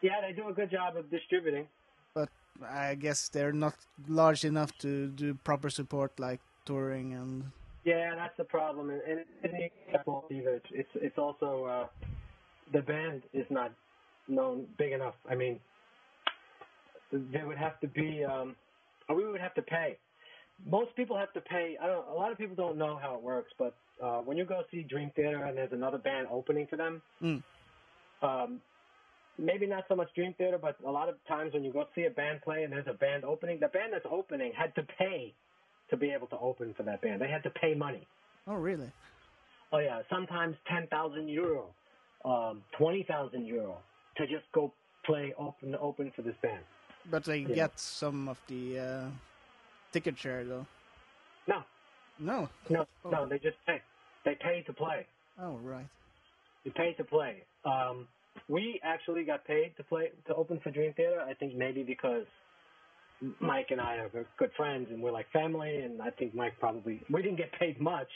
Yeah, 0.01 0.21
they 0.21 0.33
do 0.33 0.49
a 0.49 0.53
good 0.53 0.71
job 0.71 0.97
of 0.97 1.09
distributing. 1.09 1.67
But 2.13 2.29
I 2.63 2.95
guess 2.95 3.29
they're 3.29 3.53
not 3.53 3.75
large 4.07 4.45
enough 4.45 4.77
to 4.79 5.07
do 5.07 5.33
proper 5.43 5.69
support 5.69 6.19
like 6.19 6.39
touring 6.65 7.13
and. 7.13 7.51
Yeah, 7.83 8.15
that's 8.15 8.37
the 8.37 8.43
problem, 8.43 8.89
and, 8.89 9.01
and 9.07 9.19
it 9.53 9.71
isn't 9.89 10.31
either. 10.31 10.55
It's 10.55 10.65
it's, 10.71 10.89
it's 10.95 11.17
also 11.19 11.65
uh, 11.65 11.87
the 12.73 12.81
band 12.81 13.21
is 13.33 13.45
not 13.51 13.71
known 14.27 14.65
big 14.77 14.91
enough. 14.91 15.15
I 15.29 15.35
mean, 15.35 15.59
there 17.11 17.45
would 17.47 17.57
have 17.57 17.79
to 17.81 17.87
be, 17.87 18.23
um, 18.23 18.55
or 19.09 19.15
we 19.15 19.25
would 19.25 19.41
have 19.41 19.53
to 19.55 19.61
pay. 19.61 19.97
Most 20.69 20.95
people 20.95 21.17
have 21.17 21.31
to 21.33 21.41
pay. 21.41 21.77
I 21.81 21.87
don't. 21.87 22.07
A 22.07 22.13
lot 22.13 22.31
of 22.31 22.37
people 22.37 22.55
don't 22.55 22.77
know 22.77 22.97
how 23.01 23.15
it 23.15 23.21
works, 23.21 23.51
but 23.59 23.75
uh, 24.03 24.19
when 24.19 24.37
you 24.37 24.45
go 24.45 24.61
see 24.71 24.83
Dream 24.83 25.11
Theater 25.15 25.43
and 25.43 25.57
there's 25.57 25.73
another 25.73 25.97
band 25.97 26.27
opening 26.31 26.67
for 26.67 26.77
them, 26.77 27.01
Mm. 27.21 27.43
um, 28.21 28.61
maybe 29.37 29.67
not 29.67 29.83
so 29.89 29.95
much 29.95 30.07
Dream 30.15 30.33
Theater, 30.37 30.57
but 30.57 30.77
a 30.85 30.91
lot 30.91 31.09
of 31.09 31.15
times 31.27 31.53
when 31.53 31.63
you 31.63 31.73
go 31.73 31.85
see 31.93 32.05
a 32.05 32.09
band 32.09 32.41
play 32.41 32.63
and 32.63 32.71
there's 32.71 32.87
a 32.87 32.93
band 32.93 33.25
opening, 33.25 33.59
the 33.59 33.67
band 33.67 33.91
that's 33.93 34.05
opening 34.09 34.53
had 34.57 34.73
to 34.75 34.83
pay 34.97 35.33
to 35.89 35.97
be 35.97 36.11
able 36.11 36.27
to 36.27 36.37
open 36.39 36.73
for 36.75 36.83
that 36.83 37.01
band. 37.01 37.21
They 37.21 37.27
had 37.29 37.43
to 37.43 37.49
pay 37.49 37.73
money. 37.75 38.07
Oh, 38.47 38.55
really? 38.55 38.91
Oh 39.73 39.79
yeah, 39.79 40.01
sometimes 40.09 40.55
ten 40.71 40.87
thousand 40.87 41.27
euro, 41.27 41.65
um, 42.23 42.61
twenty 42.77 43.03
thousand 43.03 43.45
euro 43.45 43.77
to 44.17 44.25
just 44.27 44.45
go 44.53 44.71
play 45.05 45.33
open 45.37 45.75
open 45.81 46.11
for 46.15 46.21
this 46.21 46.35
band. 46.41 46.63
But 47.09 47.23
they 47.23 47.39
Yeah. 47.39 47.55
get 47.55 47.79
some 47.79 48.27
of 48.27 48.39
the 48.47 48.79
uh, 48.79 49.09
ticket 49.91 50.17
share, 50.17 50.43
though. 50.43 50.65
No, 51.47 51.63
No. 52.19 52.49
no, 52.69 52.87
Oh. 53.03 53.09
no. 53.09 53.25
They 53.27 53.39
just 53.39 53.57
pay. 53.65 53.81
They 54.23 54.35
pay 54.35 54.63
to 54.63 54.73
play. 54.73 55.05
Oh, 55.39 55.57
right. 55.57 55.85
You 56.63 56.71
pay 56.71 56.93
to 56.93 57.03
play. 57.03 57.43
Um, 57.63 58.07
we 58.47 58.79
actually 58.83 59.23
got 59.23 59.45
paid 59.45 59.75
to 59.77 59.83
play 59.83 60.11
to 60.27 60.35
open 60.35 60.59
for 60.61 60.71
Dream 60.71 60.93
Theater. 60.93 61.21
I 61.21 61.33
think 61.35 61.53
maybe 61.55 61.83
because 61.83 62.25
Mike 63.39 63.71
and 63.71 63.79
I 63.79 63.97
are 63.97 64.09
good- 64.09 64.27
good 64.37 64.51
friends 64.53 64.89
and 64.89 65.01
we're 65.01 65.11
like 65.11 65.29
family. 65.31 65.77
And 65.81 66.01
I 66.01 66.09
think 66.11 66.33
Mike 66.33 66.57
probably 66.59 67.01
we 67.09 67.21
didn't 67.21 67.37
get 67.37 67.51
paid 67.53 67.79
much. 67.79 68.09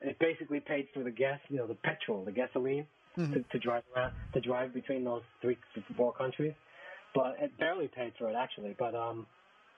It 0.00 0.18
basically 0.18 0.60
paid 0.60 0.88
for 0.90 1.02
the 1.02 1.10
gas, 1.10 1.40
you 1.48 1.56
know, 1.56 1.66
the 1.66 1.76
petrol, 1.76 2.24
the 2.24 2.32
gasoline 2.32 2.86
to, 3.16 3.42
to 3.52 3.58
drive 3.60 3.84
around, 3.94 4.12
to 4.32 4.40
drive 4.40 4.74
between 4.74 5.04
those 5.04 5.22
three, 5.40 5.56
four 5.96 6.12
countries. 6.12 6.52
But 7.14 7.36
it 7.40 7.56
barely 7.58 7.88
paid 7.88 8.12
for 8.18 8.28
it 8.28 8.34
actually. 8.36 8.74
But 8.78 8.94
um, 8.94 9.26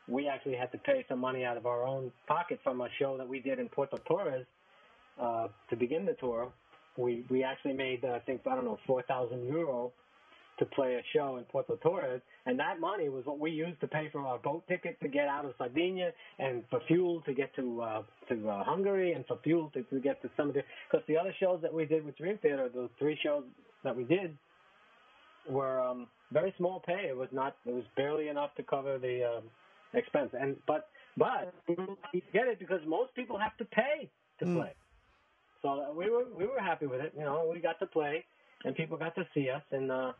we 0.08 0.28
actually 0.28 0.56
had 0.56 0.72
to 0.72 0.78
pay 0.78 1.04
some 1.08 1.18
money 1.18 1.44
out 1.44 1.56
of 1.56 1.66
our 1.66 1.86
own 1.86 2.12
pocket 2.26 2.60
from 2.62 2.80
a 2.80 2.88
show 2.98 3.16
that 3.16 3.28
we 3.28 3.40
did 3.40 3.58
in 3.58 3.68
Puerto 3.68 3.98
Torres 4.06 4.46
uh, 5.20 5.48
to 5.70 5.76
begin 5.76 6.06
the 6.06 6.14
tour. 6.14 6.52
We 6.96 7.24
we 7.28 7.42
actually 7.42 7.74
made 7.74 8.04
uh, 8.04 8.12
I 8.12 8.20
think 8.20 8.42
I 8.46 8.54
don't 8.54 8.64
know 8.64 8.78
four 8.86 9.02
thousand 9.02 9.46
euro 9.46 9.92
to 10.58 10.64
play 10.64 10.94
a 10.94 11.02
show 11.12 11.36
in 11.36 11.44
Puerto 11.44 11.76
Torres, 11.82 12.22
and 12.46 12.58
that 12.58 12.80
money 12.80 13.10
was 13.10 13.26
what 13.26 13.38
we 13.38 13.50
used 13.50 13.78
to 13.80 13.86
pay 13.86 14.08
for 14.10 14.22
our 14.22 14.38
boat 14.38 14.66
ticket 14.68 14.98
to 15.02 15.08
get 15.08 15.28
out 15.28 15.44
of 15.44 15.52
Sardinia, 15.58 16.12
and 16.38 16.62
for 16.70 16.80
fuel 16.88 17.20
to 17.26 17.34
get 17.34 17.54
to 17.56 17.82
uh, 17.82 18.02
to 18.28 18.48
uh, 18.48 18.64
Hungary, 18.64 19.12
and 19.12 19.26
for 19.26 19.38
fuel 19.42 19.70
to, 19.74 19.82
to 19.82 20.00
get 20.00 20.22
to 20.22 20.30
some 20.36 20.48
of 20.48 20.54
the 20.54 20.62
because 20.90 21.04
the 21.08 21.16
other 21.18 21.34
shows 21.38 21.60
that 21.62 21.72
we 21.72 21.84
did 21.84 22.04
with 22.06 22.16
Dream 22.16 22.38
Theater, 22.40 22.70
those 22.74 22.88
three 22.98 23.18
shows 23.22 23.44
that 23.84 23.94
we 23.94 24.04
did, 24.04 24.36
were 25.50 25.82
um, 25.82 26.06
very 26.32 26.52
small 26.58 26.80
pay. 26.80 27.06
It 27.08 27.16
was 27.16 27.28
not. 27.32 27.56
It 27.66 27.74
was 27.74 27.84
barely 27.96 28.28
enough 28.28 28.54
to 28.56 28.62
cover 28.62 28.98
the 28.98 29.38
um, 29.38 29.44
expense. 29.94 30.30
And 30.38 30.56
but 30.66 30.88
but 31.16 31.54
you 31.68 32.22
get 32.32 32.46
it 32.48 32.58
because 32.58 32.80
most 32.86 33.14
people 33.14 33.38
have 33.38 33.56
to 33.58 33.64
pay 33.66 34.10
to 34.40 34.46
Mm. 34.46 34.54
play. 34.54 34.72
So 35.62 35.92
we 35.96 36.10
were 36.10 36.24
we 36.36 36.46
were 36.46 36.60
happy 36.60 36.86
with 36.86 37.00
it. 37.00 37.12
You 37.16 37.24
know, 37.24 37.48
we 37.52 37.60
got 37.60 37.78
to 37.80 37.86
play, 37.86 38.24
and 38.64 38.74
people 38.74 38.96
got 38.96 39.14
to 39.14 39.26
see 39.34 39.50
us, 39.50 39.62
and 39.70 39.90
uh, 39.90 40.12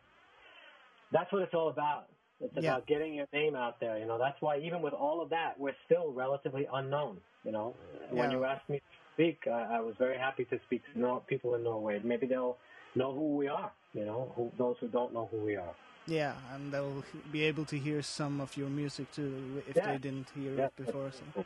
that's 1.11 1.31
what 1.31 1.41
it's 1.41 1.53
all 1.53 1.69
about. 1.69 2.07
It's 2.39 2.53
Yeah. 2.55 2.69
about 2.69 2.85
getting 2.87 3.13
your 3.15 3.27
name 3.33 3.55
out 3.55 3.79
there. 3.79 3.97
You 3.97 4.05
know, 4.05 4.17
that's 4.17 4.39
why 4.41 4.59
even 4.59 4.81
with 4.81 4.93
all 4.93 5.21
of 5.21 5.29
that, 5.29 5.59
we're 5.59 5.75
still 5.85 6.11
relatively 6.13 6.67
unknown. 6.71 7.21
You 7.43 7.51
know, 7.51 7.75
when 8.11 8.29
you 8.31 8.43
asked 8.43 8.67
me 8.69 8.77
to 8.79 8.83
speak, 9.13 9.47
I, 9.47 9.77
I 9.77 9.79
was 9.79 9.95
very 9.97 10.17
happy 10.17 10.45
to 10.45 10.59
speak 10.65 10.81
to 10.93 11.21
people 11.27 11.55
in 11.55 11.63
Norway. 11.63 11.99
Maybe 12.03 12.27
they'll 12.27 12.57
know 12.95 13.13
who 13.13 13.35
we 13.37 13.47
are. 13.47 13.71
You 13.93 14.05
know, 14.05 14.31
who, 14.35 14.51
those 14.57 14.75
who 14.79 14.87
don't 14.89 15.13
know 15.13 15.27
who 15.31 15.37
we 15.43 15.55
are. 15.55 15.73
Yeah, 16.07 16.33
and 16.53 16.71
they'll 16.71 17.03
be 17.31 17.43
able 17.43 17.65
to 17.65 17.77
hear 17.77 18.01
some 18.01 18.39
of 18.41 18.55
your 18.55 18.69
music 18.69 19.11
too 19.11 19.61
if 19.67 19.75
Yeah. 19.75 19.91
they 19.91 19.97
didn't 19.97 20.29
hear 20.35 20.53
Yeah, 20.55 20.65
it 20.67 20.75
before. 20.77 21.11
So. 21.11 21.23
cool. 21.33 21.45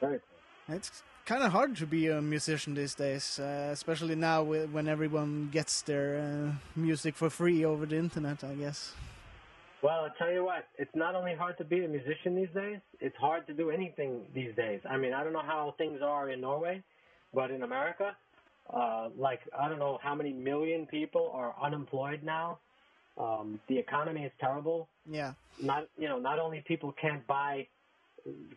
Very 0.00 0.20
cool. 0.20 0.76
It's 0.76 1.02
kind 1.24 1.42
of 1.42 1.52
hard 1.52 1.74
to 1.76 1.86
be 1.86 2.08
a 2.08 2.20
musician 2.20 2.74
these 2.74 2.94
days, 2.94 3.38
uh, 3.38 3.70
especially 3.72 4.14
now 4.14 4.42
when 4.42 4.88
everyone 4.88 5.48
gets 5.50 5.82
their 5.82 6.18
uh, 6.20 6.52
music 6.76 7.16
for 7.16 7.30
free 7.30 7.64
over 7.64 7.86
the 7.86 7.96
internet, 7.96 8.44
I 8.44 8.54
guess. 8.54 8.92
Well, 9.80 10.04
I'll 10.04 10.14
tell 10.18 10.32
you 10.32 10.44
what, 10.44 10.66
it's 10.76 10.94
not 10.94 11.14
only 11.14 11.34
hard 11.34 11.56
to 11.58 11.64
be 11.64 11.84
a 11.84 11.88
musician 11.88 12.34
these 12.34 12.50
days, 12.54 12.80
it's 13.00 13.16
hard 13.16 13.46
to 13.46 13.54
do 13.54 13.70
anything 13.70 14.26
these 14.34 14.54
days. 14.56 14.80
I 14.84 14.96
mean, 14.98 15.14
I 15.14 15.22
don't 15.24 15.32
know 15.32 15.40
how 15.54 15.74
things 15.78 16.02
are 16.02 16.28
in 16.30 16.40
Norway, 16.40 16.82
but 17.32 17.50
in 17.52 17.62
America, 17.62 18.16
uh, 18.74 19.08
like, 19.16 19.40
I 19.58 19.68
don't 19.68 19.78
know 19.78 19.98
how 20.02 20.14
many 20.16 20.32
million 20.32 20.84
people 20.86 21.30
are 21.32 21.54
unemployed 21.62 22.22
now. 22.24 22.58
Um, 23.18 23.60
the 23.68 23.78
economy 23.78 24.22
is 24.22 24.32
terrible. 24.40 24.88
Yeah, 25.10 25.32
Not, 25.60 25.88
you 25.98 26.08
know, 26.08 26.18
not 26.18 26.38
only 26.38 26.62
people 26.66 26.94
can't 27.00 27.26
buy 27.26 27.66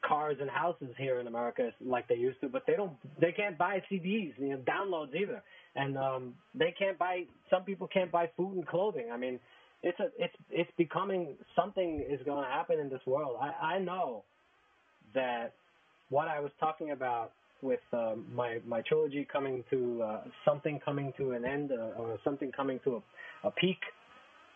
cars 0.06 0.38
and 0.40 0.50
houses 0.50 0.94
here 0.98 1.20
in 1.20 1.28
America 1.28 1.72
like 1.84 2.08
they 2.08 2.16
used 2.16 2.42
to, 2.42 2.50
but 2.50 2.64
they 2.68 2.74
don't, 2.74 2.94
they 3.20 3.32
can't 3.32 3.58
buy 3.58 3.82
CDs, 3.92 4.34
you 4.38 4.50
know, 4.50 4.58
downloads 4.58 5.16
either. 5.16 5.42
And, 5.76 5.98
um, 5.98 6.36
they 6.54 6.74
can't 6.78 6.98
buy, 7.00 7.24
some 7.50 7.64
people 7.64 7.88
can't 7.88 8.12
buy 8.12 8.30
food 8.38 8.56
and 8.56 8.68
clothing. 8.68 9.08
I 9.12 9.18
mean, 9.18 9.40
it's 9.82 10.00
a, 10.00 10.10
it's, 10.18 10.36
it's 10.52 10.72
becoming 10.78 11.36
something 11.56 12.06
is 12.08 12.20
going 12.26 12.44
to 12.44 12.50
happen 12.50 12.80
in 12.80 12.90
this 12.90 13.02
world. 13.06 13.38
I, 13.42 13.76
I 13.76 13.80
know 13.80 14.24
that 15.16 15.54
what 16.10 16.28
I 16.28 16.40
was 16.40 16.52
talking 16.60 16.92
about 16.92 17.32
with 17.62 17.80
um, 17.94 18.26
my 18.34 18.60
my 18.66 18.82
trilogy 18.82 19.28
coming 19.32 19.64
to 19.70 20.02
uh, 20.04 20.22
something 20.46 20.80
coming 20.84 21.14
to 21.18 21.32
an 21.32 21.46
end 21.46 21.72
uh, 21.72 22.00
or 22.00 22.18
something 22.24 22.52
coming 22.52 22.80
to 22.84 23.02
a, 23.44 23.48
a 23.48 23.52
peak, 23.52 23.80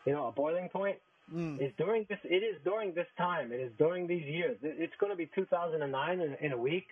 you 0.05 0.13
know, 0.13 0.27
a 0.27 0.31
boiling 0.31 0.69
point 0.69 0.97
mm. 1.33 1.61
is 1.61 1.71
during 1.77 2.05
this. 2.09 2.19
It 2.23 2.43
is 2.43 2.55
during 2.63 2.93
this 2.93 3.07
time. 3.17 3.51
It 3.51 3.59
is 3.59 3.71
during 3.77 4.07
these 4.07 4.25
years. 4.25 4.57
It's 4.61 4.93
going 4.99 5.11
to 5.11 5.17
be 5.17 5.29
2009 5.35 6.19
in, 6.19 6.35
in 6.41 6.51
a 6.51 6.57
week, 6.57 6.87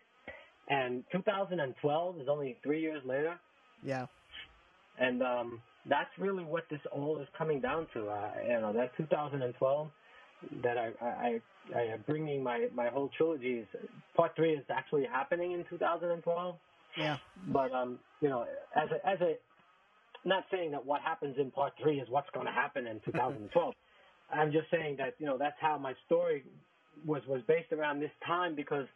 and 0.70 1.04
2012 1.12 2.22
is 2.22 2.28
only 2.28 2.58
three 2.64 2.82
years 2.82 3.02
later. 3.06 3.36
yeah, 3.84 4.08
And 5.00 5.22
um, 5.22 5.62
that's 5.88 6.10
really 6.18 6.44
what 6.44 6.64
this 6.70 6.80
all 6.92 7.20
is 7.20 7.28
coming 7.38 7.60
down 7.60 7.88
to. 7.94 8.08
Uh, 8.08 8.32
you 8.48 8.62
know, 8.62 8.74
that 8.74 8.96
2012 8.98 9.88
that 10.62 10.78
I, 10.78 10.92
I, 11.02 11.42
I 11.76 11.82
am 11.94 12.04
bringing 12.06 12.44
my, 12.44 12.68
my 12.74 12.90
whole 12.90 13.10
trilogy 13.16 13.60
is 13.60 13.68
part 14.16 14.36
three 14.36 14.54
is 14.54 14.64
actually 14.70 15.06
happening 15.06 15.54
in 15.54 15.66
2012. 15.70 16.56
yeah, 16.98 17.18
But 17.48 17.72
um, 17.72 18.00
you 18.22 18.30
know, 18.30 18.46
as 18.76 18.90
a 18.92 19.08
as 19.08 19.20
a 19.22 19.36
not 20.26 20.46
saying 20.52 20.72
that 20.72 20.86
what 20.86 21.02
happens 21.02 21.36
in 21.38 21.52
part 21.52 21.74
three 21.82 22.00
is 22.00 22.08
what's 22.10 22.30
going 22.34 22.46
to 22.46 22.52
happen 22.52 22.88
in 22.88 23.00
2012. 23.06 23.74
I'm 24.34 24.52
just 24.52 24.70
saying 24.72 24.96
that 24.98 25.16
you 25.20 25.26
know 25.26 25.38
that's 25.38 25.58
how 25.60 25.78
my 25.78 25.94
story 26.06 26.44
was 27.06 27.22
was 27.28 27.42
based 27.48 27.72
around 27.72 28.00
this 28.00 28.12
time 28.26 28.56
because 28.56 28.88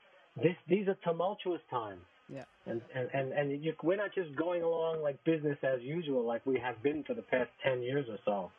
this 0.42 0.56
these 0.68 0.88
are 0.88 0.98
tumultuous 1.04 1.62
times. 1.70 2.02
yeah. 2.30 2.44
And 2.66 2.82
and 2.96 3.10
and, 3.14 3.34
and 3.34 3.64
you, 3.64 3.74
we're 3.84 3.98
not 3.98 4.14
just 4.16 4.36
going 4.36 4.64
along 4.64 5.02
like 5.04 5.24
business 5.26 5.58
as 5.64 5.82
usual, 5.82 6.26
like 6.26 6.46
we 6.46 6.58
have 6.60 6.82
been 6.82 7.04
for 7.04 7.14
the 7.14 7.22
past 7.22 7.50
ten 7.64 7.82
years 7.84 8.06
or 8.10 8.18
so, 8.26 8.52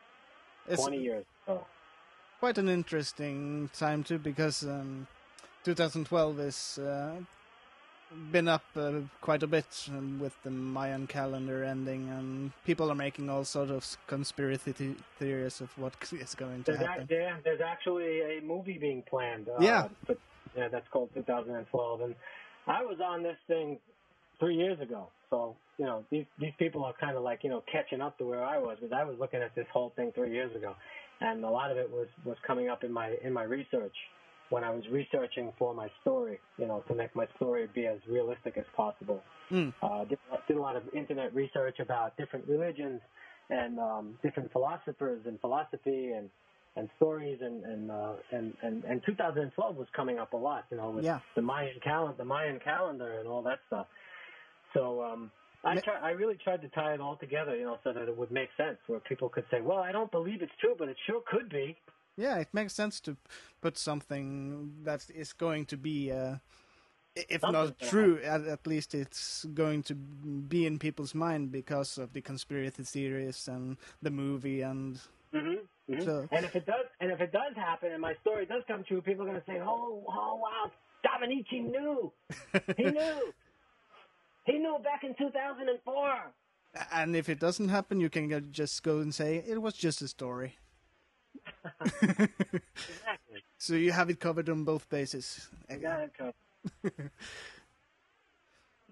It's 0.67 0.81
twenty 0.81 0.99
years 0.99 1.25
so. 1.45 1.65
quite 2.39 2.57
an 2.57 2.69
interesting 2.69 3.69
time 3.77 4.03
too 4.03 4.19
because 4.19 4.63
um, 4.63 5.07
2012 5.63 6.39
is 6.39 6.77
uh, 6.79 7.15
been 8.31 8.47
up 8.47 8.63
uh, 8.75 8.93
quite 9.21 9.43
a 9.43 9.47
bit 9.47 9.65
um, 9.89 10.19
with 10.19 10.33
the 10.43 10.49
Mayan 10.49 11.07
calendar 11.07 11.63
ending, 11.63 12.09
and 12.09 12.51
people 12.65 12.91
are 12.91 12.95
making 12.95 13.29
all 13.29 13.43
sorts 13.45 13.71
of 13.71 14.07
conspiracy 14.07 14.71
the- 14.71 14.95
theories 15.19 15.61
of 15.61 15.69
what 15.77 15.93
is 16.11 16.35
going 16.35 16.63
to 16.63 16.71
There's, 16.71 16.85
happen. 16.85 17.03
ac- 17.03 17.13
yeah, 17.15 17.35
there's 17.43 17.61
actually 17.61 18.21
a 18.37 18.41
movie 18.41 18.77
being 18.77 19.03
planned. 19.09 19.47
Uh, 19.49 19.61
Yeah. 19.61 19.87
But, 20.07 20.17
yeah, 20.57 20.67
that's 20.67 20.87
called 20.89 21.09
2012. 21.13 22.01
And 22.01 22.15
I 22.67 22.83
was 22.83 22.97
on 23.03 23.21
this 23.23 23.37
thing 23.47 23.77
three 24.39 24.55
years 24.55 24.79
ago. 24.79 25.07
So, 25.29 25.55
you 25.77 25.85
know, 25.85 26.03
these, 26.09 26.25
these 26.39 26.53
people 26.57 26.83
are 26.83 26.93
kind 26.99 27.15
of 27.15 27.23
like, 27.23 27.43
you 27.43 27.49
know, 27.51 27.63
catching 27.71 28.01
up 28.01 28.17
to 28.17 28.25
where 28.25 28.43
I 28.43 28.57
was 28.57 28.77
because 28.81 28.91
I 28.93 29.03
was 29.03 29.17
looking 29.19 29.41
at 29.41 29.53
this 29.53 29.67
whole 29.71 29.91
thing 29.95 30.11
three 30.13 30.31
years 30.33 30.55
ago. 30.55 30.75
And 31.21 31.43
a 31.45 31.49
lot 31.49 31.69
of 31.69 31.77
it 31.77 31.91
was, 31.91 32.07
was 32.25 32.37
coming 32.47 32.67
up 32.69 32.83
in 32.83 32.91
my, 32.91 33.15
in 33.23 33.31
my 33.33 33.43
research 33.43 33.93
when 34.49 34.63
I 34.63 34.71
was 34.71 34.83
researching 34.91 35.53
for 35.57 35.73
my 35.73 35.89
story, 36.01 36.39
you 36.57 36.65
know, 36.67 36.83
to 36.87 36.95
make 36.95 37.15
my 37.15 37.27
story 37.35 37.67
be 37.73 37.85
as 37.85 37.99
realistic 38.07 38.57
as 38.57 38.65
possible. 38.75 39.21
Mm. 39.51 39.73
Uh, 39.81 40.05
did, 40.05 40.19
did 40.47 40.57
a 40.57 40.61
lot 40.61 40.75
of 40.75 40.83
internet 40.93 41.33
research 41.33 41.79
about 41.79 42.17
different 42.17 42.47
religions 42.47 43.01
and 43.49 43.79
um, 43.79 44.17
different 44.23 44.51
philosophers 44.51 45.21
and 45.25 45.39
philosophy 45.39 46.11
and 46.11 46.29
and 46.75 46.87
stories 46.97 47.39
and 47.41 47.63
and, 47.63 47.91
uh, 47.91 48.13
and 48.31 48.53
and 48.61 48.83
and 48.85 49.01
2012 49.05 49.75
was 49.75 49.87
coming 49.95 50.19
up 50.19 50.33
a 50.33 50.37
lot, 50.37 50.65
you 50.71 50.77
know, 50.77 50.91
with 50.91 51.03
Yeah. 51.05 51.19
the 51.35 51.41
Mayan 51.41 51.79
calendar, 51.83 52.15
the 52.17 52.25
Mayan 52.25 52.59
calendar, 52.59 53.19
and 53.19 53.27
all 53.27 53.41
that 53.43 53.59
stuff. 53.67 53.87
So 54.73 55.03
um, 55.03 55.31
I 55.63 55.75
try, 55.77 55.99
I 55.99 56.11
really 56.11 56.37
tried 56.43 56.61
to 56.61 56.69
tie 56.69 56.93
it 56.93 57.01
all 57.01 57.15
together, 57.17 57.55
you 57.55 57.65
know, 57.65 57.79
so 57.83 57.91
that 57.91 58.07
it 58.07 58.15
would 58.15 58.31
make 58.31 58.49
sense, 58.55 58.77
where 58.87 58.99
people 58.99 59.29
could 59.29 59.45
say, 59.51 59.61
"Well, 59.61 59.79
I 59.79 59.91
don't 59.91 60.11
believe 60.11 60.41
it's 60.41 60.51
true, 60.61 60.75
but 60.77 60.87
it 60.89 60.97
sure 61.07 61.21
could 61.25 61.49
be." 61.49 61.75
Yeah, 62.19 62.37
it 62.39 62.49
makes 62.53 62.73
sense 62.73 62.99
to 63.01 63.15
put 63.61 63.77
something 63.77 64.73
that 64.83 65.05
is 65.15 65.31
going 65.31 65.65
to 65.67 65.77
be, 65.77 66.11
uh, 66.11 66.35
if 67.15 67.41
Something 67.41 67.53
not 67.53 67.79
true, 67.79 68.19
at, 68.23 68.45
at 68.45 68.67
least 68.67 68.93
it's 68.93 69.45
going 69.53 69.83
to 69.83 69.95
be 69.95 70.65
in 70.65 70.79
people's 70.79 71.15
mind 71.15 71.51
because 71.51 71.97
of 71.97 72.11
the 72.11 72.21
conspiracy 72.21 72.83
theories 72.83 73.47
and 73.47 73.77
the 74.01 74.11
movie 74.11 74.61
and 74.61 74.99
Mm-hmm. 75.33 75.93
hmm 75.93 76.01
So- 76.03 76.27
and 76.31 76.43
if 76.45 76.55
it 76.55 76.65
does, 76.65 76.85
and 76.99 77.11
if 77.11 77.21
it 77.21 77.31
does 77.31 77.55
happen, 77.55 77.91
and 77.93 78.01
my 78.01 78.15
story 78.21 78.45
does 78.45 78.63
come 78.67 78.83
true, 78.83 79.01
people 79.01 79.23
are 79.23 79.29
going 79.29 79.39
to 79.41 79.45
say, 79.45 79.59
"Oh, 79.61 80.03
oh, 80.07 80.35
wow, 80.43 80.71
Dominici 81.05 81.61
knew. 81.63 82.11
He 82.77 82.83
knew. 82.97 83.33
he 84.45 84.57
knew 84.57 84.77
back 84.83 85.03
in 85.03 85.13
2004." 85.15 86.33
and 86.91 87.15
if 87.15 87.29
it 87.29 87.39
doesn't 87.39 87.69
happen, 87.69 87.99
you 87.99 88.09
can 88.09 88.51
just 88.51 88.83
go 88.83 88.99
and 88.99 89.13
say 89.13 89.43
it 89.47 89.61
was 89.61 89.73
just 89.75 90.01
a 90.01 90.07
story. 90.07 90.55
Exactly. 91.63 92.29
So 93.61 93.73
you 93.73 93.91
have 93.91 94.09
it 94.09 94.21
covered 94.21 94.47
on 94.47 94.63
both 94.63 94.87
bases. 94.89 95.49
I 95.69 95.75
got 95.75 95.99
it 95.99 96.13
covered. 96.17 96.33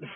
yeah, 0.01 0.07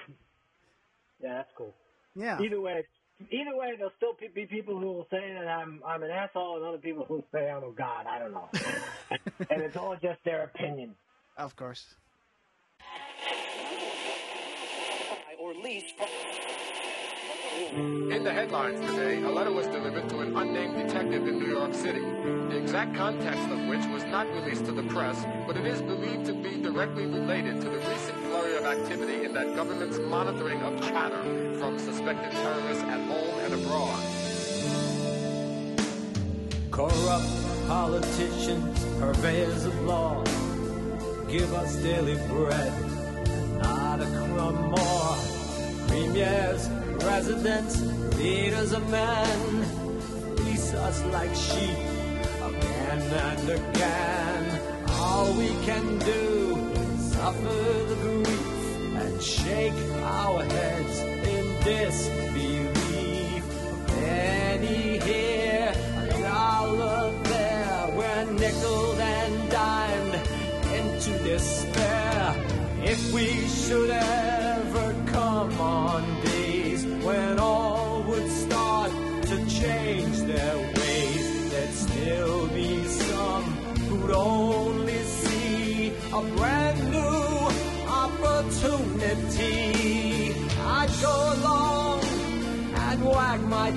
that's 1.22 1.52
cool. 1.58 1.74
Yeah, 2.16 2.38
Either 2.42 2.60
way, 2.60 2.86
either 3.32 3.56
way, 3.56 3.72
there'll 3.78 3.94
still 3.96 4.14
be 4.20 4.46
people 4.46 4.78
who 4.78 4.88
will 4.88 5.08
say 5.10 5.34
that 5.34 5.48
I'm 5.48 5.82
I'm 5.88 6.04
an 6.04 6.12
asshole, 6.12 6.58
and 6.58 6.66
other 6.66 6.80
people 6.80 7.06
who 7.06 7.24
say 7.32 7.50
I'm 7.50 7.64
a 7.64 7.72
god. 7.72 8.08
I 8.08 8.20
don't 8.20 8.34
know, 8.34 8.50
and 9.50 9.62
it's 9.62 9.78
all 9.78 9.96
just 9.96 10.22
their 10.26 10.44
opinion. 10.44 10.96
Of 11.38 11.56
course. 11.56 11.96
or 15.40 15.54
least 15.56 15.96
In 17.70 18.24
the 18.24 18.34
headlines 18.34 18.80
today, 18.90 19.22
a 19.22 19.30
letter 19.30 19.52
was 19.52 19.68
delivered 19.68 20.10
to 20.10 20.22
an 20.22 20.36
unnamed 20.36 20.76
detective 20.78 21.28
in 21.28 21.38
New 21.38 21.54
York 21.54 21.76
City, 21.76 22.00
the 22.00 22.58
exact 22.58 22.96
context 22.96 23.44
of 23.50 23.60
which 23.68 23.86
was 23.94 24.04
not 24.06 24.28
released 24.34 24.66
to 24.66 24.72
the 24.72 24.82
press, 24.84 25.24
but 25.46 25.56
it 25.56 25.68
is 25.68 25.80
believed 25.84 26.26
to 26.26 26.34
be 26.34 26.60
directly 26.60 27.06
related 27.06 27.62
to 27.62 27.70
the 27.70 27.78
recent 27.78 28.18
flurry 28.26 28.58
of 28.58 28.66
activity 28.66 29.26
in 29.26 29.34
that 29.34 29.56
government's 29.56 30.00
monitoring 30.00 30.60
of 30.64 30.82
chatter 30.82 31.22
from 31.60 31.78
suspected 31.78 32.32
terrorists 32.32 32.84
at 32.84 33.00
home 33.00 33.40
and 33.46 33.54
abroad. 33.54 34.00
Corrupt 36.72 37.68
politicians, 37.68 38.86
purveyors 38.98 39.66
of 39.66 39.80
law, 39.82 40.24
give 41.30 41.54
us 41.54 41.76
daily 41.76 42.16
bread, 42.28 42.74
not 43.62 44.02
a 44.02 44.06
crumb 44.06 44.72
more. 44.72 45.18
Premiers, 45.88 46.70
presidents, 47.02 47.82
leaders 48.18 48.74
of 48.74 48.90
men, 48.90 49.64
fleece 50.38 50.74
us 50.74 51.04
like 51.06 51.34
sheep 51.36 51.78
again 52.50 53.02
and 53.02 53.50
again. 53.50 54.62
All 54.90 55.34
we 55.34 55.50
can 55.66 55.98
do 56.00 56.58
is 56.82 57.14
suffer 57.14 57.62
the 57.92 57.98
grief 58.04 59.02
and 59.02 59.22
shake 59.22 59.80
our 60.04 60.44
heads 60.44 61.00
in 61.34 61.46
disbelief. 61.64 63.44
Penny 63.88 65.00
here, 65.00 65.74
a 65.98 66.22
dollar 66.22 67.12
there, 67.24 67.94
we're 67.98 68.26
nickel 68.34 69.02
and 69.02 69.52
dimed 69.52 70.16
into 70.78 71.12
despair. 71.24 72.36
If 72.84 73.12
we 73.14 73.28
should 73.48 73.90
ever 73.90 74.31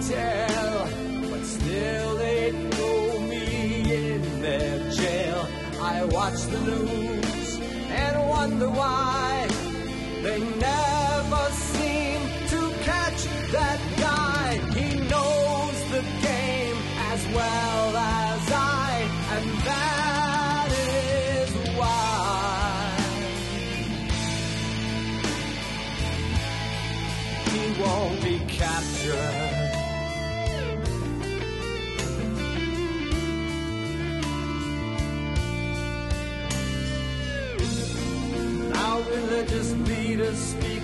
tail, 0.09 0.89
but 1.31 1.45
still 1.45 2.17
they'd 2.17 2.75
throw 2.75 3.21
me 3.21 3.45
in 4.13 4.43
their 4.43 4.91
jail. 4.91 5.49
I 5.81 6.05
watch 6.05 6.41
the 6.55 6.61
news 6.61 7.59
and 7.91 8.29
wonder 8.29 8.69
why 8.69 9.34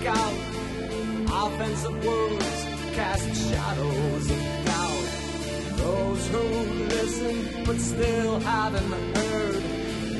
speak 0.01 0.09
out. 0.09 0.33
Offensive 1.45 2.05
words 2.05 2.65
cast 2.95 3.49
shadows 3.49 4.31
of 4.31 4.65
doubt. 4.65 5.07
Those 5.77 6.27
who 6.27 6.43
listen 6.95 7.63
but 7.65 7.77
still 7.77 8.39
haven't 8.39 9.17
heard 9.17 9.63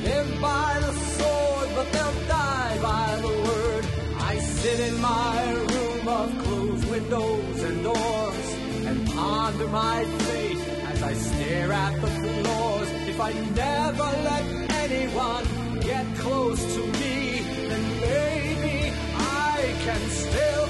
live 0.03 0.41
by 0.41 0.77
the 0.79 0.93
sword, 0.93 1.69
but 1.75 1.91
they'll 1.91 2.27
die 2.27 2.77
by 2.81 3.15
the 3.21 3.33
word. 3.47 3.85
I 4.19 4.39
sit 4.39 4.79
in 4.79 5.01
my 5.01 5.51
room 5.73 6.07
of 6.07 6.43
closed 6.43 6.89
windows 6.89 7.63
and 7.63 7.83
doors 7.83 8.47
and 8.87 9.07
ponder 9.09 9.67
my 9.67 10.03
fate 10.05 10.67
as 10.91 11.03
I 11.03 11.13
stare 11.13 11.71
at 11.71 12.01
the 12.01 12.07
floors. 12.07 12.89
If 13.07 13.19
I 13.19 13.31
never 13.33 14.09
let 14.29 14.45
anyone 14.83 15.45
get 15.81 16.05
close 16.17 16.61
to 16.75 16.81
me, 16.99 17.41
then 17.69 17.99
maybe 17.99 18.30
can 19.83 20.09
still 20.11 20.60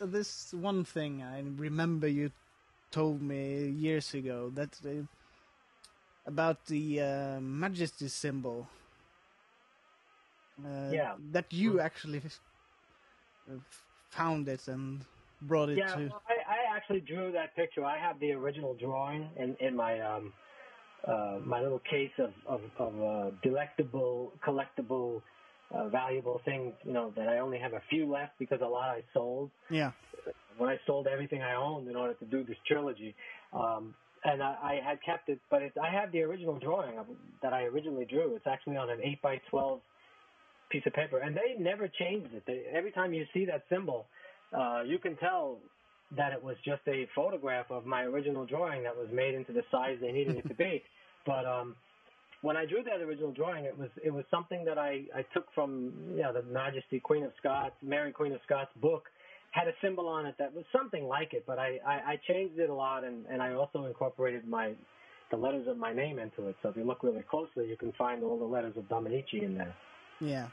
this 0.00 0.52
one 0.52 0.84
thing 0.84 1.22
I 1.22 1.42
remember 1.56 2.08
you 2.08 2.30
told 2.90 3.22
me 3.22 3.68
years 3.68 4.14
ago 4.14 4.50
that 4.54 4.78
uh, 4.86 5.02
about 6.26 6.64
the 6.66 7.00
uh, 7.00 7.40
Majesty 7.40 8.08
symbol. 8.08 8.66
Uh, 10.64 10.92
Yeah. 10.92 11.14
That 11.32 11.52
you 11.52 11.80
actually 11.80 12.22
uh, 13.50 13.54
found 14.10 14.48
it 14.48 14.68
and 14.68 15.04
brought 15.42 15.70
it 15.70 15.78
Yeah, 15.78 15.94
to. 15.94 16.08
well, 16.08 16.22
I, 16.28 16.54
I 16.56 16.76
actually 16.76 17.00
drew 17.00 17.32
that 17.32 17.56
picture. 17.56 17.84
I 17.84 17.98
have 17.98 18.20
the 18.20 18.32
original 18.32 18.74
drawing 18.74 19.28
in, 19.36 19.56
in 19.60 19.74
my 19.74 20.00
um, 20.00 20.32
uh, 21.06 21.38
my 21.44 21.60
little 21.60 21.80
case 21.80 22.12
of 22.18 22.32
of, 22.46 22.60
of 22.78 23.02
uh, 23.02 23.30
delectable, 23.42 24.32
collectible, 24.46 25.22
uh, 25.74 25.88
valuable 25.88 26.40
things. 26.44 26.72
You 26.84 26.92
know 26.92 27.12
that 27.16 27.28
I 27.28 27.38
only 27.38 27.58
have 27.58 27.72
a 27.72 27.82
few 27.90 28.10
left 28.10 28.38
because 28.38 28.60
a 28.62 28.66
lot 28.66 28.88
I 28.90 29.02
sold 29.14 29.50
Yeah. 29.70 29.92
when 30.58 30.68
I 30.68 30.78
sold 30.86 31.06
everything 31.06 31.42
I 31.42 31.54
owned 31.54 31.88
in 31.88 31.96
order 31.96 32.14
to 32.14 32.24
do 32.26 32.44
this 32.44 32.56
trilogy. 32.66 33.14
Um, 33.52 33.94
and 34.24 34.42
I, 34.42 34.54
I 34.62 34.88
had 34.88 34.98
kept 35.02 35.28
it, 35.28 35.40
but 35.50 35.62
it, 35.62 35.72
I 35.82 35.90
have 35.90 36.12
the 36.12 36.22
original 36.22 36.58
drawing 36.58 36.98
of, 36.98 37.06
that 37.42 37.52
I 37.52 37.64
originally 37.64 38.04
drew. 38.04 38.36
It's 38.36 38.46
actually 38.46 38.76
on 38.76 38.88
an 38.88 39.00
eight 39.02 39.20
by 39.20 39.40
twelve 39.50 39.80
piece 40.70 40.82
of 40.86 40.92
paper, 40.92 41.18
and 41.18 41.36
they 41.36 41.60
never 41.62 41.88
changed 41.88 42.32
it. 42.32 42.44
They, 42.46 42.62
every 42.72 42.92
time 42.92 43.12
you 43.12 43.26
see 43.34 43.44
that 43.46 43.64
symbol, 43.68 44.06
uh, 44.56 44.82
you 44.86 44.98
can 44.98 45.16
tell 45.16 45.58
that 46.16 46.32
it 46.32 46.42
was 46.42 46.56
just 46.64 46.82
a 46.86 47.08
photograph 47.14 47.66
of 47.70 47.84
my 47.84 48.02
original 48.02 48.46
drawing 48.46 48.82
that 48.84 48.96
was 48.96 49.08
made 49.12 49.34
into 49.34 49.52
the 49.52 49.62
size 49.70 49.96
they 50.00 50.12
needed 50.12 50.36
it 50.36 50.46
to 50.48 50.54
be. 50.54 50.82
But 51.24 51.46
um, 51.46 51.76
when 52.42 52.56
I 52.56 52.66
drew 52.66 52.82
that 52.82 53.00
original 53.00 53.32
drawing, 53.32 53.64
it 53.64 53.78
was 53.78 53.88
it 54.04 54.10
was 54.10 54.24
something 54.30 54.64
that 54.64 54.76
I, 54.76 55.04
I 55.14 55.22
took 55.32 55.46
from 55.54 55.92
you 56.14 56.22
know 56.22 56.32
the 56.32 56.42
Majesty 56.42 57.00
Queen 57.00 57.22
of 57.22 57.32
Scots, 57.38 57.74
Mary 57.82 58.12
Queen 58.12 58.32
of 58.32 58.40
Scots 58.44 58.70
book. 58.80 59.08
Had 59.52 59.68
a 59.68 59.72
symbol 59.82 60.08
on 60.08 60.24
it 60.26 60.34
that 60.38 60.54
was 60.54 60.64
something 60.72 61.04
like 61.04 61.34
it, 61.34 61.44
but 61.46 61.58
I, 61.58 61.78
I, 61.86 62.12
I 62.12 62.20
changed 62.26 62.58
it 62.58 62.70
a 62.70 62.74
lot, 62.74 63.04
and, 63.04 63.26
and 63.30 63.42
I 63.42 63.52
also 63.52 63.84
incorporated 63.84 64.48
my 64.48 64.72
the 65.30 65.36
letters 65.36 65.66
of 65.68 65.76
my 65.76 65.92
name 65.92 66.18
into 66.18 66.48
it. 66.48 66.56
So 66.62 66.70
if 66.70 66.76
you 66.76 66.84
look 66.84 67.02
really 67.02 67.22
closely, 67.22 67.68
you 67.68 67.76
can 67.76 67.92
find 67.92 68.22
all 68.24 68.38
the 68.38 68.44
letters 68.44 68.76
of 68.76 68.84
Dominici 68.84 69.42
in 69.42 69.56
there. 69.56 69.74
Yeah, 70.20 70.46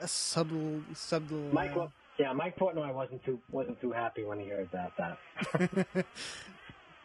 a 0.00 0.08
subtle, 0.08 0.82
subtle. 0.94 1.48
Mike, 1.52 1.76
uh, 1.76 1.86
yeah, 2.18 2.32
Mike 2.32 2.56
Portnoy 2.58 2.92
wasn't 2.94 3.24
too 3.24 3.38
wasn't 3.50 3.80
too 3.80 3.90
happy 3.92 4.24
when 4.24 4.38
he 4.38 4.48
heard 4.48 4.68
about 4.72 4.92
that. 4.98 6.06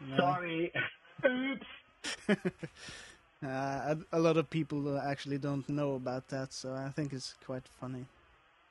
no. 0.06 0.16
Sorry, 0.16 0.72
oops. 1.26 1.66
Uh, 3.44 3.94
a, 3.94 3.98
a 4.12 4.18
lot 4.18 4.36
of 4.36 4.50
people 4.50 4.98
actually 4.98 5.38
don't 5.38 5.68
know 5.68 5.94
about 5.94 6.26
that, 6.28 6.52
so 6.52 6.72
I 6.74 6.90
think 6.90 7.12
it's 7.12 7.34
quite 7.44 7.62
funny. 7.80 8.04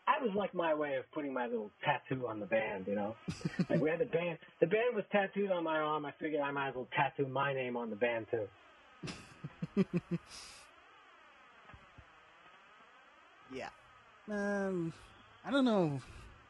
That 0.08 0.22
was 0.22 0.36
like 0.36 0.54
my 0.54 0.74
way 0.74 0.96
of 0.96 1.10
putting 1.12 1.34
my 1.34 1.48
little 1.48 1.72
tattoo 1.84 2.28
on 2.28 2.40
the 2.40 2.46
band, 2.46 2.86
you 2.88 2.96
know. 2.96 3.16
like 3.70 3.82
we 3.82 3.90
had 3.90 4.00
the 4.00 4.06
band, 4.06 4.38
the 4.60 4.68
band 4.68 4.96
was 4.96 5.06
tattooed 5.12 5.52
on 5.52 5.64
my 5.64 5.80
arm. 5.80 6.06
I 6.06 6.12
figured 6.20 6.42
I 6.42 6.52
might 6.52 6.70
as 6.70 6.76
well 6.76 6.88
tattoo 6.96 7.28
my 7.28 7.54
name 7.54 7.78
on 7.78 7.90
the 7.90 7.96
band 7.96 8.28
too. 8.32 9.86
Yeah. 13.54 13.70
Um, 14.30 14.94
I 15.46 15.52
don't 15.52 15.66
know. 15.66 16.02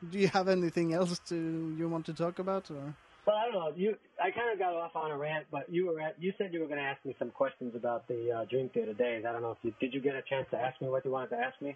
Do 0.09 0.19
you 0.19 0.27
have 0.29 0.47
anything 0.47 0.93
else 0.93 1.19
to 1.29 1.35
you 1.77 1.89
want 1.89 2.05
to 2.07 2.13
talk 2.13 2.39
about, 2.39 2.69
or? 2.71 2.93
Well, 3.27 3.35
I 3.35 3.51
don't 3.51 3.53
know. 3.53 3.73
You, 3.75 3.97
I 4.23 4.31
kind 4.31 4.53
of 4.53 4.57
got 4.57 4.73
off 4.73 4.95
on 4.95 5.11
a 5.11 5.17
rant, 5.17 5.47
but 5.51 5.69
you 5.69 5.87
were 5.87 5.99
at, 5.99 6.15
you 6.17 6.31
said 6.37 6.53
you 6.53 6.61
were 6.61 6.65
going 6.65 6.79
to 6.79 6.85
ask 6.85 7.03
me 7.03 7.13
some 7.19 7.29
questions 7.29 7.75
about 7.75 8.07
the 8.07 8.31
uh, 8.31 8.45
Dream 8.45 8.69
Theater 8.73 8.93
days. 8.93 9.25
I 9.27 9.33
don't 9.33 9.41
know 9.41 9.51
if 9.51 9.57
you 9.63 9.73
did. 9.81 9.93
You 9.93 9.99
get 9.99 10.15
a 10.15 10.21
chance 10.21 10.47
to 10.51 10.57
ask 10.57 10.79
me 10.81 10.87
what 10.87 11.03
you 11.03 11.11
wanted 11.11 11.31
to 11.31 11.37
ask 11.37 11.61
me? 11.61 11.75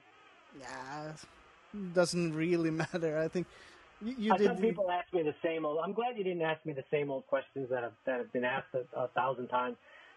Yeah, 0.57 1.11
doesn't 1.93 2.33
really 2.33 2.71
matter. 2.93 3.19
I 3.19 3.27
think 3.27 3.47
you, 4.01 4.15
you 4.17 4.33
I 4.33 4.37
did. 4.37 4.47
some 4.47 4.57
people 4.57 4.89
ask 4.89 5.13
me 5.13 5.23
the 5.23 5.35
same 5.43 5.65
old. 5.65 5.79
I'm 5.83 5.91
glad 5.91 6.17
you 6.17 6.23
didn't 6.23 6.41
ask 6.41 6.65
me 6.65 6.71
the 6.71 6.85
same 6.89 7.11
old 7.11 7.27
questions 7.27 7.69
that 7.69 7.83
have 7.83 7.93
that 8.05 8.19
have 8.19 8.31
been 8.31 8.45
asked 8.45 8.73
a, 8.73 8.99
a 8.99 9.09
thousand 9.09 9.49
times. 9.49 9.75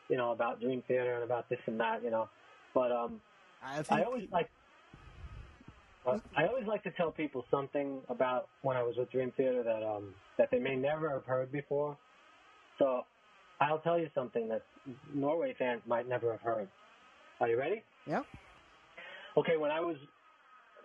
You 0.09 0.17
know 0.17 0.31
about 0.31 0.61
Dream 0.61 0.85
Theater 0.87 1.15
and 1.15 1.25
about 1.25 1.49
this 1.49 1.59
and 1.67 1.81
that. 1.81 2.05
You 2.05 2.11
know, 2.11 2.29
but 2.75 2.93
um, 2.93 3.21
I 3.61 3.83
think. 3.83 4.01
I 4.01 4.05
always 4.05 4.29
like. 4.31 4.49
Well, 6.05 6.21
I 6.37 6.47
always 6.47 6.67
like 6.67 6.83
to 6.85 6.91
tell 6.93 7.11
people 7.11 7.45
something 7.51 8.03
about 8.09 8.49
when 8.63 8.77
I 8.77 8.83
was 8.83 8.97
with 8.97 9.11
Dream 9.11 9.33
Theater 9.37 9.63
that 9.63 9.83
um 9.83 10.15
that 10.39 10.49
they 10.51 10.59
may 10.59 10.77
never 10.77 11.11
have 11.11 11.25
heard 11.25 11.51
before. 11.53 11.97
So 12.79 13.03
I'll 13.61 13.79
tell 13.81 13.99
you 13.99 14.09
something 14.15 14.49
that 14.49 14.63
Norway 15.15 15.55
fans 15.59 15.83
might 15.87 16.09
never 16.09 16.33
have 16.33 16.41
heard. 16.41 16.69
Are 17.41 17.49
you 17.49 17.59
ready? 17.59 17.83
yeah. 18.07 18.21
Okay, 19.37 19.57
when 19.57 19.71
I 19.71 19.81
was 19.81 19.97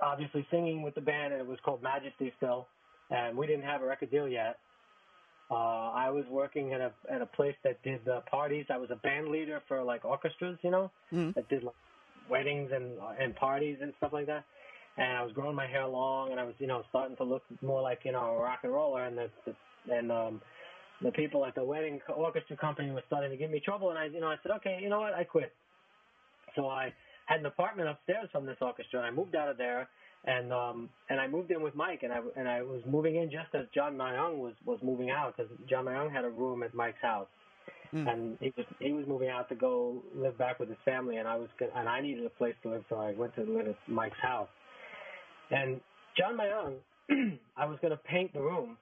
obviously 0.01 0.45
singing 0.49 0.81
with 0.81 0.95
the 0.95 1.01
band 1.01 1.33
and 1.33 1.41
it 1.41 1.47
was 1.47 1.59
called 1.63 1.83
Majesty 1.83 2.33
still, 2.37 2.67
and 3.11 3.37
we 3.37 3.45
didn't 3.47 3.63
have 3.65 3.81
a 3.81 3.85
record 3.85 4.11
deal 4.11 4.27
yet. 4.27 4.57
Uh, 5.51 5.91
I 5.91 6.09
was 6.11 6.25
working 6.29 6.73
at 6.73 6.81
a 6.81 6.91
at 7.11 7.21
a 7.21 7.25
place 7.25 7.55
that 7.63 7.81
did 7.83 8.07
uh, 8.07 8.21
parties. 8.29 8.65
I 8.69 8.77
was 8.77 8.89
a 8.91 8.95
band 8.97 9.29
leader 9.29 9.61
for 9.67 9.83
like 9.83 10.05
orchestras, 10.05 10.57
you 10.63 10.71
know, 10.71 10.91
Mhm. 11.11 11.33
that 11.35 11.49
did 11.49 11.63
like 11.63 11.75
weddings 12.29 12.71
and 12.71 12.97
and 13.19 13.35
parties 13.35 13.77
and 13.81 13.93
stuff 13.97 14.13
like 14.13 14.27
that. 14.27 14.45
And 14.97 15.17
I 15.17 15.23
was 15.23 15.31
growing 15.33 15.55
my 15.55 15.67
hair 15.67 15.87
long, 15.87 16.31
and 16.31 16.39
I 16.39 16.43
was 16.43 16.55
you 16.59 16.67
know 16.67 16.83
starting 16.89 17.15
to 17.17 17.23
look 17.23 17.43
more 17.61 17.81
like 17.81 17.99
you 18.03 18.11
know 18.11 18.35
a 18.35 18.41
rock 18.41 18.59
and 18.63 18.73
roller. 18.73 19.05
And 19.05 19.17
the, 19.17 19.29
the 19.45 19.95
and 19.95 20.11
um, 20.11 20.41
the 21.01 21.11
people 21.11 21.45
at 21.45 21.55
the 21.55 21.63
wedding 21.63 21.99
orchestra 22.15 22.57
company 22.57 22.91
were 22.91 23.03
starting 23.07 23.31
to 23.31 23.37
give 23.37 23.49
me 23.49 23.59
trouble. 23.59 23.89
And 23.89 23.99
I 23.99 24.05
you 24.05 24.19
know 24.19 24.27
I 24.27 24.35
said 24.43 24.51
okay, 24.57 24.79
you 24.81 24.89
know 24.89 24.99
what, 24.99 25.13
I 25.13 25.23
quit. 25.23 25.53
So 26.55 26.67
I 26.67 26.93
had 27.27 27.39
an 27.39 27.45
apartment 27.45 27.89
upstairs 27.89 28.27
from 28.31 28.45
this 28.45 28.57
orchestra, 28.59 28.99
and 28.99 29.07
I 29.07 29.11
moved 29.11 29.35
out 29.35 29.49
of 29.49 29.57
there, 29.57 29.87
and 30.25 30.51
um, 30.51 30.89
and 31.09 31.19
I 31.21 31.27
moved 31.27 31.51
in 31.51 31.61
with 31.61 31.75
Mike, 31.75 32.03
and 32.03 32.11
I 32.11 32.19
and 32.35 32.47
I 32.47 32.61
was 32.61 32.81
moving 32.85 33.15
in 33.15 33.29
just 33.29 33.53
as 33.53 33.67
John 33.73 33.95
Myung 33.95 34.37
was 34.37 34.53
was 34.65 34.79
moving 34.83 35.11
out 35.11 35.37
because 35.37 35.51
John 35.69 35.85
Myung 35.85 36.11
had 36.11 36.25
a 36.25 36.29
room 36.29 36.63
at 36.63 36.73
Mike's 36.73 37.01
house, 37.01 37.27
Mm. 37.93 38.11
and 38.11 38.37
he 38.39 38.53
was 38.55 38.65
he 38.79 38.91
was 38.91 39.07
moving 39.07 39.29
out 39.29 39.49
to 39.49 39.55
go 39.55 40.03
live 40.15 40.37
back 40.37 40.59
with 40.59 40.69
his 40.69 40.77
family, 40.85 41.17
and 41.17 41.27
I 41.27 41.35
was 41.35 41.49
and 41.75 41.89
I 41.89 42.01
needed 42.01 42.23
a 42.23 42.29
place 42.29 42.53
to 42.61 42.69
live, 42.69 42.83
so 42.87 42.97
I 42.97 43.13
went 43.13 43.33
to 43.35 43.41
live 43.41 43.67
at 43.67 43.75
Mike's 43.87 44.19
house, 44.21 44.49
and 45.51 45.81
John 46.17 46.37
Myung, 46.37 46.75
I 47.57 47.65
was 47.65 47.77
going 47.81 47.91
to 47.91 47.97
paint 47.97 48.33
the 48.33 48.41
room. 48.41 48.77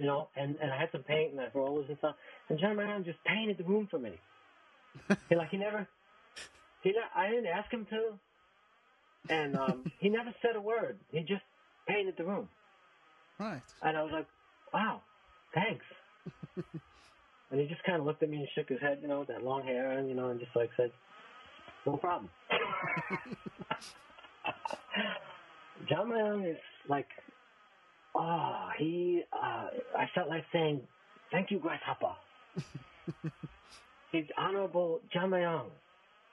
You 0.00 0.06
know, 0.06 0.28
and 0.36 0.56
and 0.60 0.72
I 0.72 0.76
had 0.78 0.90
some 0.90 1.02
paint 1.04 1.30
and 1.30 1.38
the 1.38 1.46
rollers 1.56 1.86
and 1.88 1.96
stuff. 1.98 2.16
And 2.48 2.58
John 2.58 2.76
Myung 2.76 3.04
just 3.04 3.22
painted 3.24 3.58
the 3.58 3.64
room 3.64 3.86
for 3.90 3.98
me. 3.98 4.12
he 5.28 5.36
like 5.36 5.50
he 5.50 5.56
never 5.56 5.86
he 6.82 6.92
I 7.14 7.28
didn't 7.30 7.46
ask 7.46 7.70
him 7.72 7.86
to, 7.90 8.12
and 9.32 9.56
um, 9.56 9.90
he 10.00 10.08
never 10.08 10.34
said 10.42 10.56
a 10.56 10.60
word. 10.60 10.98
He 11.12 11.20
just 11.20 11.42
painted 11.88 12.14
the 12.18 12.24
room, 12.24 12.48
Right. 13.38 13.62
and 13.82 13.96
I 13.96 14.02
was 14.02 14.12
like, 14.12 14.26
"Wow, 14.72 15.00
thanks." 15.54 15.84
and 17.50 17.60
he 17.60 17.66
just 17.66 17.82
kind 17.84 17.98
of 18.00 18.04
looked 18.04 18.22
at 18.22 18.28
me 18.28 18.38
and 18.38 18.48
shook 18.54 18.68
his 18.68 18.80
head, 18.80 18.98
you 19.00 19.08
know, 19.08 19.20
with 19.20 19.28
that 19.28 19.42
long 19.44 19.62
hair, 19.62 19.92
and 19.98 20.08
you 20.08 20.14
know, 20.14 20.28
and 20.30 20.40
just 20.40 20.54
like 20.56 20.70
said, 20.76 20.90
"No 21.86 21.96
problem." 21.96 22.28
John 25.88 26.44
is 26.44 26.56
like, 26.88 27.08
oh, 28.14 28.68
he. 28.78 29.22
Uh, 29.32 29.68
I 29.98 30.06
felt 30.14 30.28
like 30.28 30.44
saying, 30.52 30.80
"Thank 31.30 31.50
you, 31.50 31.58
Grasshopper." 31.58 32.14
He's 34.12 34.26
honorable 34.38 35.00
John 35.12 35.30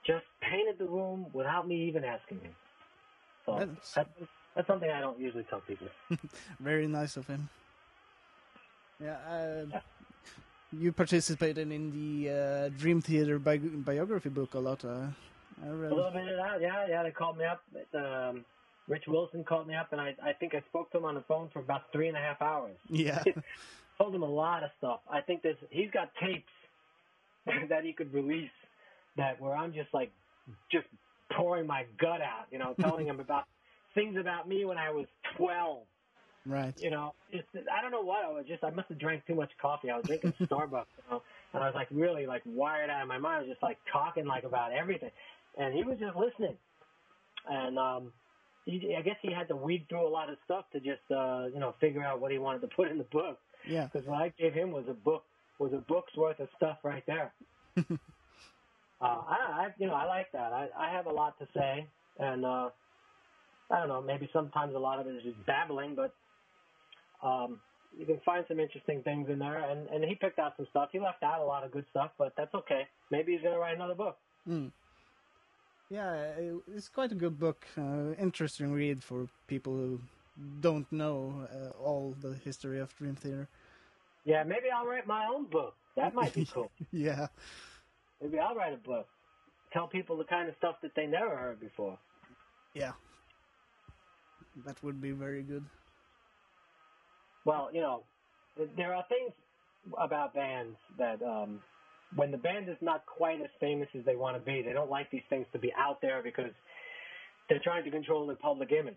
just 0.06 0.24
painted 0.40 0.78
the 0.78 0.86
room 0.86 1.26
without 1.32 1.66
me 1.66 1.88
even 1.88 2.04
asking 2.04 2.40
him. 2.40 2.52
So 3.46 3.58
That's- 3.58 3.92
that's, 3.94 4.08
that's 4.54 4.66
something 4.66 4.90
I 4.90 5.00
don't 5.00 5.18
usually 5.18 5.44
tell 5.44 5.60
people. 5.60 5.88
Very 6.60 6.86
nice 6.86 7.16
of 7.16 7.26
him. 7.26 7.48
Yeah. 9.02 9.16
Uh, 9.28 9.80
you 10.72 10.92
participated 10.92 11.70
in 11.70 11.90
the 11.90 12.30
uh, 12.30 12.68
Dream 12.78 13.00
Theater 13.00 13.38
bi- 13.38 13.58
biography 13.58 14.28
book 14.28 14.54
a 14.54 14.58
lot. 14.58 14.84
Uh, 14.84 15.06
I 15.64 15.68
read. 15.68 15.92
A 15.92 15.94
little 15.94 16.10
bit 16.10 16.28
of 16.28 16.36
that, 16.36 16.60
yeah, 16.60 16.86
yeah. 16.88 17.02
They 17.02 17.10
called 17.10 17.36
me 17.36 17.44
up. 17.44 17.62
Um, 17.94 18.44
Rich 18.88 19.04
Wilson 19.06 19.44
called 19.44 19.68
me 19.68 19.74
up, 19.74 19.92
and 19.92 20.00
I, 20.00 20.14
I 20.22 20.32
think 20.32 20.54
I 20.54 20.62
spoke 20.68 20.90
to 20.92 20.98
him 20.98 21.04
on 21.04 21.14
the 21.14 21.22
phone 21.22 21.48
for 21.52 21.60
about 21.60 21.92
three 21.92 22.08
and 22.08 22.16
a 22.16 22.20
half 22.20 22.42
hours. 22.42 22.76
Yeah. 22.88 23.22
Told 23.98 24.14
him 24.14 24.22
a 24.22 24.30
lot 24.30 24.64
of 24.64 24.70
stuff. 24.78 25.00
I 25.10 25.20
think 25.20 25.42
there's 25.42 25.56
he's 25.70 25.90
got 25.90 26.10
tapes 26.20 26.50
that 27.68 27.84
he 27.84 27.92
could 27.92 28.12
release 28.12 28.50
that 29.16 29.40
where 29.40 29.54
I'm 29.54 29.72
just 29.72 29.92
like 29.92 30.10
just 30.70 30.86
pouring 31.32 31.66
my 31.66 31.84
gut 31.98 32.20
out, 32.20 32.46
you 32.50 32.58
know, 32.58 32.74
telling 32.80 33.06
him 33.06 33.20
about 33.20 33.44
things 33.94 34.16
about 34.16 34.48
me 34.48 34.64
when 34.64 34.78
I 34.78 34.90
was 34.90 35.06
12. 35.36 35.82
right. 36.46 36.74
You 36.80 36.90
know, 36.90 37.14
it's 37.30 37.46
I 37.54 37.82
don't 37.82 37.92
know 37.92 38.02
what 38.02 38.24
I 38.24 38.28
was 38.28 38.46
just 38.48 38.64
I 38.64 38.70
must 38.70 38.88
have 38.88 38.98
drank 38.98 39.26
too 39.26 39.34
much 39.34 39.50
coffee. 39.60 39.90
I 39.90 39.96
was 39.96 40.06
drinking 40.06 40.34
Starbucks, 40.40 40.86
you 40.96 41.04
know, 41.10 41.22
and 41.54 41.62
I 41.62 41.66
was 41.66 41.74
like 41.74 41.88
really 41.90 42.26
like 42.26 42.42
wired 42.44 42.90
out 42.90 43.02
of 43.02 43.08
my 43.08 43.18
mind. 43.18 43.36
I 43.36 43.38
was 43.40 43.48
just 43.48 43.62
like 43.62 43.78
talking 43.92 44.26
like 44.26 44.44
about 44.44 44.72
everything, 44.72 45.10
and 45.56 45.74
he 45.74 45.84
was 45.84 45.98
just 45.98 46.16
listening. 46.16 46.56
And 47.48 47.78
um, 47.78 48.12
he, 48.64 48.94
I 48.96 49.02
guess 49.02 49.16
he 49.22 49.32
had 49.32 49.48
to 49.48 49.56
weed 49.56 49.86
through 49.88 50.06
a 50.06 50.08
lot 50.08 50.30
of 50.30 50.36
stuff 50.44 50.64
to 50.72 50.80
just 50.80 51.02
uh, 51.10 51.46
you 51.52 51.60
know 51.60 51.74
figure 51.80 52.02
out 52.02 52.20
what 52.20 52.30
he 52.30 52.38
wanted 52.38 52.60
to 52.62 52.68
put 52.68 52.90
in 52.90 52.98
the 52.98 53.04
book. 53.04 53.38
Yeah. 53.68 53.88
Because 53.92 54.06
what 54.06 54.20
I 54.20 54.32
gave 54.38 54.54
him 54.54 54.70
was 54.70 54.84
a 54.88 54.94
book 54.94 55.24
was 55.58 55.72
a 55.72 55.78
book's 55.78 56.14
worth 56.16 56.40
of 56.40 56.48
stuff 56.56 56.78
right 56.82 57.04
there. 57.06 57.32
uh, 57.78 57.82
I, 59.00 59.36
I 59.48 59.68
you 59.78 59.86
know 59.86 59.94
I 59.94 60.06
like 60.06 60.30
that. 60.32 60.52
I, 60.52 60.68
I 60.78 60.90
have 60.90 61.06
a 61.06 61.12
lot 61.12 61.38
to 61.38 61.48
say, 61.54 61.86
and 62.18 62.44
uh, 62.44 62.70
I 63.70 63.78
don't 63.78 63.88
know. 63.88 64.02
Maybe 64.02 64.28
sometimes 64.32 64.74
a 64.74 64.78
lot 64.78 65.00
of 65.00 65.06
it 65.06 65.16
is 65.16 65.22
just 65.22 65.46
babbling, 65.46 65.94
but 65.94 66.14
um, 67.26 67.60
you 67.98 68.06
can 68.06 68.20
find 68.24 68.44
some 68.48 68.60
interesting 68.60 69.02
things 69.02 69.28
in 69.28 69.38
there. 69.38 69.58
And 69.70 69.88
and 69.88 70.04
he 70.04 70.14
picked 70.14 70.38
out 70.38 70.54
some 70.56 70.66
stuff. 70.70 70.90
He 70.92 71.00
left 71.00 71.22
out 71.22 71.40
a 71.40 71.44
lot 71.44 71.64
of 71.64 71.72
good 71.72 71.84
stuff, 71.90 72.10
but 72.18 72.32
that's 72.36 72.54
okay. 72.54 72.82
Maybe 73.10 73.32
he's 73.32 73.42
gonna 73.42 73.58
write 73.58 73.74
another 73.74 73.94
book. 73.94 74.18
Mm. 74.48 74.70
Yeah, 75.90 76.32
it's 76.74 76.88
quite 76.88 77.12
a 77.12 77.14
good 77.14 77.38
book. 77.38 77.66
Uh, 77.76 78.14
interesting 78.18 78.72
read 78.72 79.02
for 79.02 79.28
people 79.46 79.74
who 79.74 80.00
don't 80.60 80.90
know 80.90 81.46
uh, 81.52 81.70
all 81.82 82.14
the 82.20 82.34
history 82.34 82.80
of 82.80 82.94
Dream 82.96 83.14
Theater. 83.14 83.48
Yeah, 84.24 84.44
maybe 84.44 84.66
I'll 84.74 84.86
write 84.86 85.06
my 85.06 85.26
own 85.26 85.46
book. 85.46 85.74
That 85.96 86.14
might 86.14 86.32
be 86.32 86.46
cool. 86.46 86.70
Yeah. 86.92 87.26
maybe 88.20 88.38
I'll 88.38 88.54
write 88.54 88.72
a 88.72 88.76
book. 88.76 89.06
Tell 89.72 89.86
people 89.88 90.16
the 90.16 90.24
kind 90.24 90.48
of 90.48 90.54
stuff 90.56 90.76
that 90.82 90.92
they 90.94 91.06
never 91.06 91.36
heard 91.36 91.60
before. 91.60 91.98
Yeah. 92.74 92.92
That 94.64 94.82
would 94.82 95.00
be 95.00 95.10
very 95.12 95.42
good. 95.42 95.64
Well, 97.44 97.70
you 97.72 97.80
know, 97.80 98.04
there 98.76 98.94
are 98.94 99.04
things 99.08 99.32
about 99.98 100.34
bands 100.34 100.76
that 100.98 101.20
um, 101.22 101.60
when 102.16 102.30
the 102.30 102.36
band 102.36 102.68
is 102.68 102.76
not 102.80 103.04
quite 103.06 103.40
as 103.40 103.48
famous 103.60 103.88
as 103.98 104.04
they 104.04 104.16
want 104.16 104.36
to 104.36 104.42
be, 104.42 104.62
they 104.62 104.72
don't 104.72 104.90
like 104.90 105.10
these 105.10 105.22
things 105.30 105.46
to 105.52 105.58
be 105.58 105.72
out 105.76 106.00
there 106.00 106.22
because 106.22 106.50
they're 107.48 107.60
trying 107.62 107.84
to 107.84 107.90
control 107.90 108.26
their 108.26 108.36
public 108.36 108.72
image. 108.72 108.94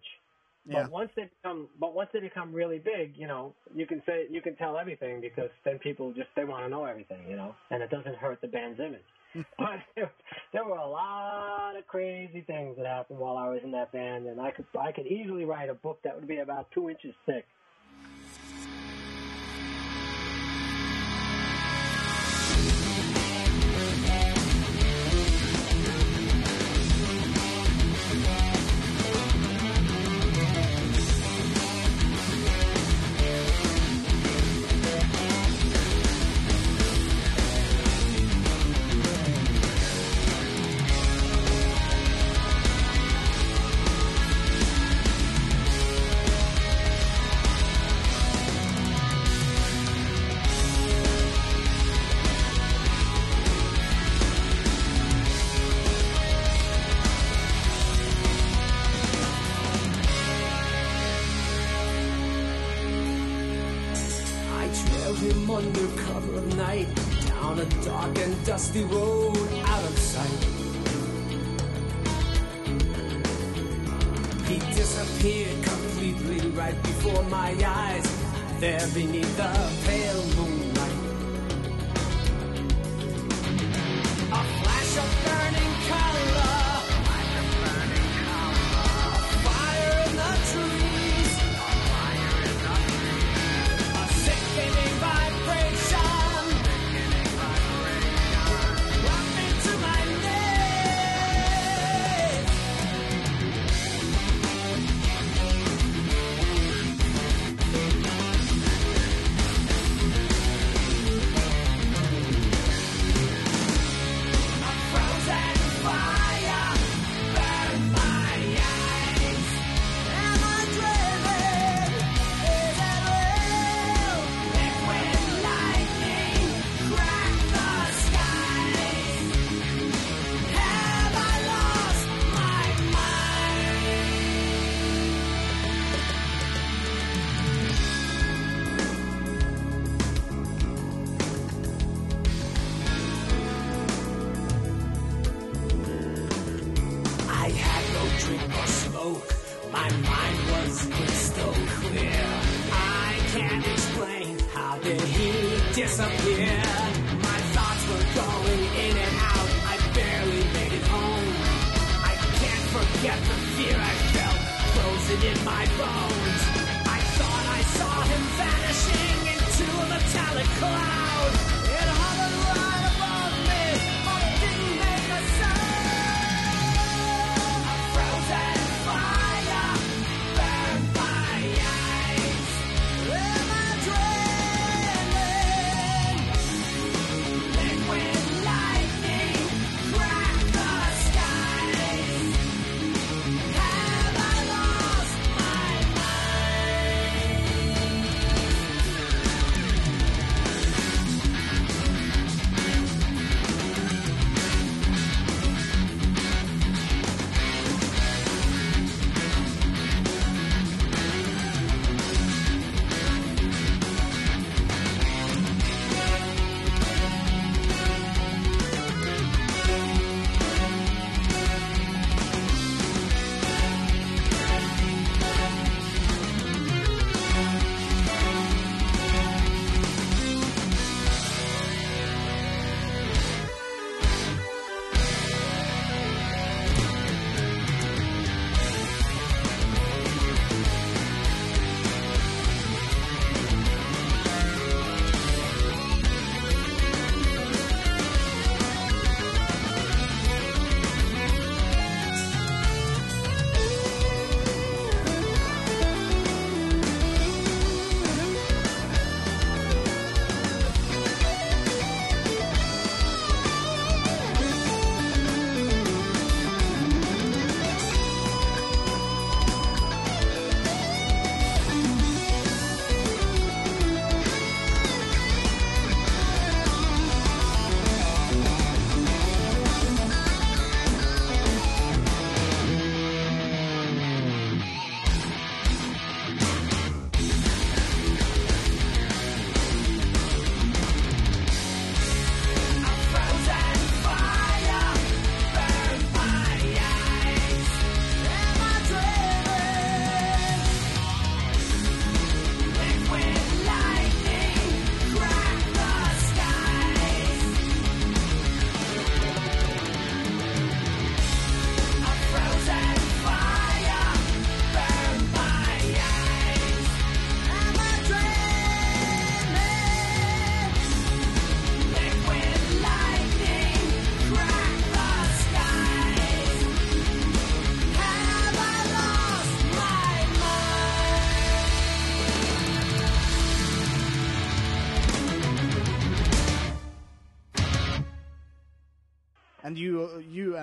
Yeah. 0.67 0.83
But 0.83 0.91
once 0.91 1.09
they 1.15 1.29
become, 1.41 1.67
but 1.79 1.93
once 1.93 2.09
they 2.11 2.19
become 2.19 2.51
really 2.51 2.79
big, 2.79 3.13
you 3.15 3.27
know, 3.27 3.53
you 3.75 3.85
can 3.85 4.01
say 4.05 4.25
you 4.31 4.41
can 4.41 4.55
tell 4.55 4.77
everything 4.77 5.21
because 5.21 5.49
then 5.63 5.77
people 5.77 6.11
just 6.13 6.29
they 6.35 6.43
want 6.43 6.63
to 6.65 6.69
know 6.69 6.85
everything, 6.85 7.19
you 7.29 7.35
know, 7.35 7.53
and 7.69 7.83
it 7.83 7.91
doesn't 7.91 8.15
hurt 8.15 8.41
the 8.41 8.47
band's 8.47 8.79
image. 8.79 9.01
but 9.59 9.79
there, 9.95 10.11
there 10.53 10.65
were 10.65 10.77
a 10.77 10.87
lot 10.87 11.73
of 11.77 11.85
crazy 11.87 12.41
things 12.47 12.77
that 12.77 12.85
happened 12.85 13.19
while 13.19 13.37
I 13.37 13.49
was 13.49 13.59
in 13.63 13.71
that 13.71 13.91
band, 13.91 14.25
and 14.25 14.41
I 14.41 14.51
could 14.51 14.65
I 14.79 14.91
could 14.91 15.05
easily 15.05 15.45
write 15.45 15.69
a 15.69 15.75
book 15.75 15.99
that 16.03 16.15
would 16.15 16.27
be 16.27 16.37
about 16.37 16.71
two 16.73 16.89
inches 16.89 17.13
thick. 17.25 17.45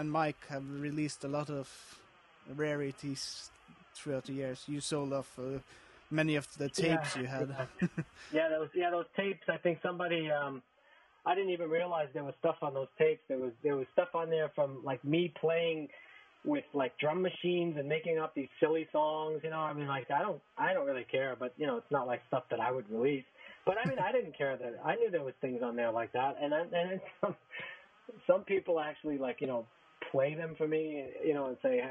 And 0.03 0.11
Mike 0.11 0.49
have 0.49 0.65
released 0.81 1.23
a 1.23 1.29
lot 1.29 1.49
of 1.49 1.69
rarities 2.57 3.51
throughout 3.95 4.24
the 4.24 4.33
years. 4.33 4.65
You 4.66 4.81
sold 4.81 5.12
off 5.12 5.39
uh, 5.39 5.61
many 6.11 6.35
of 6.35 6.49
the 6.59 6.69
tapes 6.69 7.15
Yeah, 7.15 7.20
you 7.20 7.27
had. 7.29 7.57
Yeah, 8.33 8.49
those 8.49 8.69
yeah 8.74 8.91
those 8.91 9.07
tapes. 9.16 9.47
I 9.49 9.59
think 9.59 9.79
somebody. 9.81 10.29
um 10.31 10.62
I 11.24 11.37
didn't 11.37 11.51
even 11.51 11.70
realize 11.70 12.09
there 12.15 12.24
was 12.24 12.35
stuff 12.41 12.57
on 12.62 12.74
those 12.74 12.89
tapes. 12.99 13.23
There 13.29 13.39
was 13.39 13.53
there 13.62 13.77
was 13.77 13.87
stuff 13.93 14.09
on 14.15 14.29
there 14.29 14.51
from 14.57 14.83
like 14.83 15.05
me 15.05 15.33
playing 15.41 15.89
with 16.45 16.65
like 16.74 16.99
drum 16.99 17.23
machines 17.23 17.77
and 17.79 17.89
making 17.89 18.19
up 18.19 18.35
these 18.35 18.49
silly 18.59 18.89
songs. 18.91 19.41
You 19.45 19.51
know, 19.51 19.61
I 19.61 19.73
mean, 19.73 19.87
like 19.87 20.11
I 20.11 20.20
don't 20.23 20.43
I 20.59 20.73
don't 20.74 20.87
really 20.87 21.07
care, 21.16 21.37
but 21.39 21.55
you 21.57 21.66
know, 21.69 21.77
it's 21.77 21.93
not 21.93 22.09
like 22.09 22.23
stuff 22.27 22.45
that 22.51 22.59
I 22.59 22.73
would 22.73 22.91
release. 22.91 23.29
But 23.65 23.77
I 23.79 23.89
mean, 23.89 24.01
I 24.01 24.11
didn't 24.11 24.37
care 24.37 24.57
that 24.57 24.81
I 24.85 24.97
knew 24.97 25.12
there 25.12 25.23
was 25.23 25.35
things 25.41 25.62
on 25.62 25.77
there 25.77 25.93
like 25.93 26.11
that, 26.15 26.35
and 26.43 26.53
I, 26.53 26.61
and 26.62 27.01
some 27.20 27.37
some 28.27 28.43
people 28.43 28.81
actually 28.81 29.19
like 29.19 29.41
you 29.41 29.47
know 29.47 29.65
play 30.11 30.35
them 30.35 30.55
for 30.57 30.66
me, 30.66 31.07
you 31.24 31.35
know, 31.35 31.47
and 31.47 31.57
say. 31.62 31.83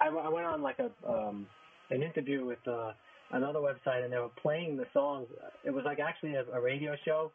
I, 0.00 0.08
I 0.08 0.28
went 0.28 0.46
on 0.46 0.62
like 0.62 0.78
a 0.78 0.90
um, 1.10 1.46
an 1.90 2.02
interview 2.02 2.44
with 2.44 2.58
uh, 2.66 2.92
another 3.32 3.60
website, 3.60 4.04
and 4.04 4.12
they 4.12 4.18
were 4.18 4.30
playing 4.42 4.76
the 4.76 4.86
songs. 4.92 5.28
It 5.64 5.70
was 5.70 5.84
like 5.84 5.98
actually 6.00 6.34
a, 6.34 6.44
a 6.52 6.60
radio 6.60 6.94
show, 7.04 7.30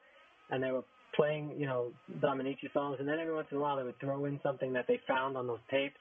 and 0.50 0.64
they 0.64 0.72
were 0.72 0.84
playing, 1.16 1.56
you 1.58 1.66
know, 1.66 1.92
Dominici 2.20 2.72
songs, 2.74 2.98
and 3.00 3.08
then 3.08 3.20
every 3.20 3.34
once 3.34 3.48
in 3.52 3.58
a 3.58 3.60
while 3.60 3.78
they 3.78 3.84
would 3.84 4.00
throw 4.00 4.26
in 4.26 4.40
something 4.44 4.74
that 4.74 4.86
they 4.88 5.00
found 5.08 5.36
on 5.38 5.48
those 5.48 5.60
tapes 5.72 5.98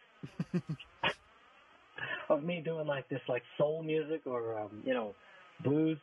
of 2.28 2.42
me 2.42 2.60
doing 2.64 2.86
like 2.86 3.08
this, 3.08 3.20
like 3.28 3.42
soul 3.56 3.82
music 3.82 4.22
or 4.26 4.58
um, 4.58 4.82
you 4.84 4.94
know, 4.94 5.14
blues, 5.62 5.98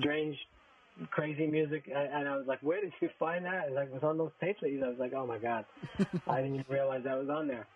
strange, 0.00 0.36
crazy 1.10 1.46
music, 1.46 1.90
and, 1.94 2.28
I 2.28 2.36
was 2.36 2.46
like, 2.46 2.60
"Where 2.62 2.80
did 2.80 2.92
you 3.00 3.08
find 3.18 3.44
that?" 3.44 3.66
And 3.66 3.74
like, 3.74 3.88
it 3.88 3.94
was 3.94 4.02
on 4.02 4.18
those 4.18 4.32
tapes 4.40 4.60
that 4.62 4.70
you. 4.70 4.84
I 4.84 4.88
was 4.88 4.98
like, 4.98 5.12
"Oh 5.14 5.26
my 5.26 5.38
god, 5.38 5.64
I 6.26 6.36
didn't 6.42 6.54
even 6.60 6.66
realize 6.68 7.02
that 7.04 7.18
was 7.18 7.28
on 7.28 7.48
there." 7.48 7.66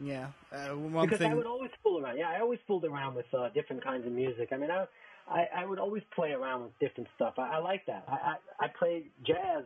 yeah, 0.00 0.28
uh, 0.52 0.68
one 0.76 1.06
because 1.06 1.18
thing. 1.18 1.30
I 1.30 1.34
would 1.34 1.46
always 1.46 1.70
fool 1.82 2.04
around. 2.04 2.18
Yeah, 2.18 2.30
I 2.30 2.40
always 2.40 2.58
fooled 2.66 2.84
around 2.84 3.14
with 3.14 3.26
uh, 3.32 3.48
different 3.50 3.82
kinds 3.84 4.06
of 4.06 4.12
music. 4.12 4.48
I 4.52 4.56
mean, 4.56 4.70
I, 4.70 4.86
I 5.28 5.48
I 5.58 5.64
would 5.66 5.78
always 5.78 6.02
play 6.14 6.32
around 6.32 6.62
with 6.64 6.78
different 6.80 7.08
stuff. 7.16 7.34
I, 7.38 7.56
I 7.56 7.58
like 7.58 7.86
that. 7.86 8.04
I, 8.08 8.12
I 8.60 8.64
I 8.66 8.68
play 8.78 9.04
jazz 9.26 9.64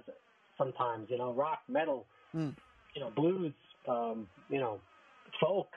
sometimes. 0.56 1.10
You 1.10 1.18
know, 1.18 1.32
rock, 1.32 1.60
metal, 1.68 2.06
Mm. 2.36 2.54
you 2.94 3.00
know, 3.00 3.10
blues, 3.10 3.52
um, 3.88 4.28
you 4.50 4.60
know, 4.60 4.80
folk. 5.40 5.68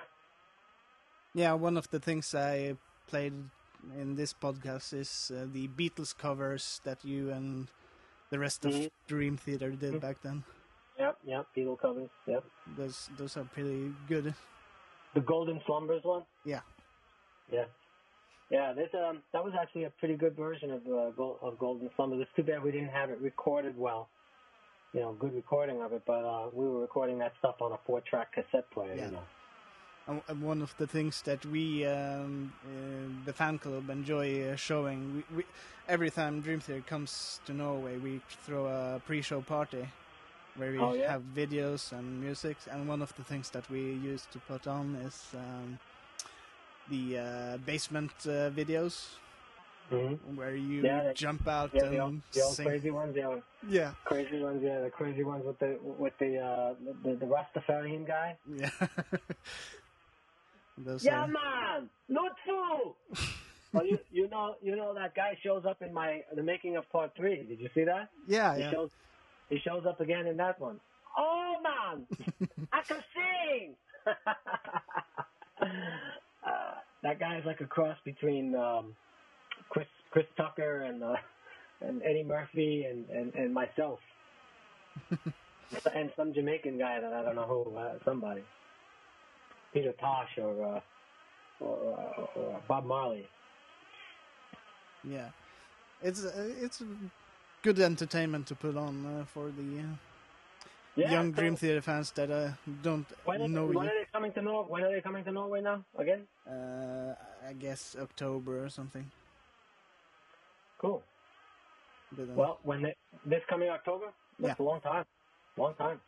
Yeah, 1.33 1.53
one 1.53 1.77
of 1.77 1.89
the 1.89 1.99
things 1.99 2.35
I 2.35 2.75
played 3.07 3.33
in 3.99 4.15
this 4.15 4.33
podcast 4.33 4.93
is 4.93 5.31
uh, 5.35 5.45
the 5.51 5.67
Beatles 5.67 6.15
covers 6.17 6.81
that 6.83 7.03
you 7.03 7.31
and 7.31 7.67
the 8.29 8.39
rest 8.39 8.65
of 8.65 8.71
Mhm. 8.73 8.91
Dream 9.07 9.37
Theater 9.37 9.71
did 9.71 9.99
back 10.01 10.21
then. 10.21 10.43
Yep, 10.99 11.17
yep. 11.23 11.47
Beatle 11.55 11.79
covers. 11.79 12.09
Yep. 12.27 12.43
Those 12.77 13.09
those 13.17 13.37
are 13.37 13.43
pretty 13.45 13.93
good. 14.07 14.33
The 15.13 15.21
Golden 15.21 15.59
Slumbers 15.65 16.03
one. 16.03 16.23
Yeah. 16.45 16.61
Yeah. 17.51 17.65
Yeah, 18.49 18.73
this 18.73 18.89
um 18.93 19.23
that 19.33 19.43
was 19.43 19.53
actually 19.59 19.85
a 19.85 19.89
pretty 19.91 20.15
good 20.15 20.35
version 20.35 20.71
of 20.71 20.81
uh, 20.87 21.23
of 21.41 21.57
Golden 21.57 21.89
Slumbers. 21.95 22.21
It's 22.21 22.31
too 22.35 22.43
bad 22.43 22.61
we 22.63 22.71
didn't 22.71 22.89
have 22.89 23.09
it 23.09 23.19
recorded 23.19 23.77
well. 23.77 24.09
You 24.93 24.99
know, 24.99 25.13
good 25.13 25.33
recording 25.33 25.81
of 25.81 25.93
it, 25.93 26.03
but 26.05 26.23
uh, 26.25 26.49
we 26.51 26.65
were 26.67 26.81
recording 26.81 27.17
that 27.19 27.33
stuff 27.39 27.61
on 27.61 27.71
a 27.71 27.77
four-track 27.87 28.33
cassette 28.33 28.69
player. 28.71 28.93
Yeah. 28.95 29.05
You 29.05 29.11
know. 29.13 29.23
And- 30.07 30.21
And 30.27 30.41
one 30.41 30.61
of 30.61 30.75
the 30.77 30.87
things 30.87 31.21
that 31.23 31.45
we, 31.45 31.85
um, 31.85 32.51
uh, 32.65 33.25
the 33.25 33.33
fan 33.33 33.59
club, 33.59 33.89
enjoy 33.89 34.49
uh, 34.51 34.55
showing, 34.55 35.23
we, 35.29 35.37
we, 35.37 35.43
every 35.87 36.09
time 36.09 36.41
Dream 36.41 36.59
Theater 36.59 36.83
comes 36.87 37.39
to 37.45 37.53
Norway, 37.53 37.97
we 37.97 38.19
throw 38.45 38.65
a 38.67 38.99
pre-show 39.05 39.41
party 39.41 39.87
where 40.55 40.71
we 40.71 40.79
Oh, 40.79 40.93
yeah? 40.93 41.11
have 41.11 41.21
videos 41.35 41.91
and 41.91 42.19
music. 42.21 42.57
And 42.69 42.87
one 42.89 43.01
of 43.01 43.13
the 43.15 43.23
things 43.23 43.49
that 43.51 43.69
we 43.69 43.79
use 43.79 44.27
to 44.33 44.39
put 44.39 44.67
on 44.67 44.95
is 44.95 45.17
um, 45.35 45.79
the 46.89 47.17
uh, 47.19 47.57
basement 47.65 48.11
uh, 48.25 48.49
videos 48.51 49.07
Mm-hmm. 49.91 50.37
where 50.37 50.55
you 50.55 50.83
Yeah, 50.83 51.11
jump 51.13 51.47
out 51.49 51.71
Yeah, 51.73 51.89
the 51.89 51.99
old, 51.99 52.21
the 52.31 52.41
old 52.41 52.55
crazy 52.57 52.91
ones. 52.91 53.13
Yeah, 53.17 53.39
Yeah, 53.69 53.91
crazy 54.05 54.39
ones. 54.41 54.61
Yeah, 54.63 54.79
the 54.79 54.89
crazy 54.89 55.23
ones 55.23 55.43
with 55.45 55.59
the 55.59 55.77
with 55.83 56.17
the 56.17 56.37
uh, 56.39 56.73
the, 57.03 57.15
the 57.15 57.25
Rastafarian 57.25 58.07
guy. 58.07 58.37
yeah. 58.57 58.69
Those 60.83 61.03
Yeah, 61.05 61.21
are- 61.23 61.27
man, 61.27 61.89
fool. 62.45 62.95
well, 63.73 63.85
you 63.85 63.99
you 64.11 64.27
know 64.29 64.55
you 64.61 64.75
know 64.75 64.93
that 64.93 65.15
guy 65.15 65.37
shows 65.43 65.65
up 65.65 65.81
in 65.81 65.93
my 65.93 66.21
the 66.35 66.43
making 66.43 66.75
of 66.77 66.89
part 66.91 67.11
three. 67.15 67.43
Did 67.43 67.59
you 67.59 67.69
see 67.73 67.83
that? 67.85 68.09
yeah, 68.27 68.55
He 68.55 68.61
yeah. 68.61 68.71
shows 68.71 68.89
he 69.49 69.59
shows 69.59 69.85
up 69.85 69.99
again 70.01 70.27
in 70.27 70.37
that 70.37 70.59
one. 70.59 70.79
Oh 71.17 71.55
man, 71.63 72.05
I 72.71 72.81
can 72.81 72.97
sing. 73.13 73.75
uh, 75.61 76.73
that 77.03 77.19
guy 77.19 77.37
is 77.37 77.45
like 77.45 77.61
a 77.61 77.65
cross 77.65 77.97
between 78.05 78.55
um, 78.55 78.95
Chris 79.69 79.87
Chris 80.11 80.25
Tucker 80.37 80.81
and 80.81 81.03
uh, 81.03 81.15
and 81.81 82.01
Eddie 82.03 82.23
Murphy 82.23 82.85
and 82.89 83.09
and, 83.09 83.33
and 83.35 83.53
myself. 83.53 83.99
and 85.95 86.11
some 86.17 86.33
Jamaican 86.33 86.77
guy 86.77 86.99
that 86.99 87.13
I 87.13 87.23
don't 87.23 87.35
know 87.35 87.43
who, 87.43 87.77
uh, 87.77 87.93
somebody, 88.03 88.41
Peter 89.73 89.93
Tosh 89.93 90.37
or 90.37 90.65
uh, 90.65 90.79
or, 91.59 91.77
uh, 91.97 92.39
or 92.39 92.61
Bob 92.67 92.85
Marley. 92.85 93.27
Yeah, 95.03 95.29
it's 96.01 96.23
uh, 96.25 96.51
it's 96.61 96.83
good 97.63 97.79
entertainment 97.79 98.47
to 98.47 98.55
put 98.55 98.75
on 98.75 99.05
uh, 99.05 99.25
for 99.25 99.49
the 99.49 99.79
uh, 99.79 99.83
Yeah, 100.95 101.11
young 101.11 101.33
so 101.33 101.41
Dream 101.41 101.55
Theater 101.55 101.81
fans 101.81 102.11
that 102.11 102.29
uh, 102.31 102.49
don't 102.83 103.05
When 103.25 103.41
are, 103.41 103.47
know 103.47 103.65
when 103.65 103.87
are 103.87 103.97
they 103.99 104.07
coming 104.11 104.31
to 104.33 104.41
Norway? 104.41 104.69
When 104.69 104.83
are 104.83 104.91
they 104.91 105.01
coming 105.01 105.23
to 105.23 105.31
Norway 105.31 105.61
now? 105.61 105.83
Again? 105.97 106.21
Uh, 106.47 107.15
I 107.47 107.53
guess 107.53 107.95
October 107.99 108.63
or 108.65 108.69
something. 108.69 109.09
Cool. 110.77 111.01
But, 112.17 112.23
uh, 112.23 112.25
Well, 112.35 112.59
when 112.63 112.81
they, 112.81 112.95
this 113.25 113.41
coming 113.49 113.69
October, 113.69 114.07
that's 114.39 114.59
a 114.59 114.63
long 114.63 114.81
time, 114.81 115.05
long 115.57 115.75
time. 115.75 115.99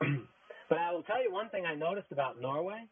but 0.68 0.78
I 0.78 0.92
will 0.92 1.02
tell 1.02 1.22
you 1.22 1.32
one 1.32 1.48
thing 1.50 1.64
I 1.66 1.74
noticed 1.74 2.12
about 2.12 2.40
Norway. 2.40 2.82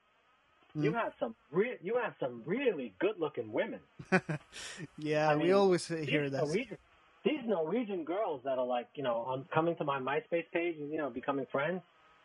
You 0.77 0.91
Hmm? 0.91 0.97
have 0.97 1.13
some 1.21 1.35
re- 1.53 1.79
you 1.83 1.97
have 2.03 2.15
some 2.19 2.43
really 2.47 2.95
good 2.99 3.15
looking 3.21 3.53
women. 3.53 3.79
yeah, 4.99 5.31
I 5.31 5.37
we 5.37 5.45
mean, 5.45 5.53
always 5.53 5.89
uh, 5.91 5.97
hear 5.97 6.29
that. 6.29 6.45
Norwegian, 6.45 6.79
these 7.25 7.45
Norwegian 7.47 8.05
girls 8.05 8.41
that 8.45 8.59
are 8.59 8.67
like 8.67 8.89
you 8.97 9.05
know 9.05 9.19
on 9.19 9.47
coming 9.55 9.77
to 9.77 9.85
my 9.85 10.01
MySpace 10.01 10.47
page 10.53 10.77
and 10.79 10.91
you 10.91 10.99
know 10.99 11.11
becoming 11.11 11.47
friends. 11.53 11.81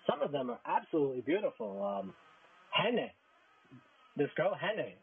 Some 0.09 0.21
of 0.23 0.31
them 0.31 0.49
are 0.49 0.59
absolutely 0.65 1.21
beautiful. 1.21 1.83
Um, 1.85 2.13
Henne, 2.71 3.11
this 4.17 4.29
girl 4.35 4.55
Henne, 4.59 4.93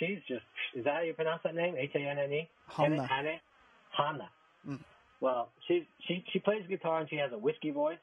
she's 0.00 0.18
just 0.26 0.42
is 0.74 0.84
that 0.84 0.94
how 0.94 1.00
you 1.02 1.12
pronounce 1.14 1.42
that 1.44 1.54
name? 1.54 1.76
H 1.78 1.92
A 1.94 1.98
N 2.00 2.18
N 2.18 2.32
E. 2.32 2.48
Hanna. 2.76 3.06
Henne. 3.06 3.38
Hanna. 3.96 4.28
Mm. 4.68 4.80
Well, 5.20 5.50
she 5.68 5.86
she 6.08 6.24
she 6.32 6.40
plays 6.40 6.64
guitar 6.68 6.98
and 6.98 7.08
she 7.08 7.16
has 7.16 7.30
a 7.32 7.38
whiskey 7.38 7.70
voice. 7.70 7.98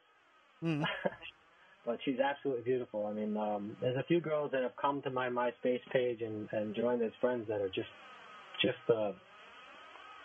Mm. 0.63 0.85
but 1.85 1.99
she's 2.05 2.19
absolutely 2.19 2.64
beautiful. 2.64 3.05
I 3.07 3.14
mean, 3.14 3.35
um, 3.38 3.76
there's 3.81 3.97
a 3.97 4.03
few 4.03 4.19
girls 4.22 4.51
that 4.51 4.64
have 4.64 4.76
come 4.81 5.01
to 5.03 5.10
my 5.10 5.30
MySpace 5.30 5.81
page 5.91 6.22
and, 6.22 6.47
and 6.51 6.76
joined 6.76 7.01
as 7.01 7.11
friends 7.22 7.47
that 7.49 7.60
are 7.61 7.69
just 7.69 7.89
just 8.61 8.77
uh, 8.93 9.11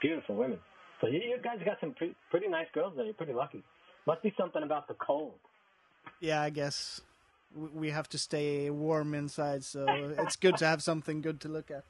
beautiful 0.01 0.37
women. 0.37 0.59
So 1.01 1.07
you, 1.09 1.19
you 1.19 1.37
guys 1.43 1.59
got 1.65 1.79
some 1.81 1.93
pre- 1.95 2.15
pretty 2.31 2.49
nice 2.49 2.67
girls 2.75 2.93
there. 2.97 3.05
You're 3.05 3.15
pretty 3.15 3.33
lucky. 3.33 3.63
Must 4.07 4.23
be 4.23 4.33
something 4.39 4.63
about 4.63 4.89
the 4.89 4.95
cold. 4.95 5.35
Yeah, 6.21 6.41
I 6.43 6.51
guess 6.51 7.01
we 7.75 7.91
have 7.91 8.09
to 8.11 8.19
stay 8.19 8.71
warm 8.71 9.15
inside, 9.15 9.65
so 9.65 9.87
it's 10.19 10.37
good 10.37 10.57
to 10.59 10.67
have 10.67 10.83
something 10.83 11.21
good 11.21 11.41
to 11.41 11.49
look 11.49 11.71
at. 11.71 11.85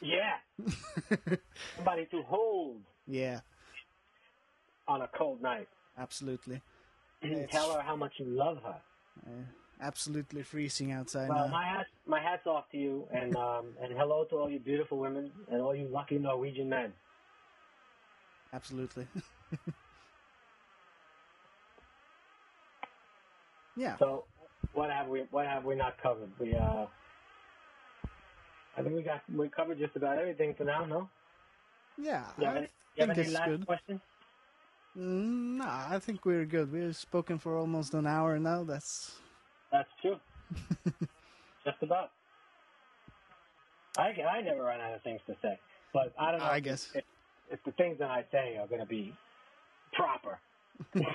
Yeah, 0.00 0.36
somebody 1.76 2.06
to 2.06 2.22
hold 2.22 2.76
Yeah, 3.06 3.40
on 4.86 5.02
a 5.02 5.08
cold 5.16 5.42
night 5.42 5.68
absolutely. 5.98 6.60
and 7.22 7.32
It's- 7.32 7.48
tell 7.50 7.72
her 7.74 7.80
how 7.82 7.96
much 7.96 8.12
you 8.18 8.26
love 8.26 8.58
her. 8.64 8.76
Uh, 9.26 9.30
absolutely 9.80 10.42
freezing 10.42 10.92
outside 10.92 11.28
Well, 11.28 11.46
now. 11.46 11.52
my 11.52 11.64
hat, 11.64 11.86
my 12.06 12.20
hats 12.20 12.46
off 12.46 12.68
to 12.70 12.78
you, 12.78 13.06
and 13.12 13.36
um, 13.36 13.66
and 13.82 13.92
hello 13.96 14.24
to 14.26 14.36
all 14.36 14.50
you 14.50 14.58
beautiful 14.58 14.98
women 14.98 15.30
and 15.50 15.60
all 15.60 15.74
you 15.74 15.88
lucky 15.88 16.18
Norwegian 16.18 16.68
men. 16.68 16.92
Absolutely. 18.52 19.06
yeah. 23.76 23.96
So, 23.98 24.24
what 24.72 24.90
have 24.90 25.08
we 25.08 25.20
what 25.30 25.46
have 25.46 25.64
we 25.64 25.74
not 25.74 26.00
covered? 26.02 26.30
We 26.38 26.54
uh, 26.54 26.86
I 28.76 28.82
think 28.82 28.94
we 28.94 29.02
got 29.02 29.22
we 29.34 29.48
covered 29.48 29.78
just 29.78 29.96
about 29.96 30.18
everything 30.18 30.54
for 30.54 30.64
now. 30.64 30.84
No, 30.84 31.08
Yeah, 31.98 32.24
you 32.38 32.46
have 32.46 32.54
I 32.54 32.58
any, 32.58 32.68
you 32.96 33.06
have 33.06 33.18
any 33.18 33.28
last 33.30 33.48
good. 33.48 33.66
questions? 33.66 34.00
Mm, 34.98 35.58
nah, 35.58 35.86
I 35.90 35.98
think 35.98 36.24
we're 36.24 36.44
good. 36.44 36.72
We've 36.72 36.96
spoken 36.96 37.38
for 37.38 37.56
almost 37.56 37.94
an 37.94 38.06
hour 38.06 38.38
now. 38.38 38.64
That's 38.64 39.12
That's 39.70 39.88
true. 40.02 40.16
just 41.64 41.82
about. 41.82 42.10
I 43.96 44.10
I 44.22 44.40
never 44.40 44.62
run 44.62 44.80
out 44.80 44.94
of 44.94 45.02
things 45.02 45.20
to 45.26 45.34
say, 45.42 45.58
but 45.92 46.12
I 46.18 46.30
don't 46.32 46.40
know. 46.40 46.46
I 46.46 46.56
if- 46.56 46.64
guess. 46.64 46.88
if, 46.94 47.04
if 47.50 47.64
the 47.64 47.72
things 47.72 47.98
that 47.98 48.10
I 48.10 48.24
say 48.32 48.56
are 48.56 48.66
going 48.66 48.80
to 48.80 48.86
be 48.86 49.14
proper. 49.92 50.38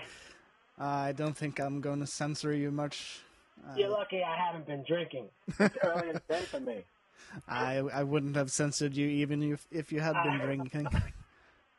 I 0.80 1.12
don't 1.12 1.38
think 1.38 1.60
I'm 1.60 1.80
going 1.82 2.00
to 2.00 2.08
censor 2.08 2.54
you 2.54 2.72
much. 2.72 3.20
Uh, 3.66 3.76
You're 3.78 3.90
lucky 3.90 4.24
I 4.24 4.36
haven't 4.36 4.66
been 4.66 4.84
drinking. 4.88 5.28
It's 5.60 5.76
early 5.84 6.10
in 6.10 6.14
the 6.16 6.22
day 6.28 6.42
for 6.42 6.60
me. 6.60 6.84
I 7.48 7.78
I 7.78 8.04
wouldn't 8.04 8.36
have 8.36 8.52
censored 8.52 8.96
you 8.96 9.08
even 9.08 9.44
if 9.44 9.66
if 9.72 9.92
you 9.92 10.00
had 10.00 10.16
been 10.24 10.40
drinking. 10.40 10.88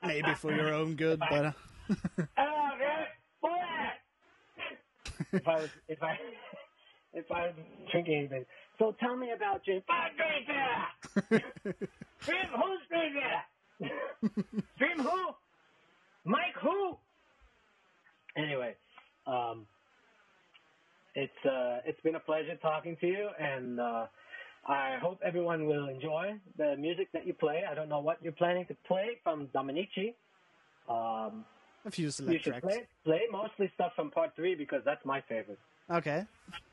Maybe 0.02 0.34
for 0.34 0.52
your 0.52 0.72
own 0.74 0.94
good, 0.96 1.18
but 1.30 1.44
uh, 1.46 1.52
If 5.32 5.48
I 5.48 5.60
was, 5.60 5.68
if 5.88 6.02
I, 6.02 6.16
if 7.12 7.30
I 7.30 7.46
was 7.46 7.54
drinking 7.90 8.14
anything, 8.18 8.44
so 8.78 8.94
tell 9.00 9.16
me 9.16 9.32
about 9.36 9.64
Jim. 9.64 9.82
I 9.88 10.08
drink. 10.16 10.46
Dream, 12.24 12.46
who's 12.54 12.80
drink 12.88 13.14
beer? 13.14 13.90
Dream 14.78 14.98
who? 15.04 15.34
Mike 16.24 16.56
who? 16.62 16.96
Anyway, 18.36 18.74
um, 19.26 19.66
it's 21.14 21.32
uh, 21.44 21.78
it's 21.84 22.00
been 22.02 22.14
a 22.14 22.20
pleasure 22.20 22.56
talking 22.62 22.96
to 23.00 23.06
you, 23.06 23.28
and 23.38 23.78
uh, 23.80 24.06
I 24.66 24.96
hope 25.02 25.20
everyone 25.24 25.66
will 25.66 25.88
enjoy 25.88 26.34
the 26.56 26.76
music 26.76 27.08
that 27.12 27.26
you 27.26 27.34
play. 27.34 27.62
I 27.70 27.74
don't 27.74 27.88
know 27.88 28.00
what 28.00 28.22
you're 28.22 28.32
planning 28.32 28.66
to 28.66 28.76
play 28.86 29.18
from 29.22 29.48
Dominici. 29.48 30.14
Um, 30.88 31.44
a 31.86 31.90
few 31.90 32.06
you 32.06 32.10
should 32.12 32.42
tracks. 32.44 32.62
play, 32.62 32.82
play 33.04 33.20
mostly 33.30 33.70
stuff 33.74 33.92
from 33.94 34.10
part 34.10 34.34
three 34.36 34.54
because 34.54 34.82
that's 34.84 35.04
my 35.04 35.20
favorite. 35.22 35.58
Okay. 35.90 36.24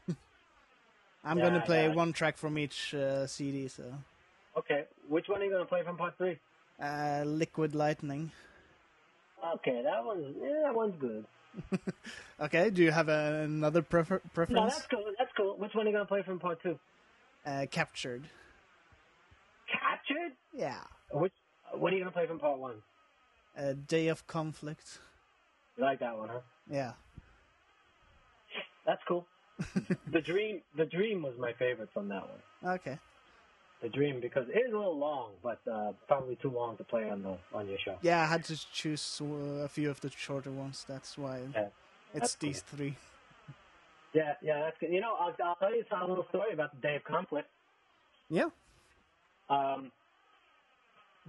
I'm 1.23 1.38
Yeah, 1.38 1.49
going 1.49 1.53
to 1.59 1.65
play 1.65 1.88
yeah. 1.88 1.93
one 1.93 2.13
track 2.13 2.38
from 2.38 2.57
each 2.57 2.93
uh, 2.93 3.27
CD. 3.27 3.67
So, 3.67 3.83
Okay, 4.57 4.83
which 5.07 5.27
one 5.29 5.41
are 5.41 5.45
you 5.45 5.51
gonna 5.51 5.65
play 5.65 5.81
from 5.83 5.95
part 5.97 6.17
three? 6.17 6.38
uh, 6.81 7.23
Liquid 7.25 7.73
Lightning. 7.73 8.31
Okay, 9.55 9.81
that 9.83 10.03
one's 10.03 10.35
yeah, 10.41 10.61
that 10.65 10.75
one's 10.75 10.95
good. 10.99 11.25
Okay. 12.41 12.69
Do 12.69 12.81
you 12.81 12.91
have 12.91 13.07
uh, 13.07 13.41
another 13.43 13.81
prefer- 13.81 14.19
No, 14.25 14.31
preference? 14.33 14.73
that's 14.73 14.88
cool. 14.88 15.05
That's 15.17 15.31
cool. 15.38 15.55
Which 15.57 15.73
one 15.73 15.85
are 15.85 15.89
you 15.89 15.95
gonna 15.95 16.05
play 16.05 16.23
from 16.23 16.39
part 16.39 16.61
two? 16.63 16.77
Uh, 17.45 17.65
captured. 17.71 18.23
Captured. 19.71 20.33
Yeah. 20.53 20.79
Which 21.11 21.33
what 21.73 21.93
are 21.93 21.95
you 21.95 22.01
gonna 22.03 22.11
play 22.11 22.27
from 22.27 22.39
part 22.39 22.57
one? 22.59 22.81
Uh, 23.57 23.73
Day 23.88 24.07
of 24.07 24.26
Conflict. 24.28 24.99
You 25.78 25.84
like 25.84 25.99
that 25.99 26.18
one, 26.18 26.30
huh? 26.30 26.40
Yeah. 26.69 26.94
That's 28.86 29.02
cool. 29.07 29.26
the 30.11 30.22
dream, 30.22 30.61
the 30.76 30.86
dream 30.86 31.22
was 31.22 31.34
my 31.38 31.53
favorite 31.53 31.90
from 31.94 32.07
that 32.10 32.23
one. 32.23 32.73
Okay. 32.76 32.98
The 33.82 33.90
dream 33.90 34.19
because 34.22 34.48
it 34.48 34.57
is 34.57 34.73
a 34.73 34.78
little 34.78 34.98
long, 34.98 35.32
but 35.41 35.60
uh, 35.72 35.94
probably 36.07 36.36
too 36.36 36.52
long 36.52 36.78
to 36.78 36.84
play 36.84 37.10
on 37.10 37.23
the 37.23 37.36
on 37.52 37.68
your 37.68 37.80
show. 37.84 37.95
Yeah, 38.02 38.22
I 38.22 38.26
had 38.26 38.44
to 38.45 38.72
choose 38.72 39.22
a 39.64 39.68
few 39.68 39.90
of 39.90 39.99
the 40.02 40.11
shorter 40.11 40.52
ones. 40.52 40.86
That's 40.88 41.18
why 41.18 41.40
Yeah. 41.53 41.61
it's 42.14 42.19
That's 42.19 42.36
cool. 42.36 42.49
these 42.49 42.61
three. 42.61 42.95
Yeah, 44.14 44.34
yeah, 44.41 44.60
that's 44.60 44.78
good. 44.80 44.91
You 44.91 45.02
know, 45.02 45.15
I'll, 45.19 45.34
I'll 45.44 45.56
tell 45.56 45.73
you 45.73 45.84
a 45.90 46.07
little 46.07 46.26
story 46.30 46.53
about 46.53 46.76
the 46.76 46.82
day 46.82 46.95
of 46.95 47.03
conflict. 47.03 47.48
Yeah. 48.30 48.49
Um, 49.49 49.91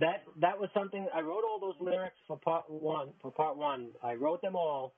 that 0.00 0.24
that 0.40 0.58
was 0.58 0.70
something 0.74 1.06
I 1.14 1.20
wrote 1.20 1.44
all 1.44 1.60
those 1.60 1.74
lyrics 1.80 2.16
for 2.26 2.38
part 2.38 2.64
one. 2.70 3.08
For 3.20 3.30
part 3.30 3.56
one, 3.56 3.90
I 4.02 4.14
wrote 4.14 4.40
them 4.42 4.56
all, 4.56 4.94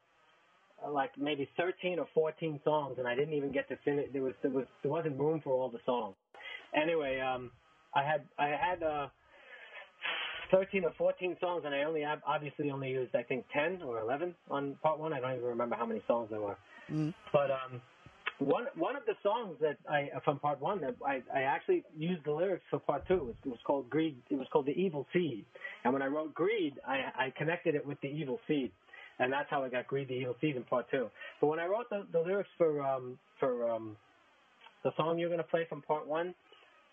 uh, 0.85 0.91
like 0.91 1.11
maybe 1.19 1.49
thirteen 1.57 1.99
or 1.99 2.07
fourteen 2.15 2.61
songs, 2.65 2.97
and 2.99 3.09
I 3.09 3.15
didn't 3.15 3.35
even 3.35 3.53
get 3.53 3.69
to 3.69 3.77
finish. 3.85 4.07
There 4.13 4.23
was 4.23 4.35
there 4.43 4.53
was 4.53 4.67
there 4.83 4.93
wasn't 4.93 5.19
room 5.19 5.41
for 5.43 5.53
all 5.53 5.69
the 5.71 5.81
songs. 5.85 6.15
Anyway, 6.75 7.21
um, 7.21 7.51
I 7.95 8.03
had 8.03 8.25
I 8.39 8.49
had 8.49 8.83
uh, 8.83 9.09
thirteen 10.51 10.85
or 10.85 10.93
fourteen 10.97 11.37
songs, 11.41 11.63
and 11.67 11.75
I 11.75 11.83
only 11.83 12.05
ob- 12.05 12.23
obviously 12.27 12.71
only 12.71 12.91
used 12.91 13.15
I 13.17 13.23
think 13.25 13.45
ten 13.53 13.83
or 13.83 14.01
eleven 14.01 14.35
on 14.51 14.77
part 14.83 14.99
one. 14.99 15.13
I 15.13 15.21
don't 15.21 15.33
even 15.33 15.45
remember 15.45 15.77
how 15.77 15.87
many 15.87 16.03
songs 16.07 16.29
there 16.31 16.41
were. 16.41 16.57
Mm. 16.91 17.15
But 17.33 17.51
um, 17.51 17.81
one 18.39 18.67
one 18.77 18.97
of 18.97 19.05
the 19.07 19.15
songs 19.23 19.57
that 19.61 19.77
I 19.89 20.09
from 20.25 20.39
part 20.39 20.61
one 20.61 20.81
that 20.81 20.97
I, 21.07 21.23
I 21.35 21.43
actually 21.43 21.85
used 21.97 22.25
the 22.25 22.33
lyrics 22.33 22.65
for 22.71 22.79
part 22.81 23.07
two. 23.07 23.15
It 23.15 23.25
was, 23.25 23.35
it 23.45 23.49
was 23.49 23.59
called 23.67 23.89
Greed. 23.89 24.17
It 24.31 24.37
was 24.37 24.47
called 24.53 24.67
the 24.67 24.73
Evil 24.73 25.07
Seed. 25.13 25.45
And 25.85 25.93
when 25.93 26.03
I 26.03 26.07
wrote 26.07 26.35
Greed, 26.35 26.75
I, 26.87 27.27
I 27.27 27.33
connected 27.37 27.75
it 27.75 27.87
with 27.87 28.01
the 28.01 28.09
Evil 28.09 28.41
Seed, 28.49 28.73
and 29.19 29.33
that's 29.33 29.49
how 29.51 29.63
I 29.63 29.69
got 29.69 29.87
Greed, 29.87 30.09
the 30.09 30.15
Evil 30.15 30.35
Seed 30.41 30.57
in 30.57 30.65
part 30.65 30.87
two. 30.91 31.09
But 31.41 31.47
when 31.47 31.59
I 31.59 31.67
wrote 31.67 31.89
the, 31.91 32.07
the 32.13 32.21
lyrics 32.21 32.49
for 32.59 32.83
um 32.83 33.19
for 33.39 33.71
um 33.71 33.97
the 34.83 34.91
song 34.97 35.19
you're 35.19 35.31
gonna 35.31 35.43
play 35.45 35.67
from 35.69 35.83
part 35.83 36.07
one, 36.07 36.35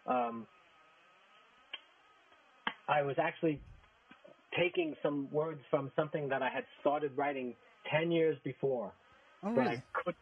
um, 0.08 0.46
I 2.88 3.02
was 3.02 3.16
actually 3.20 3.60
taking 4.58 4.96
some 5.02 5.28
words 5.32 5.62
from 5.70 5.92
something 5.96 6.30
that 6.30 6.42
I 6.42 6.50
had 6.50 6.66
started 6.82 7.12
writing 7.18 7.56
ten 7.90 8.12
years 8.12 8.38
before 8.44 8.92
Oh, 9.44 9.56
but? 9.56 9.68
I 9.68 9.84
could, 9.94 10.16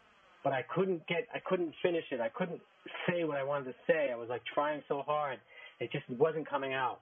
but 0.43 0.53
I 0.53 0.63
couldn't 0.73 1.05
get, 1.07 1.27
I 1.33 1.39
couldn't 1.45 1.73
finish 1.81 2.05
it. 2.11 2.21
I 2.21 2.29
couldn't 2.29 2.61
say 3.07 3.23
what 3.23 3.37
I 3.37 3.43
wanted 3.43 3.65
to 3.65 3.75
say. 3.87 4.09
I 4.11 4.15
was 4.15 4.29
like 4.29 4.41
trying 4.53 4.81
so 4.87 5.03
hard, 5.05 5.39
it 5.79 5.91
just 5.91 6.09
wasn't 6.09 6.49
coming 6.49 6.73
out. 6.73 6.99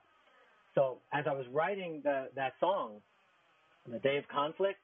So 0.74 0.98
as 1.12 1.24
I 1.28 1.32
was 1.32 1.46
writing 1.52 2.00
the 2.04 2.28
that 2.36 2.52
song, 2.60 3.00
on 3.86 3.92
the 3.92 3.98
day 3.98 4.16
of 4.16 4.24
conflict, 4.28 4.78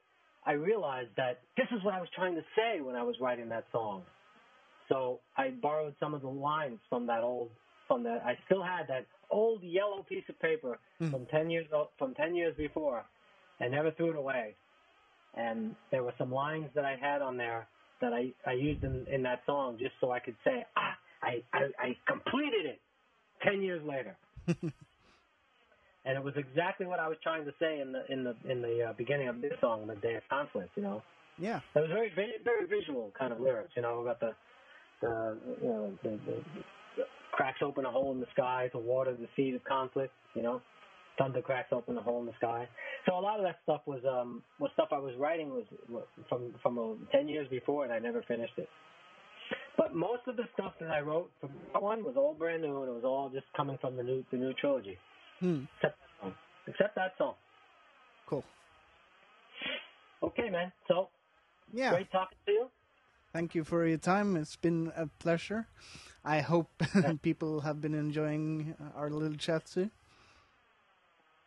I 0.47 0.53
realized 0.53 1.11
that 1.17 1.41
this 1.57 1.67
is 1.77 1.83
what 1.85 1.95
I 1.95 2.01
was 2.01 2.09
trying 2.15 2.35
to 2.35 2.43
say 2.57 2.81
when 2.81 2.97
I 2.97 3.03
was 3.03 3.17
writing 3.21 3.49
that 3.51 3.65
song. 3.71 4.03
So 4.89 5.21
I 5.37 5.51
borrowed 5.51 5.95
some 6.01 6.15
of 6.15 6.23
the 6.23 6.29
lines 6.29 6.79
from 6.89 7.07
that 7.07 7.23
old, 7.23 7.51
from 7.87 8.03
that 8.05 8.23
I 8.25 8.37
still 8.47 8.63
had 8.63 8.87
that 8.89 9.07
old 9.31 9.63
yellow 9.63 10.05
piece 10.09 10.25
of 10.29 10.39
paper 10.41 10.79
hmm. 10.99 11.11
from 11.11 11.27
ten 11.27 11.51
years 11.51 11.67
o- 11.73 11.91
from 11.99 12.15
ten 12.15 12.35
years 12.35 12.55
before, 12.57 13.05
and 13.61 13.73
never 13.73 13.91
threw 13.93 14.11
it 14.11 14.17
away 14.17 14.55
and 15.37 15.75
there 15.91 16.03
were 16.03 16.15
some 16.19 16.31
lines 16.33 16.69
that 16.75 16.85
I 16.85 16.97
had 17.01 17.23
on 17.23 17.37
there 17.37 17.67
that 18.01 18.13
I, 18.13 18.33
I 18.47 18.53
used 18.53 18.85
in, 18.85 19.07
in 19.11 19.23
that 19.23 19.41
song 19.47 19.77
just 19.79 19.93
so 20.01 20.11
I 20.11 20.19
could 20.19 20.37
say, 20.45 20.65
ah, 20.77 20.97
I, 21.23 21.43
I, 21.53 21.61
I 21.79 21.97
completed 22.07 22.67
it 22.67 22.81
10 23.43 23.63
years 23.63 23.83
later. 23.87 24.17
and 24.47 26.17
it 26.17 26.23
was 26.23 26.35
exactly 26.37 26.87
what 26.87 27.01
I 27.01 27.09
was 27.09 27.19
trying 27.23 27.45
to 27.45 27.53
say 27.61 27.81
in 27.81 27.93
the, 27.93 28.05
in 28.13 28.25
the, 28.25 28.35
in 28.49 28.63
the 28.63 28.91
uh, 28.91 28.93
beginning 28.93 29.29
of 29.29 29.41
this 29.41 29.53
song, 29.61 29.87
The 29.87 29.95
Day 29.97 30.15
of 30.15 30.23
Conflict, 30.29 30.71
you 30.77 30.83
know. 30.83 31.03
Yeah. 31.39 31.61
It 31.75 31.81
was 31.81 31.91
very, 31.91 32.13
very, 32.15 32.33
very 32.45 32.67
visual 32.67 33.13
kind 33.19 33.33
of 33.33 33.41
lyrics, 33.41 33.73
you 33.77 33.83
know, 33.83 34.01
about 34.01 34.21
the, 34.21 34.35
the, 35.01 35.37
you 35.63 35.69
know, 35.69 35.93
the, 36.03 36.11
the, 36.11 36.37
the 36.97 37.03
cracks 37.33 37.59
open 37.63 37.85
a 37.85 37.91
hole 37.91 38.13
in 38.13 38.21
the 38.21 38.27
sky 38.33 38.69
to 38.73 38.79
water 38.79 39.15
the 39.15 39.29
seed 39.35 39.55
of 39.55 39.65
conflict, 39.65 40.13
you 40.35 40.43
know 40.43 40.61
thunder 41.19 41.41
cracks 41.43 41.69
open 41.73 41.97
a 41.99 42.03
hole 42.03 42.21
in 42.21 42.27
the 42.27 42.33
sky. 42.39 42.69
So 43.07 43.19
a 43.19 43.21
lot 43.21 43.39
of 43.39 43.45
that 43.45 43.57
stuff 43.63 43.83
was 43.87 44.01
um 44.09 44.43
was 44.59 44.71
stuff 44.75 44.89
I 44.93 44.99
was 44.99 45.15
writing 45.19 45.51
was 45.51 45.65
from 46.29 46.55
from 46.63 46.79
uh, 46.79 46.95
ten 47.13 47.29
years 47.29 47.49
before, 47.49 47.85
and 47.85 47.93
I 47.93 47.99
never 47.99 48.23
finished 48.23 48.55
it. 48.57 48.69
But 49.77 49.95
most 49.95 50.23
of 50.27 50.37
the 50.37 50.45
stuff 50.55 50.73
that 50.81 50.91
I 50.91 51.01
wrote 51.01 51.31
from 51.41 51.51
part 51.73 51.83
one 51.83 52.05
was 52.05 52.15
all 52.17 52.35
brand 52.35 52.63
new, 52.63 52.81
and 52.83 52.89
it 52.89 52.95
was 52.95 53.05
all 53.05 53.29
just 53.29 53.47
coming 53.57 53.79
from 53.81 53.97
the 53.97 54.03
new 54.03 54.25
the 54.31 54.37
new 54.39 54.53
trilogy, 54.55 54.99
Hmm. 55.41 55.65
except 55.77 55.99
that 56.01 56.09
song. 56.21 56.35
Except 56.67 56.95
that 56.95 57.13
song. 57.19 57.35
Cool. 58.27 58.45
Okay, 60.23 60.49
man. 60.51 60.73
So 60.89 61.09
Yeah. 61.73 61.91
great 61.91 62.11
talking 62.11 62.39
to 62.47 62.53
you. 62.53 62.71
Thank 63.33 63.55
you 63.55 63.65
for 63.65 63.85
your 63.87 63.99
time. 63.99 64.37
It's 64.37 64.57
been 64.57 64.93
a 64.97 65.07
pleasure. 65.19 65.67
I 66.25 66.41
hope 66.41 66.71
people 67.23 67.61
have 67.61 67.81
been 67.81 67.95
enjoying 67.95 68.75
our 68.95 69.11
little 69.11 69.37
chat 69.37 69.67
too. 69.67 69.91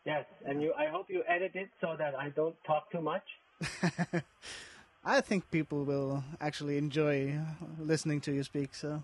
Yes, 0.08 0.24
and 0.46 0.62
you. 0.62 0.72
I 0.72 0.86
hope 0.86 1.06
you 1.10 1.20
edit 1.28 1.50
it 1.54 1.68
so 1.82 1.88
that 1.98 2.14
I 2.14 2.30
don't 2.30 2.56
talk 2.66 2.90
too 2.90 3.02
much. 3.02 3.26
I 5.04 5.20
think 5.20 5.50
people 5.50 5.84
will 5.84 6.24
actually 6.40 6.78
enjoy 6.78 7.38
listening 7.78 8.22
to 8.22 8.32
you 8.32 8.42
speak. 8.42 8.74
So 8.74 9.02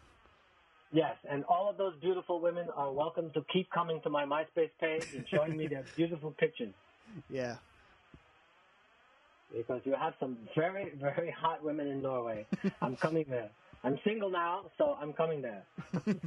Yes, 0.93 1.17
and 1.31 1.45
all 1.45 1.69
of 1.69 1.77
those 1.77 1.93
beautiful 2.01 2.41
women 2.41 2.69
are 2.75 2.91
welcome 2.91 3.31
to 3.35 3.45
keep 3.53 3.69
coming 3.71 4.01
to 4.05 4.09
my 4.09 4.25
MySpace 4.25 4.71
page 4.81 5.05
and 5.15 5.27
showing 5.29 5.57
me 5.59 5.67
their 5.67 5.85
beautiful 5.97 6.31
pictures. 6.39 6.73
yeah, 7.29 7.57
because 9.55 9.83
you 9.85 9.95
have 10.01 10.15
some 10.19 10.39
very, 10.57 10.91
very 10.99 11.31
hot 11.31 11.63
women 11.63 11.87
in 11.89 12.01
Norway. 12.01 12.47
I'm 12.81 12.97
coming 12.97 13.27
there. 13.29 13.51
I'm 13.83 13.99
single 14.05 14.31
now, 14.31 14.71
so 14.79 14.97
I'm 14.99 15.13
coming 15.13 15.43
there. 15.43 15.65
okay, 15.97 16.19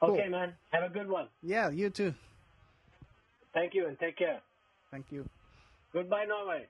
Cool. 0.00 0.30
man. 0.30 0.54
Have 0.70 0.84
a 0.90 0.94
good 0.98 1.08
one. 1.10 1.26
yeah, 1.42 1.68
you 1.68 1.90
too. 1.90 2.14
Thank 3.58 3.74
you 3.74 3.88
and 3.88 3.98
take 3.98 4.16
care. 4.16 4.40
Thank 4.92 5.06
you. 5.10 5.26
Goodbye, 5.92 6.26
Norway. 6.28 6.68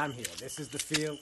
I'm 0.00 0.12
here. 0.12 0.24
This 0.38 0.58
is 0.58 0.68
the 0.68 0.78
field. 0.78 1.18